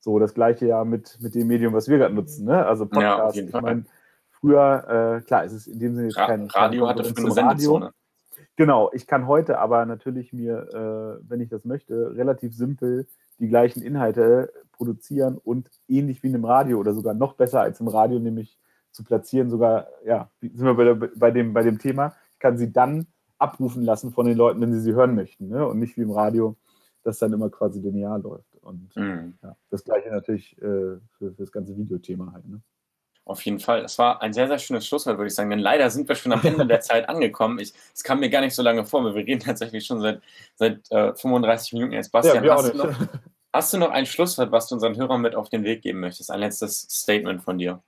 So, 0.00 0.18
das 0.18 0.34
gleiche 0.34 0.66
ja 0.66 0.84
mit, 0.84 1.16
mit 1.20 1.36
dem 1.36 1.46
Medium, 1.46 1.72
was 1.72 1.88
wir 1.88 1.98
gerade 1.98 2.14
nutzen, 2.14 2.46
ne? 2.46 2.66
Also 2.66 2.86
Podcast. 2.86 3.36
Ja, 3.36 3.44
ich 3.44 3.52
meine, 3.52 3.84
früher, 4.30 5.20
äh, 5.20 5.24
klar, 5.24 5.44
es 5.44 5.52
ist 5.52 5.68
in 5.68 5.78
dem 5.78 5.94
Sinne 5.94 6.16
Ra 6.16 6.26
kein 6.26 6.46
Radio 6.48 6.86
kein 6.86 6.96
hatte 6.96 7.04
früher 7.04 7.26
eine 7.26 7.34
Sendezone. 7.34 7.92
Genau, 8.56 8.90
ich 8.92 9.06
kann 9.06 9.28
heute 9.28 9.60
aber 9.60 9.86
natürlich 9.86 10.32
mir, 10.32 11.20
äh, 11.22 11.24
wenn 11.28 11.40
ich 11.40 11.48
das 11.48 11.64
möchte, 11.64 12.16
relativ 12.16 12.56
simpel 12.56 13.06
die 13.38 13.48
gleichen 13.48 13.80
Inhalte 13.80 14.52
produzieren 14.72 15.38
und 15.38 15.70
ähnlich 15.86 16.24
wie 16.24 16.28
in 16.28 16.34
einem 16.34 16.46
Radio 16.46 16.78
oder 16.78 16.94
sogar 16.94 17.14
noch 17.14 17.34
besser 17.34 17.60
als 17.60 17.78
im 17.78 17.86
Radio, 17.86 18.18
nämlich 18.18 18.58
zu 18.90 19.04
platzieren, 19.04 19.50
sogar, 19.50 19.86
ja, 20.04 20.30
sind 20.40 20.64
wir 20.64 20.74
bei, 20.74 21.08
bei, 21.14 21.30
dem, 21.30 21.52
bei 21.52 21.62
dem 21.62 21.78
Thema, 21.78 22.16
ich 22.32 22.40
kann 22.40 22.58
sie 22.58 22.72
dann 22.72 23.06
abrufen 23.38 23.82
lassen 23.82 24.12
von 24.12 24.26
den 24.26 24.36
Leuten, 24.36 24.60
wenn 24.60 24.72
sie 24.72 24.80
sie 24.80 24.94
hören 24.94 25.14
möchten 25.14 25.48
ne? 25.48 25.66
und 25.66 25.78
nicht 25.78 25.96
wie 25.96 26.02
im 26.02 26.10
Radio, 26.10 26.56
das 27.04 27.18
dann 27.18 27.32
immer 27.32 27.50
quasi 27.50 27.80
linear 27.80 28.18
läuft. 28.18 28.54
Und 28.60 28.94
mhm. 28.96 29.38
ja, 29.42 29.56
das 29.70 29.84
gleiche 29.84 30.10
natürlich 30.10 30.56
äh, 30.58 30.60
für, 30.60 31.00
für, 31.18 31.34
das 31.36 31.52
ganze 31.52 31.76
Videothema 31.76 32.32
halt. 32.32 32.46
Ne? 32.46 32.60
Auf 33.24 33.42
jeden 33.42 33.60
Fall. 33.60 33.82
Das 33.82 33.98
war 33.98 34.22
ein 34.22 34.32
sehr, 34.32 34.48
sehr 34.48 34.58
schönes 34.58 34.86
Schlusswort, 34.86 35.18
würde 35.18 35.28
ich 35.28 35.34
sagen. 35.34 35.50
Denn 35.50 35.58
leider 35.58 35.90
sind 35.90 36.08
wir 36.08 36.14
schon 36.14 36.32
am 36.32 36.40
Ende 36.42 36.66
der 36.66 36.80
Zeit 36.82 37.08
angekommen. 37.10 37.58
Es 37.58 38.02
kam 38.02 38.20
mir 38.20 38.30
gar 38.30 38.40
nicht 38.40 38.54
so 38.54 38.62
lange 38.62 38.86
vor, 38.86 39.04
weil 39.04 39.14
wir 39.14 39.26
reden 39.26 39.40
tatsächlich 39.40 39.84
schon 39.84 40.00
seit, 40.00 40.22
seit 40.54 40.90
äh, 40.90 41.14
35 41.14 41.74
Minuten 41.74 41.92
jetzt. 41.92 42.10
Bastian, 42.10 42.42
ja, 42.42 42.56
hast, 42.56 42.72
du 42.72 42.78
noch, 42.78 42.94
hast, 43.52 43.72
du 43.74 43.78
noch, 43.78 43.90
ein 43.90 44.06
Schlusswort, 44.06 44.50
was 44.50 44.68
du 44.68 44.76
unseren 44.76 44.96
Hörern 44.96 45.20
mit 45.20 45.34
auf 45.34 45.50
den 45.50 45.62
Weg 45.62 45.82
geben 45.82 46.00
möchtest? 46.00 46.30
Ein 46.30 46.40
letztes 46.40 46.80
Statement 46.90 47.42
von 47.42 47.58
dir. 47.58 47.82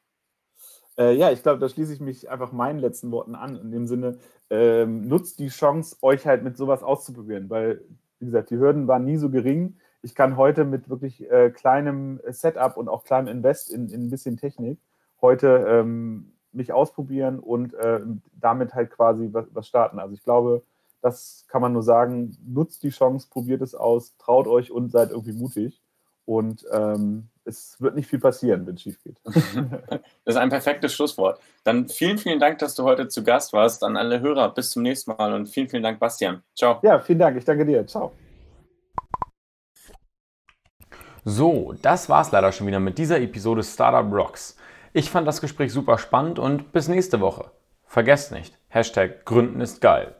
Äh, 1.01 1.15
ja, 1.15 1.31
ich 1.31 1.43
glaube, 1.43 1.59
da 1.59 1.69
schließe 1.69 1.95
ich 1.95 2.01
mich 2.01 2.29
einfach 2.31 2.53
meinen 2.53 2.79
letzten 2.79 3.11
Worten 3.11 3.35
an. 3.35 3.57
In 3.57 3.71
dem 3.73 3.87
Sinne, 3.87 4.19
ähm, 4.51 5.09
nutzt 5.09 5.39
die 5.39 5.49
Chance, 5.49 5.97
euch 6.03 6.27
halt 6.27 6.45
mit 6.45 6.59
sowas 6.59 6.83
auszuprobieren, 6.83 7.49
weil, 7.49 7.81
wie 8.19 8.27
gesagt, 8.27 8.51
die 8.51 8.59
Hürden 8.59 8.87
waren 8.87 9.07
nie 9.07 9.17
so 9.17 9.31
gering. 9.31 9.77
Ich 10.03 10.15
kann 10.15 10.37
heute 10.37 10.65
mit 10.67 10.91
wirklich 10.91 11.31
äh, 11.31 11.51
kleinem 11.51 12.21
Setup 12.29 12.77
und 12.77 12.89
auch 12.91 13.05
kleinem 13.05 13.29
Invest 13.29 13.71
in, 13.71 13.89
in 13.89 14.07
ein 14.07 14.11
bisschen 14.11 14.37
Technik 14.37 14.79
heute 15.23 15.65
ähm, 15.69 16.33
mich 16.53 16.73
ausprobieren 16.73 17.39
und 17.39 17.73
äh, 17.75 18.01
damit 18.39 18.75
halt 18.75 18.91
quasi 18.91 19.31
was, 19.33 19.47
was, 19.53 19.69
starten. 19.69 19.99
Also 19.99 20.15
ich 20.15 20.23
glaube, 20.23 20.63
das 21.01 21.47
kann 21.49 21.63
man 21.63 21.73
nur 21.73 21.83
sagen, 21.83 22.37
nutzt 22.47 22.83
die 22.83 22.91
Chance, 22.91 23.29
probiert 23.31 23.63
es 23.63 23.75
aus, 23.75 24.17
traut 24.19 24.47
euch 24.47 24.71
und 24.71 24.91
seid 24.91 25.11
irgendwie 25.11 25.33
mutig. 25.33 25.81
Und 26.27 26.67
ähm, 26.73 27.30
es 27.45 27.81
wird 27.81 27.95
nicht 27.95 28.09
viel 28.09 28.19
passieren, 28.19 28.67
wenn 28.67 28.75
es 28.75 28.83
schief 28.83 29.03
geht. 29.03 29.17
das 29.25 30.01
ist 30.25 30.37
ein 30.37 30.51
perfektes 30.51 30.93
Schlusswort. 30.93 31.41
Dann 31.65 31.89
vielen, 31.89 32.19
vielen 32.19 32.39
Dank, 32.41 32.59
dass 32.59 32.75
du 32.75 32.85
heute 32.85 33.09
zu 33.09 33.25
Gast 33.25 33.53
warst. 33.53 33.83
An 33.83 33.97
alle 33.97 34.21
Hörer, 34.21 34.55
bis 34.55 34.71
zum 34.71 34.83
nächsten 34.83 35.13
Mal 35.13 35.33
und 35.33 35.47
vielen, 35.47 35.69
vielen 35.69 35.83
Dank, 35.83 35.99
Bastian. 35.99 36.43
Ciao. 36.55 36.79
Ja, 36.83 37.01
vielen 37.01 37.19
Dank. 37.19 37.37
Ich 37.37 37.45
danke 37.45 37.65
dir. 37.65 37.87
Ciao. 37.87 38.13
So, 41.25 41.75
das 41.83 42.09
war's 42.09 42.33
leider 42.33 42.51
schon 42.53 42.67
wieder 42.67 42.81
mit 42.81 42.97
dieser 42.99 43.21
Episode 43.21 43.63
Startup 43.63 44.11
Rocks. 44.13 44.57
Ich 44.93 45.11
fand 45.11 45.29
das 45.29 45.41
Gespräch 45.41 45.73
super 45.73 45.99
spannend 45.99 46.39
und 46.39 46.73
bis 46.73 46.89
nächste 46.89 47.21
Woche. 47.21 47.51
Vergesst 47.85 48.33
nicht, 48.33 48.57
Hashtag 48.69 49.25
Gründen 49.25 49.61
ist 49.61 49.81
geil. 49.81 50.15